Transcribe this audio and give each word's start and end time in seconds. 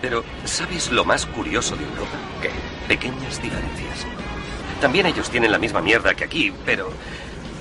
Pero, 0.00 0.24
¿sabes 0.44 0.90
lo 0.90 1.04
más 1.04 1.26
curioso 1.26 1.76
de 1.76 1.84
Europa? 1.84 2.16
¿Qué? 2.40 2.50
Pequeñas 2.88 3.40
diferencias. 3.42 4.06
También 4.80 5.06
ellos 5.06 5.28
tienen 5.28 5.52
la 5.52 5.58
misma 5.58 5.82
mierda 5.82 6.14
que 6.14 6.24
aquí, 6.24 6.52
pero 6.64 6.90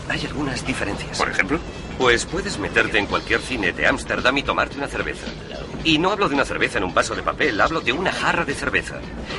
hay 0.07 0.25
algunas 0.25 0.65
diferencias. 0.65 1.17
¿Por 1.17 1.29
ejemplo? 1.29 1.59
Pues 1.97 2.25
puedes 2.25 2.57
meterte 2.57 2.97
en 2.97 3.07
cualquier 3.07 3.41
cine 3.41 3.73
de 3.73 3.85
Ámsterdam 3.85 4.37
y 4.37 4.43
tomarte 4.43 4.77
una 4.77 4.87
cerveza. 4.87 5.27
Y 5.83 5.97
no 5.97 6.11
hablo 6.11 6.29
de 6.29 6.35
una 6.35 6.45
cerveza 6.45 6.77
en 6.77 6.85
un 6.85 6.93
vaso 6.93 7.13
de 7.13 7.23
papel, 7.23 7.59
hablo 7.59 7.81
de 7.81 7.91
una 7.91 8.11
jarra 8.11 8.45
de 8.45 8.53
cerveza. 8.53 8.95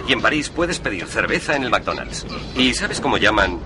Y 0.06 0.12
en 0.12 0.20
París 0.20 0.50
puedes 0.50 0.78
pedir 0.78 1.06
cerveza 1.06 1.56
en 1.56 1.64
el 1.64 1.70
McDonald's. 1.70 2.27
¿Y 2.55 2.74
sabes 2.74 3.00
cómo 3.00 3.16
llaman 3.16 3.58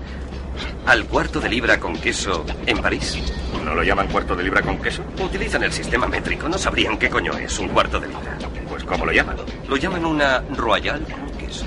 al 0.85 1.05
cuarto 1.05 1.41
de 1.41 1.49
libra 1.49 1.77
con 1.77 1.97
queso 1.97 2.45
en 2.65 2.81
París? 2.81 3.17
¿No 3.65 3.75
lo 3.75 3.83
llaman 3.83 4.07
cuarto 4.07 4.35
de 4.35 4.43
libra 4.43 4.61
con 4.61 4.77
queso? 4.77 5.03
Utilizan 5.19 5.63
el 5.63 5.73
sistema 5.73 6.07
métrico, 6.07 6.47
no 6.47 6.57
sabrían 6.57 6.97
qué 6.97 7.09
coño 7.09 7.33
es 7.37 7.59
un 7.59 7.67
cuarto 7.69 7.99
de 7.99 8.07
libra. 8.07 8.37
Pues 8.75 8.83
¿cómo 8.83 9.05
lo 9.05 9.13
llaman? 9.13 9.37
Lo 9.69 9.77
llaman 9.77 10.05
una 10.05 10.43
royal 10.53 11.01
con 11.03 11.37
queso. 11.37 11.65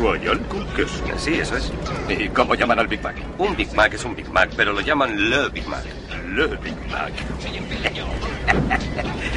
Royal 0.00 0.40
con 0.48 0.66
queso. 0.74 1.00
Sí, 1.16 1.34
eso 1.34 1.56
es. 1.56 1.72
¿Y 2.08 2.28
cómo 2.30 2.56
llaman 2.56 2.80
al 2.80 2.88
Big 2.88 3.00
Mac? 3.00 3.14
Un 3.38 3.54
Big 3.54 3.72
Mac 3.72 3.94
es 3.94 4.04
un 4.04 4.16
Big 4.16 4.28
Mac, 4.30 4.50
pero 4.56 4.72
lo 4.72 4.80
llaman 4.80 5.30
Le 5.30 5.48
Big 5.50 5.64
Mac. 5.68 5.84
Le 6.34 6.48
Big 6.48 6.74
Mac. 6.90 7.12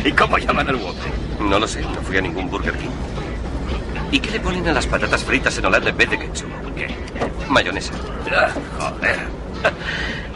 ¿Y 0.04 0.12
cómo 0.12 0.40
llaman 0.40 0.70
al 0.70 0.76
Whopper? 0.78 1.12
No 1.40 1.60
lo 1.60 1.68
sé, 1.68 1.82
no 1.82 2.02
fui 2.02 2.18
a 2.18 2.22
ningún 2.22 2.50
Burger 2.50 2.74
King. 2.74 2.90
¿Y 4.12 4.20
qué 4.20 4.32
le 4.32 4.40
ponen 4.40 4.68
a 4.68 4.74
las 4.74 4.88
patatas 4.88 5.24
fritas 5.24 5.56
en 5.60 5.66
Holanda 5.66 5.92
en 5.92 5.98
vez 5.98 6.10
de 6.10 6.18
ketchup? 6.18 6.50
¿Qué? 6.76 6.88
Mayonesa. 7.48 7.94
Ah, 8.36 8.50
joder. 8.80 9.20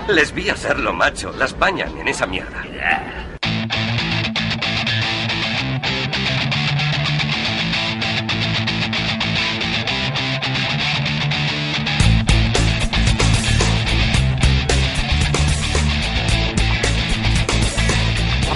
Les 0.15 0.31
vi 0.31 0.51
hacerlo, 0.51 0.93
macho. 0.93 1.33
Las 1.39 1.57
bañan 1.57 1.97
en 1.97 2.07
esa 2.07 2.27
mierda. 2.27 3.30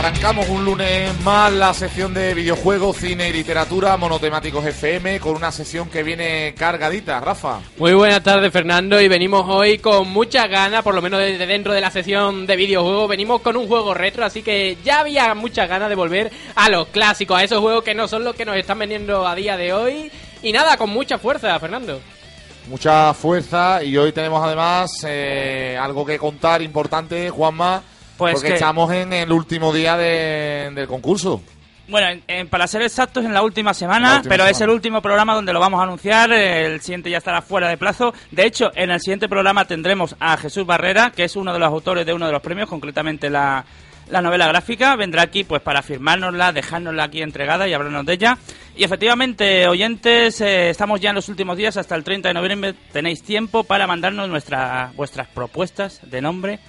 Arrancamos 0.05 0.47
un 0.49 0.63
lunes 0.63 1.19
más 1.21 1.51
la 1.51 1.73
sección 1.73 2.13
de 2.13 2.35
videojuegos, 2.35 2.97
cine 2.97 3.27
y 3.29 3.33
literatura, 3.33 3.97
monotemáticos 3.97 4.63
FM, 4.63 5.19
con 5.19 5.35
una 5.35 5.51
sesión 5.51 5.89
que 5.89 6.03
viene 6.03 6.53
cargadita. 6.55 7.19
Rafa. 7.19 7.61
Muy 7.79 7.95
buenas 7.95 8.21
tardes, 8.21 8.53
Fernando, 8.53 9.01
y 9.01 9.07
venimos 9.07 9.45
hoy 9.47 9.79
con 9.79 10.07
muchas 10.07 10.47
ganas, 10.47 10.83
por 10.83 10.93
lo 10.93 11.01
menos 11.01 11.21
desde 11.21 11.47
dentro 11.47 11.73
de 11.73 11.81
la 11.81 11.89
sección 11.89 12.45
de 12.45 12.55
videojuegos, 12.55 13.09
venimos 13.09 13.41
con 13.41 13.57
un 13.57 13.67
juego 13.67 13.95
retro, 13.95 14.23
así 14.23 14.43
que 14.43 14.77
ya 14.85 14.99
había 14.99 15.33
muchas 15.33 15.67
ganas 15.67 15.89
de 15.89 15.95
volver 15.95 16.31
a 16.53 16.69
los 16.69 16.87
clásicos, 16.89 17.39
a 17.39 17.43
esos 17.43 17.59
juegos 17.59 17.83
que 17.83 17.95
no 17.95 18.07
son 18.07 18.23
los 18.23 18.35
que 18.35 18.45
nos 18.45 18.57
están 18.57 18.77
vendiendo 18.77 19.27
a 19.27 19.33
día 19.33 19.57
de 19.57 19.73
hoy. 19.73 20.11
Y 20.43 20.51
nada, 20.51 20.77
con 20.77 20.91
mucha 20.91 21.17
fuerza, 21.17 21.59
Fernando. 21.59 21.99
Mucha 22.67 23.11
fuerza 23.15 23.83
y 23.83 23.97
hoy 23.97 24.11
tenemos 24.11 24.43
además 24.45 25.03
eh, 25.07 25.75
algo 25.81 26.05
que 26.05 26.19
contar 26.19 26.61
importante, 26.61 27.31
Juanma, 27.31 27.81
Pues 28.17 28.33
porque 28.35 28.49
que- 28.49 28.53
estamos 28.55 28.91
en 28.93 29.13
el 29.13 29.31
último 29.31 29.73
día 29.73 29.97
de- 29.97 30.71
del 30.73 30.87
concurso. 30.87 31.41
Bueno, 31.87 32.07
en- 32.09 32.23
en- 32.27 32.47
para 32.47 32.65
ser 32.65 32.81
exactos, 32.81 33.23
en 33.25 33.33
la 33.33 33.43
última 33.43 33.73
semana, 33.73 34.09
La 34.09 34.15
última 34.17 34.29
pero 34.33 34.47
es 34.47 34.59
el 34.61 34.69
último 34.69 35.01
programa 35.03 35.35
donde 35.35 35.53
lo 35.53 35.59
vamos 35.59 35.79
a 35.79 35.83
anunciar. 35.83 36.31
El 36.33 36.81
siguiente 36.81 37.09
ya 37.11 37.19
estará 37.19 37.41
fuera 37.43 37.69
de 37.69 37.77
plazo. 37.77 38.11
De 38.31 38.45
hecho, 38.45 38.71
en 38.75 38.89
el 38.89 38.99
siguiente 38.99 39.29
programa 39.29 39.65
tendremos 39.65 40.15
a 40.19 40.35
Jesús 40.37 40.65
Barrera, 40.65 41.11
que 41.11 41.25
es 41.25 41.35
uno 41.35 41.53
de 41.53 41.59
los 41.59 41.67
autores 41.67 42.05
de 42.05 42.13
uno 42.13 42.25
de 42.25 42.31
los 42.31 42.41
premios, 42.41 42.67
concretamente 42.69 43.29
la, 43.29 43.63
la 44.09 44.21
novela 44.23 44.47
gráfica. 44.47 44.95
Vendrá 44.95 45.21
aquí 45.21 45.43
pues 45.43 45.61
para 45.61 45.83
firmárnosla, 45.83 46.51
dejárnosla 46.53 47.03
aquí 47.03 47.21
entregada 47.21 47.67
y 47.67 47.73
hablarnos 47.73 48.05
de 48.07 48.13
ella. 48.13 48.37
Y 48.75 48.83
efectivamente, 48.83 49.67
oyentes, 49.67 50.41
eh, 50.41 50.71
estamos 50.71 50.99
ya 50.99 51.09
en 51.09 51.15
los 51.15 51.29
últimos 51.29 51.55
días, 51.55 51.77
hasta 51.77 51.93
el 51.95 52.03
30 52.03 52.29
de 52.29 52.33
noviembre 52.33 52.73
tenéis 52.93 53.21
tiempo 53.21 53.63
para 53.63 53.85
mandarnos 53.85 54.27
nuestra, 54.27 54.91
vuestras 54.95 55.27
propuestas 55.27 55.99
de 56.01 56.19
nombre 56.19 56.59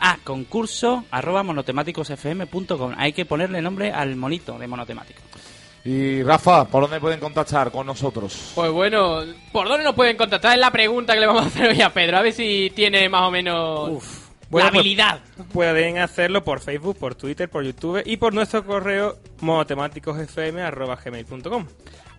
a 0.00 0.16
concurso 0.24 1.04
arroba 1.10 1.42
monotemáticosfm.com. 1.42 2.94
Hay 2.96 3.12
que 3.12 3.24
ponerle 3.24 3.60
nombre 3.62 3.92
al 3.92 4.16
monito 4.16 4.58
de 4.58 4.66
monotemático. 4.66 5.20
Y 5.84 6.22
Rafa, 6.24 6.64
¿por 6.64 6.82
dónde 6.82 6.98
pueden 6.98 7.20
contactar 7.20 7.70
con 7.70 7.86
nosotros? 7.86 8.50
Pues 8.56 8.72
bueno, 8.72 9.20
¿por 9.52 9.68
dónde 9.68 9.84
nos 9.84 9.94
pueden 9.94 10.16
contactar? 10.16 10.54
Es 10.54 10.58
la 10.60 10.72
pregunta 10.72 11.14
que 11.14 11.20
le 11.20 11.26
vamos 11.26 11.44
a 11.44 11.46
hacer 11.46 11.70
hoy 11.70 11.80
a 11.80 11.90
Pedro, 11.92 12.16
a 12.18 12.22
ver 12.22 12.32
si 12.32 12.72
tiene 12.74 13.08
más 13.08 13.22
o 13.22 13.30
menos 13.30 13.90
Bueno, 13.90 14.02
la 14.50 14.50
pues, 14.50 14.64
habilidad. 14.80 15.20
pueden 15.52 15.98
hacerlo 15.98 16.42
por 16.42 16.58
Facebook, 16.58 16.98
por 16.98 17.14
Twitter, 17.14 17.48
por 17.48 17.62
YouTube 17.64 18.02
y 18.04 18.16
por 18.16 18.34
nuestro 18.34 18.66
correo 18.66 19.16
monotemáticosfm.gmail.com 19.40 21.66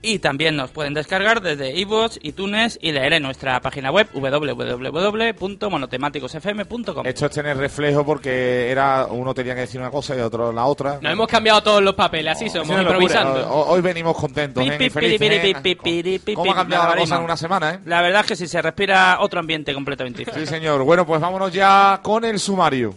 Y 0.02 0.19
también 0.19 0.56
nos 0.56 0.69
pueden 0.72 0.94
descargar 0.94 1.41
desde 1.41 1.75
iVoox, 1.80 2.19
iTunes 2.22 2.78
y 2.81 2.91
leer 2.91 3.13
en 3.13 3.24
nuestra 3.24 3.59
página 3.62 3.90
web 3.91 4.08
www.monotemáticosfm.com. 4.13 7.06
Esto 7.06 7.25
es 7.25 7.31
tener 7.31 7.58
reflejo 7.58 8.06
porque 8.06 8.69
era 8.69 9.08
uno 9.08 9.34
tenía 9.34 9.56
que 9.56 9.62
decir 9.62 9.81
una 9.81 9.90
cosa 9.90 10.16
y 10.16 10.19
otro 10.19 10.52
la 10.52 10.66
otra. 10.66 11.00
Nos 11.02 11.12
hemos 11.12 11.28
cambiado 11.28 11.62
todos 11.63 11.81
los 11.81 11.96
papeles, 11.96 12.34
así 12.34 12.50
somos, 12.50 12.80
improvisando. 12.80 13.50
Hoy, 13.52 13.75
hoy 13.78 13.81
venimos 13.81 14.16
contentos 14.16 14.63
Pi, 14.63 14.69
¿eh? 14.69 14.78
pi, 14.78 14.90
felices, 14.90 15.56
¿eh? 15.56 16.22
¿Cómo 16.35 16.52
ha 16.52 16.56
cambiado 16.56 16.84
la 16.85 16.90
la 16.96 17.02
cosa 17.02 17.18
en 17.18 17.24
una 17.24 17.38
semana, 17.38 17.74
eh? 17.74 17.79
La 17.85 18.02
verdad 18.02 18.22
es 18.22 18.28
que 18.28 18.35
sí, 18.35 18.47
se 18.47 18.62
respira 18.62 19.18
otro 19.19 19.40
ambiente 19.40 19.74
completamente 19.74 20.19
Sí, 20.19 20.25
diferente. 20.25 20.50
señor. 20.52 20.84
Bueno, 20.84 21.06
pues 21.06 21.19
vámonos 21.19 21.52
ya 21.52 22.00
con 22.03 22.24
el 22.24 22.40
sumario. 22.40 22.94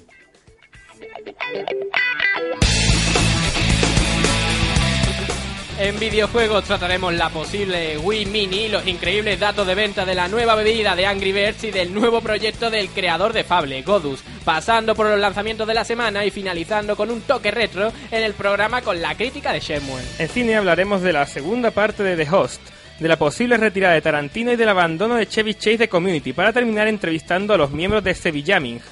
En 5.81 5.99
videojuegos 5.99 6.65
trataremos 6.65 7.15
la 7.15 7.31
posible 7.31 7.97
Wii 7.97 8.27
Mini, 8.27 8.69
los 8.69 8.87
increíbles 8.87 9.41
datos 9.41 9.67
de 9.67 9.75
venta 9.75 10.05
de 10.05 10.15
la 10.15 10.29
nueva 10.29 10.55
bebida 10.55 10.95
de 10.95 11.07
Angry 11.07 11.33
Birds 11.33 11.65
y 11.65 11.71
del 11.71 11.95
nuevo 11.95 12.21
proyecto 12.21 12.69
del 12.69 12.91
creador 12.91 13.33
de 13.33 13.45
Fable, 13.45 13.81
Godus, 13.81 14.21
pasando 14.45 14.95
por 14.95 15.07
los 15.07 15.19
lanzamientos 15.19 15.67
de 15.67 15.73
la 15.73 15.87
semana 15.87 16.27
y 16.27 16.31
finalizando 16.31 16.97
con 16.97 17.11
un 17.11 17.23
toque 17.23 17.51
retro 17.51 17.91
en 18.11 18.23
el 18.23 18.35
programa 18.35 18.83
con 18.83 19.01
la 19.01 19.15
crítica 19.15 19.55
de 19.55 19.61
Shenmue. 19.61 20.03
En 20.19 20.29
cine 20.29 20.57
hablaremos 20.57 21.01
de 21.01 21.15
la 21.15 21.25
segunda 21.25 21.71
parte 21.71 22.03
de 22.03 22.23
The 22.23 22.31
Host, 22.31 22.61
de 22.99 23.09
la 23.09 23.17
posible 23.17 23.57
retirada 23.57 23.95
de 23.95 24.03
Tarantino 24.03 24.53
y 24.53 24.57
del 24.57 24.69
abandono 24.69 25.15
de 25.15 25.29
Chevy 25.29 25.55
Chase 25.55 25.79
de 25.79 25.89
Community, 25.89 26.35
para 26.35 26.53
terminar 26.53 26.89
entrevistando 26.89 27.55
a 27.55 27.57
los 27.57 27.71
miembros 27.71 28.05
de 28.05 28.15
Sevillamin. 28.15 28.83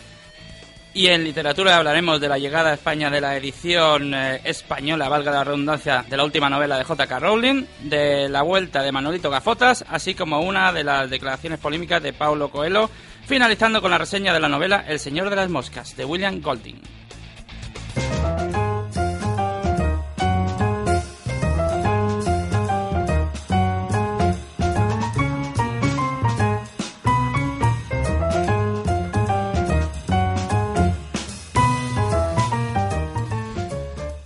Y 0.99 1.07
en 1.07 1.23
literatura 1.23 1.77
hablaremos 1.77 2.21
de 2.21 2.29
la 2.29 2.39
llegada 2.39 2.71
a 2.71 2.75
España 2.75 3.09
de 3.09 3.21
la 3.21 3.37
edición 3.37 4.13
eh, 4.15 4.41
española, 4.43 5.09
valga 5.09 5.31
la 5.31 5.45
redundancia, 5.45 6.05
de 6.11 6.17
la 6.17 6.25
última 6.25 6.51
novela 6.51 6.77
de 6.77 6.83
J.K. 6.83 7.21
Rowling, 7.21 7.67
de 7.85 8.29
la 8.29 8.43
vuelta 8.43 8.83
de 8.83 8.91
Manolito 8.91 9.31
Gafotas, 9.31 9.85
así 9.89 10.15
como 10.15 10.41
una 10.41 10.73
de 10.73 10.83
las 10.83 11.09
declaraciones 11.09 11.61
polémicas 11.61 12.03
de 12.03 12.13
Paulo 12.13 12.51
Coelho, 12.51 12.91
finalizando 13.25 13.81
con 13.81 13.93
la 13.93 13.99
reseña 13.99 14.33
de 14.33 14.41
la 14.41 14.49
novela 14.49 14.87
El 14.89 14.99
Señor 14.99 15.31
de 15.31 15.37
las 15.37 15.49
Moscas, 15.49 15.97
de 15.97 16.05
William 16.05 16.41
Golding. 16.41 16.81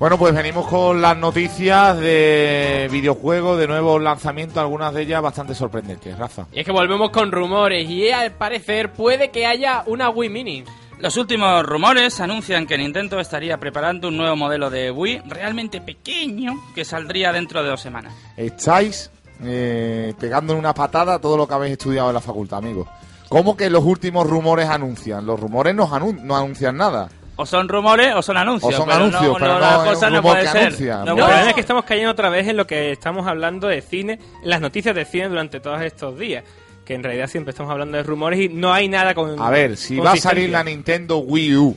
Bueno, 0.02 0.19
pues 0.19 0.34
venimos 0.34 0.66
con 0.66 1.00
las 1.00 1.16
noticias 1.16 1.96
de 1.96 2.88
videojuegos, 2.90 3.56
de 3.56 3.69
nuevos 3.69 4.02
lanzamientos, 4.02 4.58
algunas 4.58 4.93
de 4.93 5.02
ellas 5.02 5.22
bastante 5.22 5.54
sorprendentes. 5.54 6.19
Rafa. 6.19 6.49
Y 6.50 6.58
es 6.58 6.66
que 6.66 6.72
volvemos 6.72 7.10
con 7.10 7.31
rumores 7.31 7.88
y 7.88 8.10
al 8.10 8.32
parecer 8.32 8.93
puede 8.94 9.31
que 9.31 9.46
haya 9.46 9.84
una 9.87 10.10
Wii 10.10 10.28
Mini. 10.28 10.64
Los 10.99 11.16
últimos 11.16 11.64
rumores 11.64 12.20
anuncian 12.20 12.66
que 12.66 12.76
Nintendo 12.78 13.20
estaría 13.20 13.58
preparando 13.58 14.08
un 14.08 14.16
nuevo 14.16 14.34
modelo 14.34 14.70
de 14.70 14.90
Wii 14.90 15.22
realmente 15.28 15.81
pequeño 15.81 16.55
que 16.75 16.84
saldría 16.84 17.31
dentro 17.31 17.62
de 17.62 17.69
dos 17.70 17.81
semanas. 17.81 18.12
Estáis 18.37 19.08
eh, 19.44 20.14
pegando 20.19 20.55
en 20.55 20.58
una 20.58 20.75
patada 20.75 21.20
todo 21.20 21.37
lo 21.37 21.46
que 21.46 21.55
habéis 21.55 21.72
estudiado 21.75 22.08
en 22.08 22.14
la 22.14 22.20
facultad, 22.20 22.58
amigos. 22.58 22.88
¿Cómo 23.28 23.56
que 23.56 23.70
los 23.70 23.84
últimos 23.84 24.28
rumores 24.28 24.69
anuncian? 24.69 25.25
Los 25.25 25.38
rumores 25.38 25.76
no, 25.76 25.87
anun- 25.87 26.22
no 26.22 26.37
anuncian 26.37 26.76
nada. 26.76 27.08
O 27.43 27.47
son 27.47 27.69
rumores 27.69 28.15
o 28.15 28.23
son 28.23 28.37
anuncios. 28.37 28.73
O 28.73 28.77
son 28.77 28.87
pero 28.87 28.99
no- 28.99 29.05
anuncios, 29.06 29.33
no, 29.33 29.35
pero 29.39 29.53
no 29.59 30.09
un 30.09 30.12
no 30.15 30.23
puede 30.23 30.47
ser. 30.47 30.67
anuncia. 30.67 30.97
No 31.05 31.17
ser. 31.29 31.49
es 31.49 31.55
que 31.55 31.61
estamos 31.61 31.85
cayendo 31.85 32.12
otra 32.12 32.29
vez 32.31 32.47
en 32.47 32.56
lo 32.56 32.67
que 32.67 32.93
estamos 32.93 33.27
hablando 33.27 33.67
de 33.67 33.81
cine, 33.83 34.21
en 34.43 34.49
las 34.50 34.61
noticias 34.61 34.94
de 34.94 35.05
cine 35.05 35.29
durante 35.29 35.59
todos 35.59 35.81
estos 35.83 36.17
días. 36.19 36.44
Que 36.85 36.94
en 36.94 37.03
realidad 37.03 37.27
siempre 37.27 37.50
estamos 37.50 37.73
hablando 37.73 37.97
de 37.97 38.05
rumores 38.05 38.39
y 38.41 38.49
no 38.49 38.73
hay 38.73 38.89
nada 38.89 39.12
con. 39.15 39.41
A 39.41 39.50
ver, 39.50 39.77
si 39.77 39.99
va 39.99 40.12
a 40.12 40.17
salir 40.17 40.50
la. 40.50 40.62
Nintendo 40.62 41.19
Wii 41.19 41.56
U, 41.56 41.77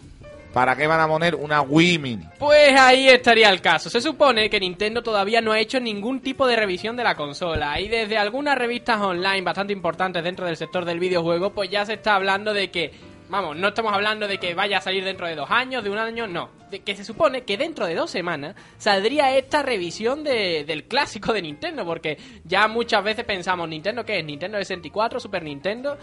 ¿para 0.54 0.76
qué 0.76 0.86
van 0.88 1.00
a 1.00 1.08
poner 1.08 1.34
una 1.36 1.62
Wii 1.62 1.98
Mini? 2.00 2.26
Pues 2.40 2.80
ahí 2.80 3.08
estaría 3.10 3.50
el 3.50 3.62
caso. 3.62 3.90
Se 3.90 4.02
supone 4.02 4.50
que 4.50 4.60
Nintendo 4.60 5.02
todavía 5.02 5.42
no 5.42 5.52
ha 5.52 5.60
hecho 5.60 5.80
ningún 5.80 6.22
tipo 6.22 6.46
de 6.48 6.56
revisión 6.56 6.96
de 6.96 7.04
la 7.04 7.16
consola. 7.16 7.80
Y 7.80 7.88
desde 7.88 8.18
algunas 8.18 8.56
revistas 8.58 9.00
online 9.02 9.42
bastante 9.42 9.74
importantes 9.74 10.24
dentro 10.24 10.46
del 10.46 10.58
sector 10.58 10.86
del 10.86 11.00
videojuego, 11.00 11.52
pues 11.54 11.70
ya 11.72 11.86
se 11.86 11.94
está 11.94 12.16
hablando 12.16 12.54
de 12.54 12.70
que. 12.70 13.15
Vamos, 13.30 13.58
no 13.58 13.70
estamos 13.70 13.92
hablando 13.94 14.28
de 14.28 14.38
que 14.38 14.54
vaya 14.54 14.78
a 14.78 14.82
salir 14.82 15.04
dentro 15.04 15.26
de 15.28 15.36
dos 15.36 15.50
años, 15.50 15.84
de 15.84 15.90
un 15.90 15.98
año, 15.98 16.28
no. 16.28 16.50
De 16.72 16.80
que 16.80 16.96
se 16.96 17.04
supone 17.04 17.44
que 17.44 17.58
dentro 17.58 17.86
de 17.86 17.94
dos 17.96 18.10
semanas 18.10 18.56
saldría 18.78 19.38
esta 19.38 19.62
revisión 19.62 20.24
de- 20.24 20.64
del 20.66 20.86
clásico 20.86 21.32
de 21.32 21.42
Nintendo, 21.44 21.86
porque 21.86 22.18
ya 22.44 22.68
muchas 22.68 23.04
veces 23.04 23.24
pensamos, 23.24 23.70
¿Nintendo 23.70 24.04
qué 24.04 24.20
es? 24.20 24.26
¿Nintendo 24.26 24.58
64? 24.58 25.20
¿Super 25.20 25.44
Nintendo? 25.44 25.98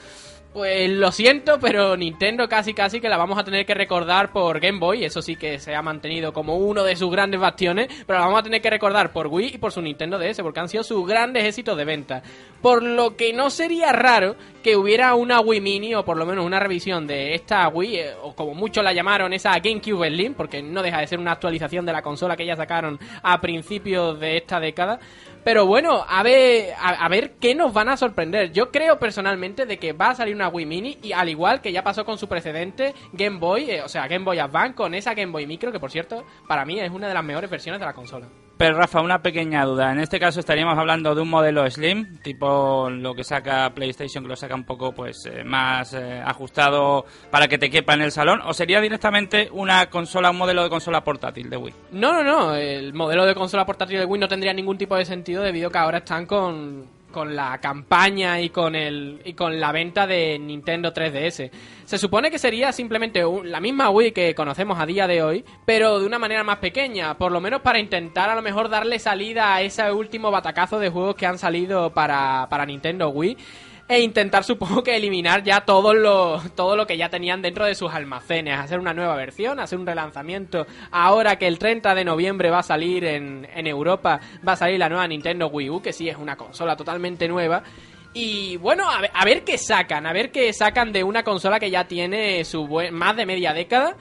Pues 0.53 0.91
lo 0.91 1.11
siento, 1.11 1.59
pero 1.59 1.97
Nintendo 1.97 2.47
casi 2.47 2.75
casi 2.75 3.01
que 3.01 3.09
la 3.09 3.17
vamos 3.17 3.39
a 3.39 3.43
tener 3.45 3.65
que 3.65 3.73
recordar 3.73 4.33
por 4.33 4.61
Game 4.61 4.79
Boy, 4.79 5.03
eso 5.03 5.23
sí 5.23 5.35
que 5.35 5.59
se 5.59 5.75
ha 5.75 5.81
mantenido 5.81 6.35
como 6.35 6.57
uno 6.59 6.85
de 6.85 6.95
sus 6.95 7.11
grandes 7.11 7.41
bastiones, 7.41 7.89
pero 8.07 8.19
la 8.19 8.27
vamos 8.27 8.41
a 8.41 8.43
tener 8.43 8.61
que 8.61 8.69
recordar 8.69 9.15
por 9.15 9.29
Wii 9.29 9.53
y 9.55 9.59
por 9.59 9.73
su 9.73 9.81
Nintendo 9.81 10.19
DS, 10.19 10.43
porque 10.43 10.61
han 10.61 10.69
sido 10.69 10.83
sus 10.85 11.07
grandes 11.09 11.45
éxitos 11.45 11.75
de 11.75 11.87
venta. 11.87 12.23
Por 12.61 12.83
lo 12.83 13.17
que 13.17 13.33
no 13.33 13.49
sería 13.49 13.93
raro 13.93 14.37
que 14.63 14.77
hubiera 14.77 15.15
una 15.15 15.41
Wii 15.41 15.61
Mini 15.63 15.95
o 15.95 16.05
por 16.05 16.19
lo 16.19 16.27
menos 16.27 16.45
una 16.45 16.61
revisión 16.61 17.07
de 17.07 17.33
esta 17.35 17.67
Wii, 17.69 17.97
eh, 17.97 18.11
o 18.23 18.35
como 18.37 18.53
muchos 18.53 18.85
la 18.85 18.93
llamaron, 18.93 19.33
esa 19.33 19.59
GameCube 19.59 20.09
Slim, 20.11 20.35
porque 20.35 20.52
no 20.61 20.83
deja 20.83 20.99
de 20.99 21.07
ser 21.07 21.21
una 21.21 21.33
actualización 21.33 21.87
de 21.87 21.93
la 21.93 22.03
consola 22.03 22.37
que 22.37 22.45
ya 22.45 22.57
sacaron 22.57 22.99
a 23.23 23.41
principios 23.41 24.19
de 24.19 24.37
esta 24.37 24.59
década. 24.59 24.99
Pero 25.45 25.67
bueno, 25.67 26.05
a 26.07 26.23
ver, 26.23 26.75
a 26.79 27.09
ver 27.09 27.33
qué 27.41 27.55
nos 27.55 27.73
van 27.73 27.89
a 27.89 27.97
sorprender. 27.97 28.53
Yo 28.53 28.71
creo 28.71 28.99
personalmente 28.99 29.67
de 29.67 29.79
que 29.79 29.93
va 29.93 30.11
a 30.11 30.15
salir 30.15 30.35
una 30.35 30.49
Wii 30.49 30.67
Mini 30.67 30.99
y 31.03 31.13
al 31.13 31.29
igual 31.29 31.61
que 31.61 31.73
ya 31.73 31.83
pasó 31.83 32.05
con 32.05 32.19
su 32.19 32.29
precedente 32.29 32.95
Game 33.13 33.39
Boy, 33.39 33.71
eh, 33.71 33.83
o 33.83 33.89
sea, 33.89 34.07
Game 34.09 34.25
Boy 34.25 34.39
Advance 34.39 34.75
con 34.75 34.95
esa 34.95 35.15
Game 35.15 35.33
Boy 35.33 35.47
Micro 35.47 35.73
que 35.73 35.81
por 35.81 35.91
cierto, 35.91 36.25
para 36.47 36.65
mí 36.65 36.79
es 36.79 36.91
una 36.91 37.09
de 37.09 37.15
las 37.15 37.25
mejores 37.25 37.51
versiones 37.51 37.81
de 37.81 37.87
la 37.87 37.93
consola. 37.93 38.29
Pero 38.63 38.77
Rafa, 38.77 39.01
una 39.01 39.21
pequeña 39.21 39.65
duda. 39.65 39.91
En 39.91 39.99
este 39.99 40.21
caso 40.21 40.39
estaríamos 40.39 40.79
hablando 40.79 41.17
de 41.17 41.21
un 41.21 41.29
modelo 41.29 41.69
Slim, 41.69 42.19
tipo 42.19 42.89
lo 42.89 43.13
que 43.13 43.25
saca 43.25 43.69
PlayStation, 43.75 44.23
que 44.23 44.29
lo 44.29 44.37
saca 44.37 44.55
un 44.55 44.63
poco 44.63 44.93
pues 44.93 45.27
eh, 45.27 45.43
más 45.43 45.95
eh, 45.95 46.23
ajustado 46.25 47.05
para 47.29 47.49
que 47.49 47.59
te 47.59 47.69
quepa 47.69 47.95
en 47.95 48.03
el 48.03 48.13
salón, 48.13 48.41
o 48.45 48.55
sería 48.55 48.81
directamente 48.81 49.49
una 49.51 49.91
consola, 49.91 50.31
un 50.31 50.39
modelo 50.39 50.63
de 50.63 50.71
consola 50.71 51.03
portátil 51.03 51.51
de 51.51 51.57
Wii. 51.57 51.75
No, 51.91 52.13
no, 52.13 52.23
no, 52.23 52.55
el 52.55 52.95
modelo 52.95 53.27
de 53.27 53.35
consola 53.35 53.67
portátil 53.67 53.99
de 53.99 54.05
Wii 54.05 54.21
no 54.21 54.29
tendría 54.29 54.53
ningún 54.53 54.79
tipo 54.79 54.95
de 54.95 55.07
sentido 55.07 55.43
debido 55.43 55.67
a 55.67 55.73
que 55.73 55.79
ahora 55.79 55.99
están 55.99 56.27
con, 56.27 56.87
con 57.13 57.37
la 57.37 57.61
campaña 57.61 58.41
y 58.41 58.49
con 58.51 58.75
el 58.75 59.21
y 59.25 59.35
con 59.35 59.61
la 59.61 59.71
venta 59.71 60.07
de 60.07 60.39
Nintendo 60.39 60.93
3DS. 60.93 61.51
Se 61.85 61.99
supone 61.99 62.31
que 62.31 62.39
sería 62.39 62.73
simplemente 62.73 63.25
un- 63.25 63.51
la 63.51 63.61
misma 63.61 63.91
Wii 63.91 64.13
que 64.13 64.35
conocemos 64.35 64.81
a 64.81 64.87
día 64.87 65.07
de 65.07 65.23
hoy, 65.23 65.45
pero 65.65 66.01
de 66.01 66.07
una 66.07 66.19
manera 66.19 66.43
más 66.43 66.59
pequeña, 66.59 67.17
por 67.19 67.31
lo 67.31 67.41
menos 67.41 67.61
para 67.61 67.79
intentar 67.79 68.31
a 68.31 68.35
lo 68.35 68.43
mejor 68.43 68.69
darle 68.69 68.99
salida 68.99 69.55
a 69.55 69.63
ese 69.63 69.93
último 69.93 70.31
batacazo 70.31 70.79
de 70.79 70.89
juegos 70.89 71.15
que 71.15 71.27
han 71.27 71.39
salido 71.39 71.91
para, 71.93 72.49
para 72.51 72.67
Nintendo 72.67 73.11
Wii 73.11 73.37
e 73.93 74.01
intentar 74.01 74.43
supongo 74.43 74.83
que 74.83 74.97
eliminar 74.97 75.43
ya 75.43 75.63
todo 75.63 75.93
lo, 75.93 76.41
todo 76.55 76.77
lo 76.77 76.87
que 76.87 76.97
ya 76.97 77.11
tenían 77.11 77.43
dentro 77.43 77.67
de 77.67 77.75
sus 77.75 77.93
almacenes, 77.93 78.59
hacer 78.59 78.79
una 78.79 78.95
nueva 78.95 79.15
versión, 79.17 79.61
hacer 79.61 79.79
un 79.79 79.87
relanzamiento. 79.87 80.67
Ahora 80.91 81.37
que 81.37 81.47
el 81.47 81.59
30 81.59 81.95
de 81.95 82.05
noviembre 82.05 82.51
va 82.51 82.61
a 82.61 82.63
salir 82.63 83.05
en, 83.05 83.47
en 83.55 83.67
Europa, 83.67 84.19
va 84.47 84.53
a 84.53 84.57
salir 84.57 84.79
la 84.79 84.89
nueva 84.89 85.07
Nintendo 85.07 85.49
Wii 85.49 85.71
U, 85.71 85.83
que 85.83 85.93
sí 85.93 86.09
es 86.09 86.17
una 86.17 86.37
consola 86.37 86.75
totalmente 86.75 87.29
nueva. 87.29 87.63
Y 88.15 88.57
bueno, 88.57 88.89
a 88.91 89.01
ver, 89.03 89.11
a 89.13 89.25
ver 89.25 89.45
qué 89.45 89.59
sacan, 89.59 90.07
a 90.07 90.13
ver 90.13 90.31
qué 90.31 90.53
sacan 90.53 90.93
de 90.93 91.05
una 91.05 91.23
consola 91.23 91.61
que 91.61 91.71
ya 91.71 91.87
tiene 91.87 92.45
su 92.45 92.67
más 92.93 93.17
de 93.17 93.27
media 93.27 93.53
década 93.53 93.97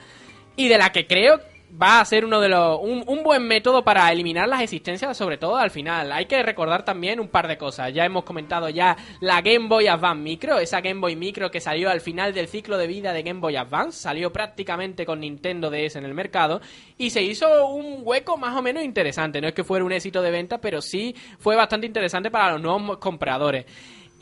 y 0.56 0.68
de 0.68 0.78
la 0.78 0.90
que 0.90 1.06
creo 1.06 1.40
va 1.80 2.00
a 2.00 2.04
ser 2.04 2.24
uno 2.24 2.40
de 2.40 2.48
los 2.48 2.78
un, 2.80 3.22
buen 3.22 3.46
método 3.46 3.82
para 3.82 4.10
eliminar 4.12 4.48
las 4.48 4.62
existencias 4.62 5.16
sobre 5.16 5.38
todo 5.38 5.56
al 5.56 5.70
final. 5.70 6.12
Hay 6.12 6.26
que 6.26 6.42
recordar 6.42 6.84
también 6.84 7.20
un 7.20 7.28
par 7.28 7.48
de 7.48 7.56
cosas. 7.56 7.92
Ya 7.94 8.04
hemos 8.04 8.24
comentado 8.24 8.68
ya 8.68 8.96
la 9.20 9.40
Game 9.40 9.68
Boy 9.68 9.86
Advance 9.86 10.22
Micro 10.22 10.58
esa 10.58 10.80
Game 10.80 11.00
Boy 11.00 11.16
Micro 11.16 11.50
que 11.50 11.60
salió 11.60 11.90
al 11.90 12.00
final 12.00 12.34
del 12.34 12.48
ciclo 12.48 12.76
de 12.76 12.86
vida 12.86 13.12
de 13.12 13.22
Game 13.22 13.40
Boy 13.40 13.56
Advance. 13.56 14.00
Salió 14.00 14.32
prácticamente 14.32 15.06
con 15.06 15.20
Nintendo 15.20 15.70
DS 15.70 15.96
en 15.96 16.04
el 16.04 16.14
mercado 16.14 16.60
y 16.98 17.10
se 17.10 17.22
hizo 17.22 17.66
un 17.68 18.00
hueco 18.02 18.36
más 18.36 18.56
o 18.56 18.62
menos 18.62 18.82
interesante. 18.82 19.40
No 19.40 19.48
es 19.48 19.54
que 19.54 19.64
fuera 19.64 19.84
un 19.84 19.92
éxito 19.92 20.20
de 20.20 20.30
venta 20.30 20.58
pero 20.58 20.82
sí 20.82 21.14
fue 21.38 21.56
bastante 21.56 21.86
interesante 21.86 22.30
para 22.30 22.52
los 22.52 22.60
nuevos 22.60 22.98
compradores 22.98 23.66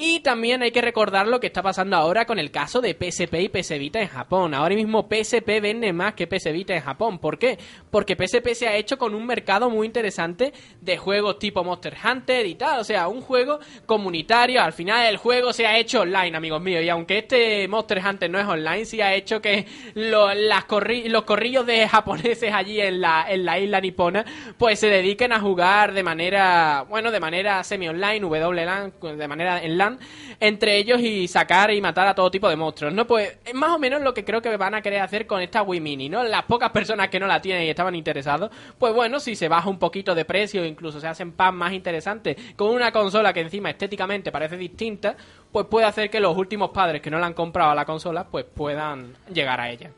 y 0.01 0.21
también 0.21 0.63
hay 0.63 0.71
que 0.71 0.81
recordar 0.81 1.29
lo 1.29 1.39
que 1.41 1.49
está 1.49 1.63
pasando 1.63 1.97
ahora 1.97 2.25
con 2.25 2.39
el 2.39 2.51
caso 2.51 2.81
de 2.81 2.95
PSP 2.95 3.35
y 3.35 3.49
PS 3.51 3.79
Vita 3.79 4.01
en 4.01 4.09
Japón. 4.09 4.55
Ahora 4.55 4.75
mismo 4.75 5.07
PSP 5.09 5.61
vende 5.61 5.93
más 5.93 6.15
que 6.15 6.27
PS 6.27 6.53
Vita 6.53 6.75
en 6.75 6.81
Japón. 6.81 7.19
¿Por 7.19 7.39
qué? 7.39 7.59
Porque 7.91 8.17
PSP 8.17 8.55
se 8.55 8.67
ha 8.67 8.77
hecho 8.77 8.97
con 8.97 9.15
un 9.15 9.27
mercado 9.27 9.69
muy 9.69 9.87
interesante 9.87 10.53
de 10.81 10.97
juegos 10.97 11.39
tipo 11.39 11.63
Monster 11.63 11.95
Hunter 12.03 12.47
y 12.47 12.55
tal. 12.55 12.81
O 12.81 12.85
sea, 12.85 13.09
un 13.09 13.21
juego 13.21 13.61
comunitario. 13.85 14.63
Al 14.63 14.73
final 14.73 15.07
el 15.07 15.19
juego 15.19 15.53
se 15.53 15.67
ha 15.67 15.77
hecho 15.77 16.01
online, 16.01 16.37
amigos 16.37 16.63
míos. 16.63 16.83
Y 16.83 16.89
aunque 16.89 17.19
este 17.19 17.69
Monster 17.69 18.01
Hunter 18.05 18.31
no 18.31 18.41
es 18.41 18.47
online, 18.47 18.87
sí 18.87 19.01
ha 19.01 19.15
hecho 19.15 19.43
que 19.43 19.67
los 19.95 21.25
corrillos 21.25 21.67
de 21.67 21.87
japoneses 21.87 22.53
allí 22.53 22.81
en 22.81 23.01
la, 23.01 23.27
en 23.29 23.45
la 23.45 23.59
isla 23.59 23.81
nipona 23.81 24.25
pues 24.57 24.79
se 24.79 24.89
dediquen 24.89 25.33
a 25.33 25.41
jugar 25.41 25.93
de 25.93 26.03
manera, 26.03 26.85
bueno, 26.89 27.11
de 27.11 27.21
manera 27.21 27.63
semi-online, 27.65 28.21
W-LAN, 28.21 28.93
de 29.01 29.29
manera 29.29 29.63
en 29.63 29.79
LAN, 29.79 29.90
entre 30.39 30.77
ellos 30.77 31.01
y 31.01 31.29
sacar 31.29 31.71
y 31.71 31.81
matar 31.81 32.07
a 32.07 32.15
todo 32.15 32.31
tipo 32.31 32.49
de 32.49 32.57
monstruos, 32.57 32.93
¿no? 32.93 33.07
Pues 33.07 33.39
es 33.45 33.55
más 33.55 33.71
o 33.71 33.79
menos 33.79 34.03
lo 34.03 34.15
que 34.15 34.25
creo 34.25 34.43
que 34.43 34.57
van 34.57 34.75
a 34.75 34.83
querer 34.83 35.01
hacer 35.01 35.27
con 35.27 35.41
esta 35.41 35.63
Wii 35.63 35.81
Mini, 35.81 36.09
¿no? 36.09 36.23
Las 36.23 36.45
pocas 36.45 36.71
personas 36.71 37.09
que 37.09 37.21
no 37.21 37.27
la 37.27 37.41
tienen 37.41 37.65
y 37.65 37.71
estaban 37.71 37.95
interesados, 37.95 38.51
pues 38.79 38.95
bueno, 38.95 39.21
si 39.21 39.37
se 39.37 39.49
baja 39.49 39.69
un 39.69 39.79
poquito 39.79 40.15
de 40.15 40.25
precio, 40.25 40.65
incluso 40.65 41.01
se 41.01 41.07
hacen 41.07 41.33
packs 41.33 41.55
más 41.55 41.73
interesantes, 41.73 42.37
con 42.57 42.69
una 42.69 42.93
consola 42.93 43.33
que 43.33 43.41
encima 43.41 43.71
estéticamente 43.71 44.33
parece 44.33 44.57
distinta, 44.57 45.17
pues 45.53 45.67
puede 45.67 45.87
hacer 45.87 46.11
que 46.11 46.21
los 46.21 46.37
últimos 46.37 46.71
padres 46.71 47.03
que 47.03 47.11
no 47.11 47.19
la 47.19 47.27
han 47.27 47.35
comprado 47.35 47.71
a 47.71 47.75
la 47.75 47.85
consola, 47.85 48.25
pues 48.25 48.45
puedan 48.45 49.15
llegar 49.33 49.61
a 49.61 49.71
ella. 49.71 49.91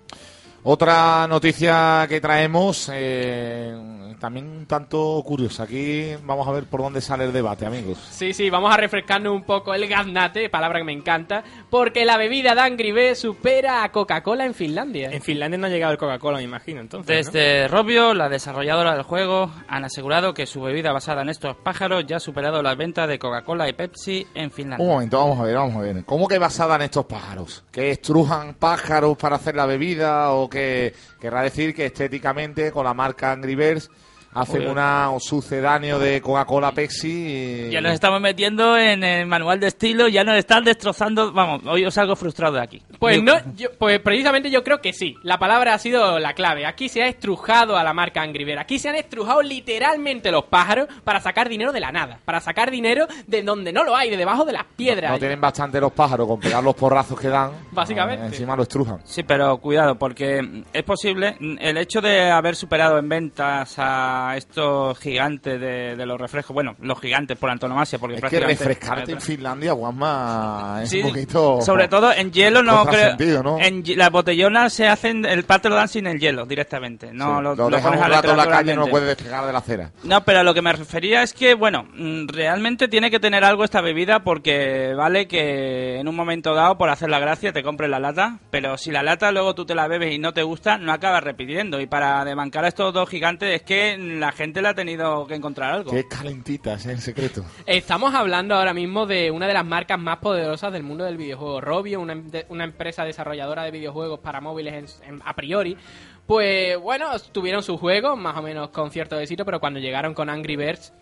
Otra 0.65 1.27
noticia 1.27 2.07
que 2.09 2.21
traemos, 2.21 2.89
eh, 2.93 3.75
también 4.23 4.47
un 4.47 4.67
tanto 4.67 5.21
curiosa. 5.27 5.65
Aquí 5.65 6.13
vamos 6.23 6.47
a 6.47 6.53
ver 6.53 6.67
por 6.67 6.81
dónde 6.81 7.01
sale 7.01 7.25
el 7.25 7.33
debate, 7.33 7.67
amigos. 7.67 7.99
Sí, 8.13 8.33
sí, 8.33 8.49
vamos 8.49 8.73
a 8.73 8.77
refrescarnos 8.77 9.33
un 9.33 9.43
poco 9.43 9.75
el 9.75 9.89
gaznate, 9.89 10.49
palabra 10.49 10.79
que 10.79 10.85
me 10.85 10.93
encanta, 10.93 11.43
porque 11.69 12.05
la 12.05 12.17
bebida 12.17 12.55
de 12.55 12.61
Angry 12.61 12.93
Birds 12.93 13.19
supera 13.19 13.83
a 13.83 13.91
Coca-Cola 13.91 14.47
en 14.47 14.55
Finlandia. 14.55 15.11
En 15.11 15.21
Finlandia 15.21 15.59
no 15.59 15.67
ha 15.67 15.71
llegado 15.71 15.93
el 15.93 15.99
Coca-Cola, 15.99 16.39
me 16.39 16.45
imagino, 16.45 16.81
entonces. 16.81 17.27
¿no? 17.27 17.33
Desde 17.33 17.67
Robio, 17.67 18.15
la 18.15 18.29
desarrolladora 18.29 18.95
del 18.95 19.03
juego, 19.03 19.51
han 19.67 19.85
asegurado 19.85 20.33
que 20.35 20.47
su 20.47 20.63
bebida 20.63 20.93
basada 20.93 21.23
en 21.23 21.31
estos 21.31 21.57
pájaros 21.57 22.07
ya 22.07 22.19
ha 22.19 22.21
superado 22.21 22.63
las 22.63 22.77
ventas 22.77 23.09
de 23.09 23.19
Coca-Cola 23.19 23.69
y 23.69 23.73
Pepsi 23.73 24.25
en 24.35 24.53
Finlandia. 24.53 24.87
Un 24.87 24.93
momento, 24.93 25.19
vamos 25.19 25.41
a 25.41 25.43
ver, 25.43 25.57
vamos 25.57 25.75
a 25.75 25.81
ver. 25.81 26.05
¿Cómo 26.05 26.29
que 26.29 26.39
basada 26.39 26.77
en 26.77 26.83
estos 26.83 27.07
pájaros? 27.07 27.65
¿Que 27.73 27.91
estrujan 27.91 28.55
pájaros 28.55 29.17
para 29.17 29.35
hacer 29.35 29.57
la 29.57 29.67
bebida 29.67 30.31
o 30.31 30.49
que 30.53 30.95
querrá 31.21 31.43
decir 31.43 31.75
que 31.75 31.87
estéticamente 31.87 32.71
con 32.71 32.85
la 32.85 32.95
marca 32.95 33.33
Angry 33.33 33.57
Birds 33.57 33.91
hacen 34.35 34.69
una 34.69 35.11
un 35.11 35.21
sucedáneo 35.21 35.99
de 35.99 36.21
Coca-Cola 36.21 36.73
Pepsi? 36.73 37.67
y- 37.67 37.71
Ya 37.71 37.81
nos 37.81 37.93
estamos 37.93 38.21
metiendo 38.21 38.77
en 38.77 39.03
el 39.05 39.27
manual 39.27 39.61
de 39.61 39.69
estilo, 39.69 40.09
ya 40.09 40.25
nos 40.25 40.37
están 40.37 40.65
destrozando. 40.65 41.33
Vamos, 41.33 41.63
hoy 41.67 41.85
os 41.85 41.95
salgo 41.95 42.17
frustrado 42.17 42.55
de 42.55 42.63
aquí. 42.63 42.83
Pues 42.99 43.23
no, 43.23 43.35
yo- 43.57 43.71
pues 43.79 43.99
precisamente 44.01 44.51
yo 44.51 44.63
creo 44.63 44.81
que 44.81 44.93
sí. 44.93 45.15
La 45.23 45.39
palabra 45.39 45.75
ha 45.75 45.79
sido 45.79 46.19
la 46.19 46.35
clave. 46.35 46.67
Aquí 46.67 46.89
se 46.89 47.03
ha 47.03 47.07
estrujado 47.09 47.77
a 47.77 47.85
la 47.85 47.93
marca 47.93 48.23
Angry 48.23 48.45
Birds. 48.45 48.61
Aquí 48.61 48.79
se 48.79 48.89
han 48.89 48.95
estrujado 48.97 49.43
literalmente 49.43 50.31
los 50.31 50.45
pájaros 50.45 50.89
para 51.05 51.21
sacar 51.21 51.49
dinero 51.49 51.73
de 51.73 51.81
la 51.81 51.93
nada. 51.93 52.19
Para 52.25 52.41
sacar 52.41 52.71
dinero 52.71 53.07
de 53.27 53.43
donde 53.43 53.73
no 53.73 53.85
lo 53.85 53.95
hay, 53.97 54.11
de 54.11 54.17
debajo 54.17 54.45
de 54.45 54.53
las 54.53 54.65
piedras. 54.77 55.11
No 55.13 55.19
tienen 55.19 55.41
bastante 55.41 55.81
los 55.81 55.93
pájaros 55.93 56.27
con 56.27 56.39
pegar 56.41 56.63
los 56.63 56.75
porrazos 56.75 57.19
que 57.19 57.29
dan. 57.29 57.51
Básicamente. 57.71 58.25
eh, 58.25 58.29
encima 58.29 58.57
lo 58.57 58.63
estrujan. 58.63 59.01
Sí, 59.05 59.23
pero 59.23 59.57
cuidado, 59.59 59.97
porque 59.99 60.63
es 60.73 60.83
posible. 60.83 61.37
El 61.61 61.77
hecho 61.79 62.01
de 62.01 62.31
haber 62.31 62.57
superado 62.57 62.99
en 62.99 63.09
ventas 63.09 63.75
a 63.79 64.22
a 64.31 64.37
estos 64.37 64.99
gigantes 64.99 65.61
de, 65.61 65.97
de 65.97 66.07
los 66.07 66.21
refrescos. 66.21 66.55
Bueno, 66.55 66.75
los 66.81 67.01
gigantes 67.01 67.37
por 67.39 67.51
antonomasia, 67.51 67.99
porque 67.99 68.15
Es 68.17 68.21
que 68.21 68.21
prácticamente... 68.29 68.65
refrescarte 68.65 69.13
en 69.13 69.21
Finlandia, 69.21 69.73
Juanma, 69.75 70.81
es 70.83 70.91
Sí, 70.91 71.01
un 71.03 71.09
poquito... 71.09 71.61
sobre 71.63 71.89
todo 71.89 72.13
en 72.13 72.33
hielo 72.33 72.63
no 72.63 72.85
creo. 72.85 73.11
contrasentido, 73.11 73.43
¿no? 73.43 73.59
En 73.59 73.83
las 73.97 74.11
botellonas 74.11 74.73
se 74.73 74.89
hacen 74.89 75.25
el 75.25 75.45
parte 75.45 75.69
lo 75.69 75.75
dan 75.77 75.89
sin 75.89 76.07
el 76.07 76.19
hielo 76.19 76.47
directamente. 76.47 77.13
No 77.13 77.37
Sí, 77.39 77.43
lo, 77.43 77.55
lo 77.55 77.71
lo 77.71 77.77
dejas 77.77 77.97
un 77.97 78.03
a 78.03 78.09
la 78.09 78.17
rato 78.17 78.31
en 78.31 78.37
la 78.37 78.47
calle 78.47 78.73
y 78.73 78.77
no 78.77 78.83
ambiente. 78.83 78.91
puedes 78.91 79.09
despegar 79.09 79.47
de 79.47 79.53
la 79.53 79.59
acera. 79.59 79.91
No, 80.05 80.25
pero 80.25 80.41
a 80.41 80.43
lo 80.43 80.55
que 80.55 80.63
me 80.63 80.73
refería 80.73 81.23
es 81.23 81.33
que, 81.33 81.55
bueno, 81.55 81.87
realmente 82.27 82.89
tiene 82.89 83.11
que 83.11 83.21
tener 83.21 83.45
algo 83.45 83.65
esta 83.65 83.81
bebida 83.81 84.21
porque 84.25 84.95
vale 84.97 85.27
que 85.29 85.99
en 86.01 86.09
un 86.09 86.15
momento 86.17 86.55
dado, 86.55 86.77
por 86.79 86.89
hacer 86.91 87.11
la 87.11 87.19
gracia, 87.19 87.53
te 87.53 87.63
compres 87.63 87.91
la 87.91 87.99
lata, 87.99 88.39
pero 88.51 88.77
si 88.77 88.91
la 88.91 89.03
lata 89.03 89.33
luego 89.33 89.55
tú 89.55 89.65
te 89.65 89.75
la 89.75 89.89
bebes 89.89 90.15
y 90.15 90.19
no 90.19 90.33
te 90.33 90.43
gusta, 90.43 90.79
no 90.79 90.93
acabas 90.93 91.23
repitiendo. 91.25 91.81
Y 91.81 91.87
para 91.87 92.25
desbancar 92.25 92.65
a 92.65 92.69
estos 92.69 92.93
dos 92.93 93.09
gigantes 93.09 93.55
es 93.55 93.63
que 93.63 93.97
la 94.21 94.33
gente 94.33 94.63
le 94.63 94.69
ha 94.69 94.75
tenido 94.75 95.27
que 95.27 95.35
encontrar 95.35 95.73
algo. 95.73 95.91
Que 95.91 96.01
es 96.01 96.07
calentita, 96.07 96.75
ese 96.75 96.91
es 96.93 96.97
el 96.99 97.03
secreto. 97.03 97.45
Estamos 97.67 98.15
hablando 98.15 98.55
ahora 98.55 98.75
mismo 98.75 99.07
de 99.07 99.31
una 99.31 99.47
de 99.47 99.55
las 99.55 99.65
marcas 99.67 99.99
más 99.99 100.19
poderosas 100.19 100.73
del 100.73 100.83
mundo 100.83 101.05
del 101.05 101.17
videojuego. 101.17 101.61
Robio, 101.61 102.01
una, 102.01 102.15
de- 102.15 102.47
una 102.49 102.65
empresa 102.65 103.05
desarrolladora 103.05 103.65
de 103.65 103.71
videojuegos 103.71 104.21
para 104.21 104.41
móviles 104.41 104.99
en- 105.05 105.15
en- 105.15 105.23
a 105.25 105.35
priori. 105.35 105.77
Pues 106.27 106.79
bueno, 106.79 107.07
tuvieron 107.33 107.63
sus 107.63 107.81
juegos, 107.81 108.17
más 108.17 108.37
o 108.37 108.43
menos 108.43 108.69
con 108.71 108.91
cierto 108.91 109.19
éxito, 109.19 109.45
pero 109.45 109.59
cuando 109.61 109.81
llegaron 109.81 110.15
con 110.15 110.31
Angry 110.31 110.57
Birds, 110.57 110.93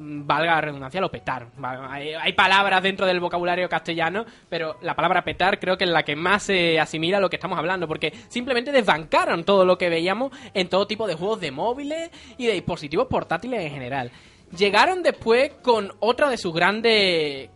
valga 0.00 0.54
la 0.54 0.60
redundancia, 0.60 1.00
lo 1.00 1.10
petaron. 1.10 1.50
Va- 1.62 1.92
Hay, 1.92 2.32
palabras 2.32 2.82
dentro 2.82 3.04
del 3.06 3.20
vocabulario 3.20 3.68
castellano, 3.68 4.24
pero 4.48 4.76
la 4.82 4.94
palabra 4.94 5.22
petar 5.24 5.58
creo 5.58 5.76
que 5.76 5.84
es 5.84 5.90
la 5.90 6.02
que 6.04 6.14
más 6.16 6.44
se 6.44 6.78
asimila 6.78 7.18
a 7.18 7.20
lo 7.20 7.28
que 7.28 7.36
estamos 7.36 7.58
hablando, 7.58 7.88
porque 7.88 8.12
simplemente 8.28 8.72
desbancaron 8.72 9.44
todo 9.44 9.64
lo 9.64 9.76
que 9.78 9.88
veíamos 9.88 10.32
en 10.54 10.68
todo 10.68 10.86
tipo 10.86 11.06
de 11.06 11.14
juegos 11.14 11.40
de 11.40 11.50
móviles 11.50 12.10
y 12.36 12.46
de 12.46 12.52
dispositivos 12.54 13.06
portátiles 13.08 13.60
en 13.60 13.70
general. 13.70 14.10
Llegaron 14.56 15.02
después 15.02 15.50
con 15.62 15.92
otra 16.00 16.30
de 16.30 16.38
sus 16.38 16.54
grandes, 16.54 17.50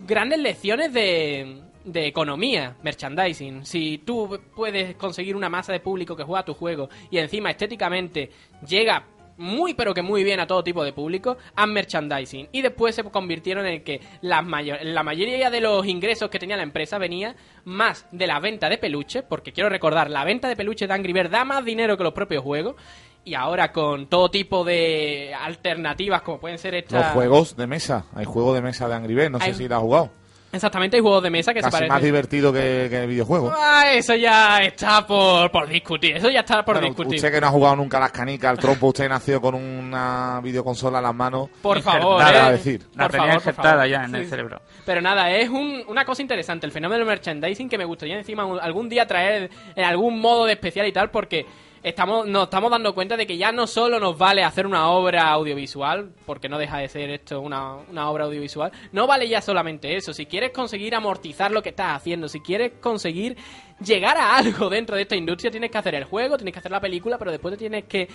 grandes 0.00 0.38
lecciones 0.38 0.92
de, 0.92 1.62
de 1.84 2.06
economía, 2.06 2.76
merchandising. 2.82 3.64
Si 3.64 3.98
tú 3.98 4.38
puedes 4.54 4.96
conseguir 4.96 5.34
una 5.36 5.48
masa 5.48 5.72
de 5.72 5.80
público 5.80 6.14
que 6.16 6.22
juega 6.24 6.44
tu 6.44 6.54
juego 6.54 6.88
y 7.10 7.18
encima 7.18 7.50
estéticamente 7.50 8.30
llega 8.66 9.04
muy 9.36 9.74
pero 9.74 9.94
que 9.94 10.02
muy 10.02 10.24
bien 10.24 10.40
a 10.40 10.46
todo 10.46 10.62
tipo 10.62 10.84
de 10.84 10.92
público, 10.92 11.36
haz 11.54 11.68
merchandising. 11.68 12.48
Y 12.52 12.62
después 12.62 12.94
se 12.94 13.04
convirtieron 13.04 13.66
en 13.66 13.82
que 13.82 14.00
la, 14.20 14.42
mayor, 14.42 14.78
la 14.82 15.02
mayoría 15.02 15.50
de 15.50 15.60
los 15.60 15.86
ingresos 15.86 16.30
que 16.30 16.38
tenía 16.38 16.56
la 16.56 16.62
empresa 16.62 16.98
venía 16.98 17.34
más 17.64 18.06
de 18.12 18.26
la 18.26 18.40
venta 18.40 18.68
de 18.68 18.78
peluches, 18.78 19.22
porque 19.22 19.52
quiero 19.52 19.68
recordar, 19.68 20.10
la 20.10 20.24
venta 20.24 20.48
de 20.48 20.56
peluches 20.56 20.88
de 20.88 20.94
Angry 20.94 21.12
Birds 21.12 21.30
da 21.30 21.44
más 21.44 21.64
dinero 21.64 21.96
que 21.96 22.04
los 22.04 22.12
propios 22.12 22.42
juegos. 22.42 22.76
Y 23.26 23.34
ahora 23.34 23.72
con 23.72 24.08
todo 24.08 24.30
tipo 24.30 24.64
de 24.64 25.32
alternativas 25.34 26.20
como 26.20 26.38
pueden 26.38 26.58
ser 26.58 26.74
estas... 26.74 27.04
Los 27.04 27.12
juegos 27.12 27.56
de 27.56 27.66
mesa. 27.66 28.04
Hay 28.14 28.26
juegos 28.26 28.54
de 28.54 28.60
mesa 28.60 28.86
de 28.86 28.94
Angry 28.94 29.14
Birds, 29.14 29.30
no 29.30 29.40
sé 29.40 29.54
si 29.54 29.66
lo 29.66 29.76
has 29.76 29.80
jugado. 29.80 30.10
Exactamente, 30.54 30.96
hay 30.96 31.02
juegos 31.02 31.22
de 31.22 31.30
mesa 31.30 31.52
que 31.52 31.60
se 31.60 31.64
Casi 31.64 31.72
parecen... 31.72 31.92
más 31.92 32.02
divertido 32.02 32.52
que, 32.52 32.86
que 32.88 33.02
el 33.02 33.08
videojuego. 33.08 33.52
Ah, 33.56 33.90
eso 33.92 34.14
ya 34.14 34.58
está 34.62 35.06
por, 35.06 35.50
por 35.50 35.68
discutir, 35.68 36.16
eso 36.16 36.30
ya 36.30 36.40
está 36.40 36.64
por 36.64 36.76
Bueno, 36.76 36.88
discutir. 36.88 37.16
usted 37.16 37.32
que 37.32 37.40
no 37.40 37.48
ha 37.48 37.50
jugado 37.50 37.76
nunca 37.76 37.96
a 37.96 38.00
las 38.00 38.12
canicas, 38.12 38.50
al 38.50 38.58
trompo, 38.58 38.86
usted 38.86 39.08
nació 39.08 39.40
con 39.40 39.54
una 39.54 40.40
videoconsola 40.42 40.98
en 40.98 41.04
las 41.04 41.14
manos. 41.14 41.48
Por 41.60 41.80
favor, 41.82 42.20
Injertada, 42.20 42.44
eh. 42.44 42.48
a 42.48 42.52
decir. 42.52 42.82
La 42.94 43.04
Por 43.08 43.12
tenía 43.12 43.34
injertada 43.34 43.86
ya 43.86 44.04
en 44.04 44.10
Sí, 44.12 44.16
el 44.16 44.26
cerebro. 44.28 44.60
Pero 44.86 45.00
nada, 45.00 45.30
es 45.30 45.48
un- 45.48 45.82
una 45.88 46.04
cosa 46.04 46.22
interesante, 46.22 46.66
el 46.66 46.72
fenómeno 46.72 46.98
del 47.00 47.08
merchandising 47.08 47.68
que 47.68 47.78
me 47.78 47.84
gustaría 47.84 48.16
encima 48.16 48.44
algún 48.60 48.88
día 48.88 49.06
traer 49.06 49.50
en 49.74 49.84
algún 49.84 50.20
modo 50.20 50.44
de 50.46 50.52
especial 50.52 50.86
y 50.86 50.92
tal, 50.92 51.10
porque 51.10 51.44
estamos, 51.84 52.26
nos 52.26 52.44
estamos 52.44 52.70
dando 52.70 52.94
cuenta 52.94 53.16
de 53.16 53.26
que 53.26 53.36
ya 53.36 53.52
no 53.52 53.66
solo 53.66 54.00
nos 54.00 54.18
vale 54.18 54.42
hacer 54.42 54.66
una 54.66 54.88
obra 54.88 55.28
audiovisual, 55.28 56.12
porque 56.26 56.48
no 56.48 56.58
deja 56.58 56.78
de 56.78 56.88
ser 56.88 57.10
esto 57.10 57.40
una, 57.40 57.76
una 57.76 58.10
obra 58.10 58.24
audiovisual, 58.24 58.72
no 58.92 59.06
vale 59.06 59.28
ya 59.28 59.40
solamente 59.40 59.94
eso. 59.94 60.12
Si 60.12 60.26
quieres 60.26 60.50
conseguir 60.50 60.94
amortizar 60.94 61.52
lo 61.52 61.62
que 61.62 61.68
estás 61.68 61.94
haciendo, 61.94 62.28
si 62.28 62.40
quieres 62.40 62.72
conseguir 62.80 63.36
llegar 63.84 64.16
a 64.16 64.36
algo 64.36 64.70
dentro 64.70 64.96
de 64.96 65.02
esta 65.02 65.14
industria, 65.14 65.50
tienes 65.50 65.70
que 65.70 65.78
hacer 65.78 65.94
el 65.94 66.04
juego, 66.04 66.36
tienes 66.36 66.54
que 66.54 66.60
hacer 66.60 66.72
la 66.72 66.80
película, 66.80 67.18
pero 67.18 67.30
después 67.30 67.52
te 67.52 67.58
tienes 67.58 67.84
que 67.84 68.08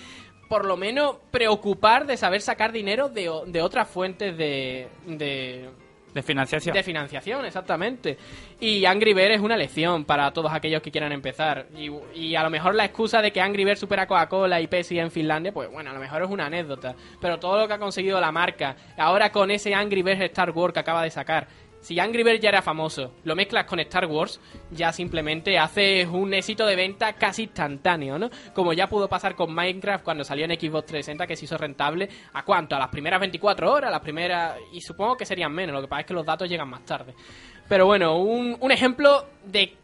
por 0.49 0.65
lo 0.65 0.75
menos 0.75 1.17
preocupar 1.29 2.07
de 2.07 2.17
saber 2.17 2.41
sacar 2.41 2.71
dinero 2.71 3.07
de, 3.07 3.29
de 3.45 3.61
otras 3.61 3.88
fuentes 3.88 4.35
de, 4.35 4.88
de, 5.05 5.69
De 6.13 6.23
financiación. 6.23 6.73
de 6.73 6.83
financiación, 6.83 7.45
exactamente. 7.45 8.17
Y 8.59 8.85
Angry 8.85 9.13
Birds 9.13 9.35
es 9.35 9.41
una 9.41 9.55
lección 9.55 10.05
para 10.05 10.31
todos 10.31 10.51
aquellos 10.51 10.81
que 10.81 10.91
quieran 10.91 11.11
empezar. 11.11 11.67
Y, 12.13 12.35
a 12.35 12.43
lo 12.43 12.49
mejor 12.49 12.75
la 12.75 12.85
excusa 12.85 13.21
de 13.21 13.31
que 13.31 13.41
Angry 13.41 13.63
Birds 13.63 13.79
supera 13.79 14.07
Coca-Cola 14.07 14.59
y 14.59 14.67
Pepsi 14.67 14.97
en 14.99 15.11
Finlandia, 15.11 15.51
pues 15.51 15.69
bueno, 15.71 15.91
a 15.91 15.93
lo 15.93 15.99
mejor 15.99 16.23
es 16.23 16.29
una 16.29 16.47
anécdota. 16.47 16.95
Pero 17.21 17.39
todo 17.39 17.59
lo 17.59 17.67
que 17.67 17.73
ha 17.73 17.79
conseguido 17.79 18.19
la 18.19 18.31
marca, 18.31 18.75
ahora 18.97 19.31
con 19.31 19.51
ese 19.51 19.73
Angry 19.73 20.01
Birds 20.01 20.21
Star 20.21 20.51
Wars 20.51 20.73
que 20.73 20.79
acaba 20.79 21.03
de 21.03 21.11
sacar, 21.11 21.47
si 21.81 22.00
Angry 22.00 22.24
Birds 22.24 22.41
ya 22.41 22.50
era 22.50 22.62
famoso, 22.62 23.13
lo 23.24 23.36
mezclas 23.36 23.65
con 23.65 23.79
Star 23.79 24.05
Wars, 24.05 24.39
ya 24.71 24.91
simplemente 24.91 25.57
haces 25.57 26.07
un 26.07 26.33
éxito 26.33 26.65
de 26.65 26.75
venta 26.75 27.13
casi 27.13 27.43
instantáneo, 27.43 28.19
¿no? 28.19 28.29
Como 28.53 28.74
ya 28.74 28.88
pudo 28.88 29.07
pasar 29.07 29.36
con 29.36 29.53
Minecraft 29.53 30.03
cuando 30.03 30.24
salió 30.24 30.45
en 30.45 30.51
Xbox 30.51 30.88
360, 30.88 31.27
que 31.27 31.36
se 31.36 31.45
hizo 31.45 31.57
rentable, 31.57 32.09
¿a 32.33 32.43
cuánto? 32.43 32.75
A 32.75 32.79
las 32.79 32.89
primeras 32.89 33.19
24 33.19 33.71
horas, 33.71 33.88
a 33.88 33.91
las 33.91 34.01
primeras... 34.01 34.55
Y 34.74 34.81
supongo 34.81 35.15
que 35.15 35.25
serían 35.25 35.53
menos, 35.53 35.74
lo 35.74 35.81
que 35.81 35.88
pasa 35.88 36.01
es 36.01 36.07
que 36.07 36.13
los 36.13 36.25
datos 36.25 36.50
llegan 36.50 36.69
más 36.69 36.86
tarde. 36.86 37.13
Pero 37.67 37.86
bueno, 37.86 38.17
un, 38.17 38.57
un 38.59 38.71
ejemplo 38.71 39.25
de... 39.45 39.75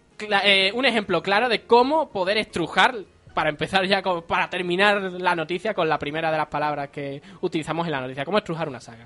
eh, 0.44 0.72
un 0.74 0.86
ejemplo 0.86 1.22
claro 1.22 1.50
de 1.50 1.62
cómo 1.62 2.10
poder 2.10 2.38
estrujar 2.38 2.96
para 3.34 3.50
empezar 3.50 3.86
ya, 3.86 4.02
para 4.02 4.50
terminar 4.50 5.02
la 5.02 5.36
noticia 5.36 5.74
con 5.74 5.88
la 5.90 6.00
primera 6.00 6.32
de 6.32 6.38
las 6.38 6.48
palabras 6.48 6.90
que 6.90 7.22
utilizamos 7.42 7.86
en 7.86 7.92
la 7.92 8.02
noticia, 8.02 8.26
cómo 8.26 8.38
estrujar 8.38 8.68
una 8.68 8.80
saga. 8.80 9.06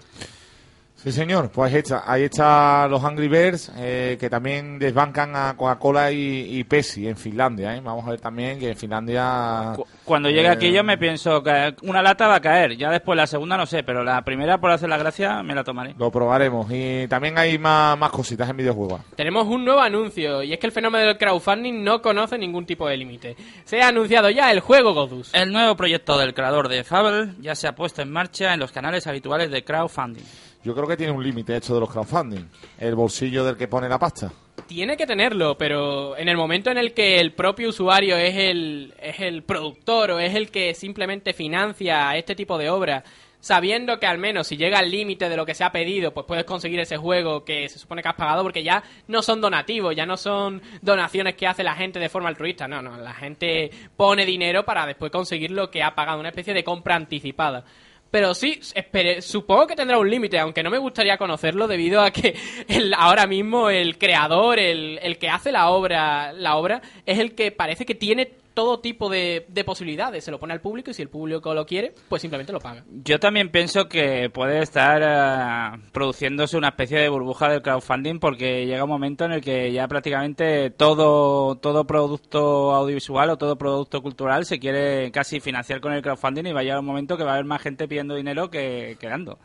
Sí, 1.02 1.14
señor. 1.14 1.50
Pues 1.50 1.74
está, 1.74 2.04
ahí 2.06 2.24
está 2.24 2.86
los 2.90 3.02
Angry 3.06 3.30
Birds, 3.30 3.72
eh, 3.78 4.18
que 4.20 4.30
también 4.30 4.78
desbancan 4.78 5.34
a 5.34 5.56
Coca-Cola 5.56 6.12
y, 6.12 6.58
y 6.60 6.64
Pepsi 6.66 7.08
en 7.08 7.16
Finlandia. 7.16 7.74
¿eh? 7.76 7.82
Vamos 7.82 8.06
a 8.06 8.10
ver 8.12 8.20
también 8.20 8.60
que 8.60 8.72
en 8.72 8.76
Finlandia... 8.76 9.74
Cu- 9.78 9.86
Cuando 10.04 10.30
llegue 10.30 10.48
Eh, 10.48 10.52
aquí 10.52 10.72
yo 10.74 10.84
me 10.84 10.98
pienso 10.98 11.42
que 11.42 11.74
una 11.84 12.02
lata 12.02 12.28
va 12.28 12.36
a 12.36 12.42
caer. 12.42 12.76
Ya 12.76 12.90
después 12.90 13.16
la 13.16 13.28
segunda 13.28 13.56
no 13.56 13.66
sé, 13.66 13.84
pero 13.84 14.04
la 14.04 14.22
primera 14.24 14.58
por 14.60 14.72
hacer 14.72 14.90
la 14.90 14.98
gracia 14.98 15.42
me 15.42 15.56
la 15.56 15.64
tomaré. 15.64 15.96
Lo 15.98 16.12
probaremos. 16.12 16.68
Y 16.70 17.08
también 17.08 17.38
hay 17.38 17.58
más, 17.58 17.98
más 17.98 18.12
cositas 18.12 18.50
en 18.50 18.58
videojuegos. 18.58 19.00
Tenemos 19.16 19.48
un 19.48 19.64
nuevo 19.64 19.80
anuncio 19.80 20.44
y 20.44 20.52
es 20.52 20.60
que 20.60 20.68
el 20.68 20.74
fenómeno 20.74 21.06
del 21.06 21.18
crowdfunding 21.18 21.82
no 21.82 22.02
conoce 22.02 22.38
ningún 22.38 22.66
tipo 22.66 22.90
de 22.90 22.98
límite. 22.98 23.38
Se 23.64 23.82
ha 23.82 23.88
anunciado 23.88 24.30
ya 24.32 24.52
el 24.52 24.60
juego 24.60 24.94
Godus. 24.94 25.34
El 25.34 25.54
nuevo 25.54 25.78
proyecto 25.78 26.18
del 26.18 26.34
creador 26.34 26.68
de 26.68 26.84
Fable 26.84 27.36
ya 27.40 27.56
se 27.56 27.70
ha 27.70 27.74
puesto 27.76 28.02
en 28.02 28.12
marcha 28.12 28.54
en 28.54 28.60
los 28.60 28.74
canales 28.74 29.08
habituales 29.08 29.50
de 29.50 29.64
crowdfunding. 29.64 30.24
Yo 30.64 30.76
creo 30.76 30.88
que 30.88 30.98
tiene 30.98 31.14
un 31.14 31.24
límite 31.24 31.56
esto 31.56 31.74
de 31.74 31.80
los 31.80 31.90
crowdfunding. 31.90 32.46
El 32.78 32.96
bolsillo 32.96 33.46
del 33.46 33.56
que 33.56 33.68
pone 33.68 33.88
la 33.88 33.98
pasta. 33.98 34.32
Tiene 34.68 34.98
que 34.98 35.08
tenerlo, 35.08 35.58
pero 35.58 36.18
en 36.18 36.28
el 36.28 36.36
momento 36.36 36.70
en 36.70 36.78
el 36.78 36.94
que 36.94 37.20
el 37.20 37.32
propio 37.32 37.70
usuario 37.70 38.18
es 38.18 38.36
el, 38.36 38.94
es 39.02 39.20
el 39.22 39.44
productor 39.44 40.12
o 40.12 40.20
es 40.20 40.36
el 40.36 40.52
que 40.52 40.74
simplemente 40.74 41.34
financia 41.34 42.16
este 42.18 42.36
tipo 42.36 42.58
de 42.58 42.70
obras, 42.70 43.04
sabiendo 43.40 44.00
que 44.00 44.06
al 44.06 44.18
menos 44.18 44.48
si 44.48 44.58
llega 44.58 44.80
al 44.80 44.92
límite 44.92 45.30
de 45.30 45.38
lo 45.38 45.46
que 45.46 45.56
se 45.56 45.64
ha 45.64 45.72
pedido, 45.72 46.14
pues 46.14 46.26
puedes 46.26 46.44
conseguir 46.44 46.80
ese 46.82 46.98
juego 46.98 47.46
que 47.46 47.70
se 47.70 47.80
supone 47.80 48.02
que 48.02 48.10
has 48.10 48.16
pagado, 48.16 48.44
porque 48.44 48.62
ya 48.62 48.84
no 49.08 49.22
son 49.22 49.40
donativos, 49.40 49.96
ya 49.96 50.06
no 50.06 50.18
son 50.18 50.62
donaciones 50.82 51.36
que 51.36 51.48
hace 51.48 51.64
la 51.64 51.76
gente 51.76 52.00
de 52.00 52.10
forma 52.10 52.30
altruista, 52.30 52.68
no, 52.68 52.82
no, 52.82 52.98
la 52.98 53.14
gente 53.14 53.72
pone 53.96 54.26
dinero 54.26 54.66
para 54.66 54.86
después 54.86 55.12
conseguir 55.12 55.52
lo 55.52 55.72
que 55.72 55.82
ha 55.82 55.96
pagado, 55.96 56.20
una 56.20 56.30
especie 56.30 56.54
de 56.54 56.66
compra 56.66 56.96
anticipada. 56.96 57.64
Pero 58.12 58.34
sí, 58.34 58.60
espere, 58.74 59.22
supongo 59.22 59.68
que 59.68 59.76
tendrá 59.76 60.00
un 60.00 60.10
límite, 60.10 60.40
aunque 60.40 60.64
no 60.64 60.72
me 60.72 60.80
gustaría 60.80 61.18
conocerlo 61.18 61.68
debido 61.68 62.02
a 62.02 62.12
que 62.12 62.36
el, 62.68 62.94
ahora 62.96 63.28
mismo 63.28 63.70
el 63.70 63.98
creador, 63.98 64.60
el, 64.60 65.00
el 65.02 65.18
que 65.18 65.30
hace 65.30 65.52
la 65.52 65.70
obra, 65.70 66.34
la 66.34 66.56
obra, 66.56 66.82
es 67.06 67.20
el 67.20 67.36
que 67.36 67.52
parece 67.52 67.86
que 67.86 67.96
tiene 67.96 68.32
todo 68.60 68.82
tipo 68.82 69.08
de, 69.08 69.46
de 69.48 69.64
posibilidades. 69.64 70.26
Se 70.26 70.32
lo 70.32 70.38
pone 70.38 70.52
al 70.52 70.60
público 70.60 70.92
y 70.92 70.94
si 70.94 71.02
el 71.02 71.08
público 71.08 71.54
lo 71.54 71.66
quiere, 71.66 71.94
pues 72.10 72.22
simplemente 72.22 72.52
lo 72.52 72.60
paga. 72.60 72.84
Yo 73.06 73.18
también 73.18 73.52
pienso 73.52 73.88
que 73.88 74.30
puede 74.30 74.60
estar 74.60 75.02
eh, 75.02 75.82
produciéndose 75.94 76.58
una 76.58 76.68
especie 76.68 77.00
de 77.00 77.08
burbuja 77.08 77.48
del 77.48 77.62
crowdfunding 77.62 78.20
porque 78.20 78.66
llega 78.66 78.84
un 78.84 78.90
momento 78.90 79.24
en 79.24 79.32
el 79.32 79.42
que 79.42 79.72
ya 79.72 79.88
prácticamente 79.88 80.72
todo, 80.72 81.56
todo 81.56 81.88
producto 81.88 82.76
audiovisual 82.76 83.30
o 83.30 83.38
todo 83.38 83.58
producto 83.58 84.02
cultural 84.02 84.44
se 84.44 84.60
quiere 84.60 85.10
casi 85.10 85.40
financiar 85.40 85.80
con 85.80 85.94
el 85.94 86.02
crowdfunding 86.02 86.48
y 86.48 86.52
va 86.52 86.60
a 86.60 86.64
llegar 86.64 86.80
un 86.80 86.86
momento 86.86 87.16
que 87.16 87.24
va 87.24 87.32
a 87.32 87.34
haber 87.36 87.46
más 87.46 87.62
gente 87.62 87.88
pidiendo 87.88 88.14
dinero 88.14 88.50
que, 88.50 88.98
que 89.00 89.08
dando. 89.08 89.40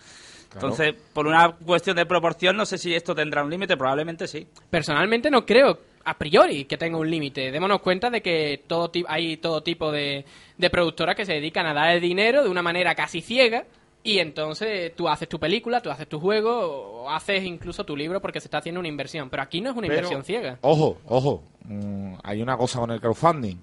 Entonces, 0.54 0.94
por 1.12 1.28
una 1.28 1.52
cuestión 1.52 1.94
de 1.94 2.04
proporción, 2.04 2.56
no 2.56 2.66
sé 2.66 2.78
si 2.78 2.92
esto 2.96 3.14
tendrá 3.14 3.44
un 3.44 3.50
límite, 3.50 3.76
probablemente 3.76 4.26
sí. 4.26 4.48
Personalmente 4.70 5.30
no 5.30 5.46
creo 5.46 5.78
a 6.04 6.18
priori 6.18 6.64
que 6.66 6.76
tenga 6.76 6.98
un 6.98 7.10
límite. 7.10 7.50
Démonos 7.50 7.80
cuenta 7.80 8.10
de 8.10 8.20
que 8.22 8.62
todo 8.66 8.90
hay 9.08 9.36
todo 9.38 9.62
tipo 9.62 9.90
de, 9.90 10.24
de 10.58 10.70
productoras 10.70 11.16
que 11.16 11.24
se 11.26 11.32
dedican 11.34 11.66
a 11.66 11.74
dar 11.74 11.90
el 11.90 12.00
dinero 12.00 12.42
de 12.42 12.48
una 12.50 12.62
manera 12.62 12.94
casi 12.94 13.20
ciega 13.20 13.64
y 14.02 14.18
entonces 14.18 14.94
tú 14.94 15.08
haces 15.08 15.28
tu 15.28 15.40
película, 15.40 15.80
tú 15.80 15.90
haces 15.90 16.06
tu 16.06 16.20
juego 16.20 17.04
o 17.04 17.10
haces 17.10 17.42
incluso 17.42 17.84
tu 17.84 17.96
libro 17.96 18.20
porque 18.20 18.38
se 18.40 18.48
está 18.48 18.58
haciendo 18.58 18.80
una 18.80 18.88
inversión. 18.88 19.30
Pero 19.30 19.42
aquí 19.42 19.60
no 19.62 19.70
es 19.70 19.76
una 19.76 19.86
Pero, 19.88 19.94
inversión 20.00 20.24
ciega. 20.24 20.58
Ojo, 20.60 20.98
ojo. 21.06 21.42
mm, 21.64 22.14
hay 22.22 22.42
una 22.42 22.56
cosa 22.56 22.80
con 22.80 22.90
el 22.90 23.00
crowdfunding. 23.00 23.56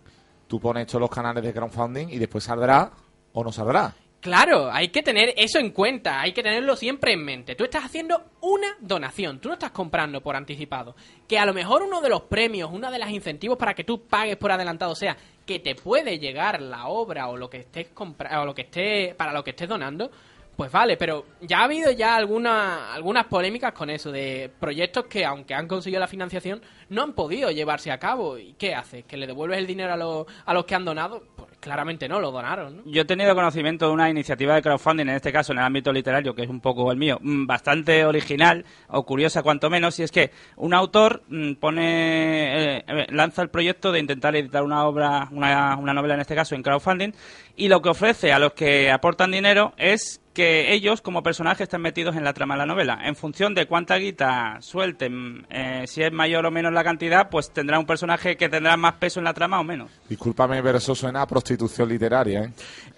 Tú 0.48 0.60
pones 0.60 0.88
todos 0.88 1.02
los 1.02 1.10
canales 1.12 1.44
de 1.44 1.54
crowdfunding 1.54 2.08
y 2.10 2.18
después 2.18 2.44
saldrá 2.44 2.92
o 3.34 3.44
no 3.44 3.52
saldrá. 3.52 3.94
Claro, 4.22 4.72
hay 4.72 4.90
que 4.90 5.02
tener 5.02 5.34
eso 5.36 5.58
en 5.58 5.72
cuenta, 5.72 6.22
hay 6.22 6.32
que 6.32 6.44
tenerlo 6.44 6.76
siempre 6.76 7.14
en 7.14 7.26
mente. 7.26 7.56
Tú 7.56 7.64
estás 7.64 7.86
haciendo 7.86 8.24
una 8.42 8.78
donación, 8.80 9.40
tú 9.40 9.48
no 9.48 9.56
estás 9.56 9.72
comprando 9.72 10.22
por 10.22 10.36
anticipado. 10.36 10.96
Que 11.28 11.40
a 11.40 11.46
lo 11.46 11.56
mejor 11.56 11.82
uno 11.82 12.02
de 12.02 12.10
los 12.10 12.22
premios, 12.24 12.70
uno 12.72 12.92
de 12.92 13.00
los 13.00 13.10
incentivos 13.10 13.58
para 13.58 13.74
que 13.74 13.84
tú 13.84 14.06
pagues 14.06 14.38
por 14.38 14.52
adelantado 14.52 14.94
sea 14.94 15.18
que 15.44 15.58
te 15.58 15.74
puede 15.74 16.20
llegar 16.20 16.62
la 16.62 16.86
obra 16.86 17.30
o 17.30 17.36
lo 17.36 17.50
que 17.50 17.58
estés 17.58 17.90
compra 17.90 18.40
o 18.42 18.46
lo 18.46 18.54
que 18.54 18.62
esté 18.62 19.16
para 19.18 19.34
lo 19.34 19.44
que 19.44 19.50
estés 19.50 19.68
donando, 19.68 20.12
pues 20.56 20.72
vale, 20.72 20.98
pero 20.98 21.26
ya 21.42 21.62
ha 21.62 21.64
habido 21.64 21.92
ya 21.92 22.16
alguna, 22.16 22.94
algunas 22.94 23.26
polémicas 23.26 23.74
con 23.74 23.90
eso, 23.90 24.12
de 24.12 24.52
proyectos 24.60 25.06
que, 25.06 25.26
aunque 25.26 25.56
han 25.56 25.68
conseguido 25.68 26.00
la 26.00 26.08
financiación, 26.08 26.62
no 26.90 27.02
han 27.02 27.14
podido 27.14 27.50
llevarse 27.50 27.92
a 27.92 27.98
cabo. 27.98 28.38
¿Y 28.38 28.54
qué 28.54 28.76
haces? 28.76 29.06
¿Que 29.06 29.18
le 29.18 29.26
devuelves 29.26 29.58
el 29.58 29.66
dinero 29.66 29.94
a, 29.94 29.98
los 29.98 30.28
a 30.46 30.54
los 30.54 30.66
que 30.66 30.76
han 30.76 30.86
donado? 30.86 31.24
Pues 31.36 31.51
claramente 31.62 32.10
no, 32.10 32.20
lo 32.20 32.32
donaron. 32.32 32.82
Yo 32.86 33.04
he 33.04 33.06
tenido 33.06 33.34
conocimiento 33.34 33.88
de 33.88 33.94
una 33.94 34.10
iniciativa 34.10 34.56
de 34.56 34.62
crowdfunding, 34.62 35.08
en 35.08 35.16
este 35.16 35.32
caso 35.32 35.54
en 35.54 35.60
el 35.60 35.66
ámbito 35.66 35.94
literario, 35.94 36.36
que 36.36 36.42
es 36.42 36.50
un 36.50 36.60
poco 36.60 36.92
el 36.92 36.98
mío, 36.98 37.20
mm, 37.22 37.46
bastante 37.46 38.04
original 38.04 38.66
o 38.90 39.06
curiosa 39.06 39.44
cuanto 39.44 39.70
menos, 39.70 39.98
y 40.00 40.04
es 40.04 40.12
que 40.12 40.32
un 40.58 40.74
autor 40.74 41.24
mm, 41.30 41.54
pone, 41.54 42.78
eh, 42.78 42.84
eh, 42.88 43.08
lanza 43.12 43.42
el 43.44 43.50
proyecto 43.50 43.92
de 43.92 44.00
intentar 44.00 44.36
editar 44.36 44.64
una 44.64 44.86
obra, 44.86 45.30
una 45.32 45.94
novela 45.94 46.16
en 46.16 46.22
este 46.22 46.36
caso 46.36 46.56
en 46.56 46.64
crowdfunding, 46.64 47.12
y 47.56 47.68
lo 47.68 47.82
que 47.82 47.90
ofrece 47.90 48.34
a 48.34 48.40
los 48.40 48.54
que 48.54 48.92
aportan 48.92 49.32
dinero 49.32 49.74
es 49.78 50.21
que 50.34 50.74
ellos 50.74 51.02
como 51.02 51.24
personajes 51.24 51.62
están 51.62 51.82
metidos 51.82 52.16
en 52.16 52.24
la 52.24 52.34
trama 52.34 52.54
de 52.56 52.60
la 52.60 52.66
novela. 52.66 53.00
En 53.04 53.16
función 53.16 53.54
de 53.54 53.66
cuánta 53.66 53.96
guita 53.98 54.58
suelten, 54.62 55.46
eh, 55.50 55.84
si 55.88 56.04
es 56.04 56.12
mayor 56.12 56.46
o 56.46 56.52
menos 56.52 56.72
la 56.72 56.84
cantidad, 56.84 57.30
pues 57.30 57.52
tendrá 57.52 57.80
un 57.80 57.86
personaje 57.86 58.38
que 58.38 58.50
tendrá 58.50 58.78
más 58.78 58.94
peso 58.94 59.20
en 59.20 59.26
la 59.26 59.34
trama 59.34 59.60
o 59.60 59.64
menos. 59.64 59.92
Discúlpame, 60.08 60.64
pero 60.64 60.78
eso 60.78 60.96
suena 60.96 61.22
a 61.22 61.28
prostitución 61.28 61.90
literaria, 61.90 62.44
¿eh? 62.44 62.54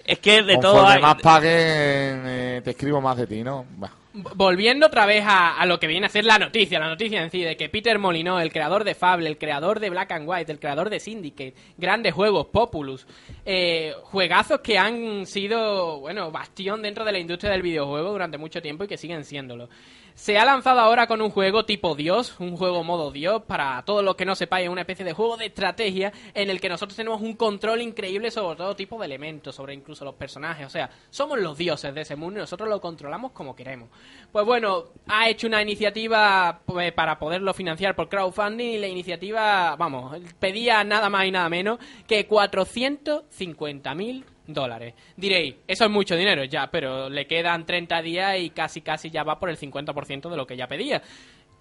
Es 0.05 0.19
que 0.19 0.43
de 0.43 0.55
Conforme 0.55 0.61
todo 0.61 0.87
hay... 0.87 1.01
más 1.01 1.21
paguen, 1.21 2.23
eh, 2.25 2.61
te 2.63 2.71
escribo 2.71 3.01
más 3.01 3.17
de 3.17 3.27
ti, 3.27 3.43
¿no? 3.43 3.65
Bah. 3.77 4.02
Volviendo 4.13 4.85
otra 4.85 5.07
vez 5.07 5.23
a, 5.27 5.65
lo 5.65 5.79
que 5.79 5.87
viene 5.87 6.05
a 6.05 6.09
ser 6.09 6.23
la 6.23 6.37
noticia, 6.37 6.79
la 6.79 6.87
noticia 6.87 7.23
en 7.23 7.31
sí, 7.31 7.41
de 7.41 7.57
que 7.57 7.67
Peter 7.67 7.97
Molyneux, 7.97 8.43
el 8.43 8.53
creador 8.53 8.83
de 8.83 8.93
Fable, 8.93 9.27
el 9.27 9.39
creador 9.39 9.79
de 9.79 9.89
Black 9.89 10.11
and 10.11 10.29
White, 10.29 10.51
el 10.51 10.59
creador 10.59 10.91
de 10.91 10.99
Syndicate, 10.99 11.55
grandes 11.77 12.13
juegos, 12.13 12.45
Populus, 12.45 13.07
eh, 13.43 13.95
juegazos 14.03 14.59
que 14.59 14.77
han 14.77 15.25
sido, 15.25 15.99
bueno, 16.01 16.29
bastión 16.29 16.83
dentro 16.83 17.05
de 17.05 17.11
la 17.11 17.17
industria 17.17 17.51
del 17.51 17.63
videojuego 17.63 18.11
durante 18.11 18.37
mucho 18.37 18.61
tiempo 18.61 18.83
y 18.83 18.87
que 18.87 18.97
siguen 18.97 19.25
siéndolo. 19.25 19.67
Se 20.15 20.37
ha 20.37 20.45
lanzado 20.45 20.79
ahora 20.79 21.07
con 21.07 21.21
un 21.23 21.31
juego 21.31 21.65
tipo 21.65 21.95
Dios, 21.95 22.35
un 22.39 22.55
juego 22.55 22.83
modo 22.83 23.09
Dios, 23.11 23.41
para 23.47 23.81
todos 23.83 24.03
los 24.03 24.15
que 24.15 24.25
no 24.25 24.35
sepáis, 24.35 24.65
es 24.65 24.69
una 24.69 24.81
especie 24.81 25.03
de 25.03 25.13
juego 25.13 25.37
de 25.37 25.47
estrategia 25.47 26.13
en 26.35 26.51
el 26.51 26.61
que 26.61 26.69
nosotros 26.69 26.95
tenemos 26.95 27.19
un 27.21 27.33
control 27.33 27.81
increíble 27.81 28.29
sobre 28.29 28.57
todo 28.57 28.75
tipo 28.75 28.99
de 28.99 29.05
elementos, 29.05 29.55
sobre 29.55 29.73
incluso 29.73 30.05
los 30.05 30.13
personajes, 30.13 30.67
o 30.67 30.69
sea, 30.69 30.91
somos 31.09 31.39
los 31.39 31.57
dioses 31.57 31.95
de 31.95 32.01
ese 32.01 32.15
mundo 32.15 32.39
y 32.39 32.41
nosotros 32.41 32.69
lo 32.69 32.79
controlamos 32.79 33.31
como 33.31 33.55
queremos. 33.55 33.89
Pues 34.31 34.45
bueno, 34.45 34.85
ha 35.07 35.29
hecho 35.29 35.47
una 35.47 35.61
iniciativa 35.61 36.61
pues, 36.65 36.91
para 36.93 37.19
poderlo 37.19 37.53
financiar 37.53 37.95
por 37.95 38.09
crowdfunding 38.09 38.65
y 38.65 38.77
la 38.79 38.87
iniciativa, 38.87 39.75
vamos, 39.75 40.19
pedía 40.39 40.83
nada 40.83 41.09
más 41.09 41.25
y 41.25 41.31
nada 41.31 41.49
menos 41.49 41.77
que 42.07 42.27
450.000 42.27 44.23
dólares. 44.47 44.93
Diréis, 45.15 45.55
eso 45.67 45.85
es 45.85 45.91
mucho 45.91 46.15
dinero 46.15 46.43
ya, 46.43 46.69
pero 46.71 47.09
le 47.09 47.27
quedan 47.27 47.65
30 47.65 48.01
días 48.01 48.39
y 48.39 48.49
casi 48.49 48.81
casi 48.81 49.09
ya 49.09 49.23
va 49.23 49.39
por 49.39 49.49
el 49.49 49.57
50% 49.57 50.29
de 50.29 50.37
lo 50.37 50.47
que 50.47 50.57
ya 50.57 50.67
pedía. 50.67 51.01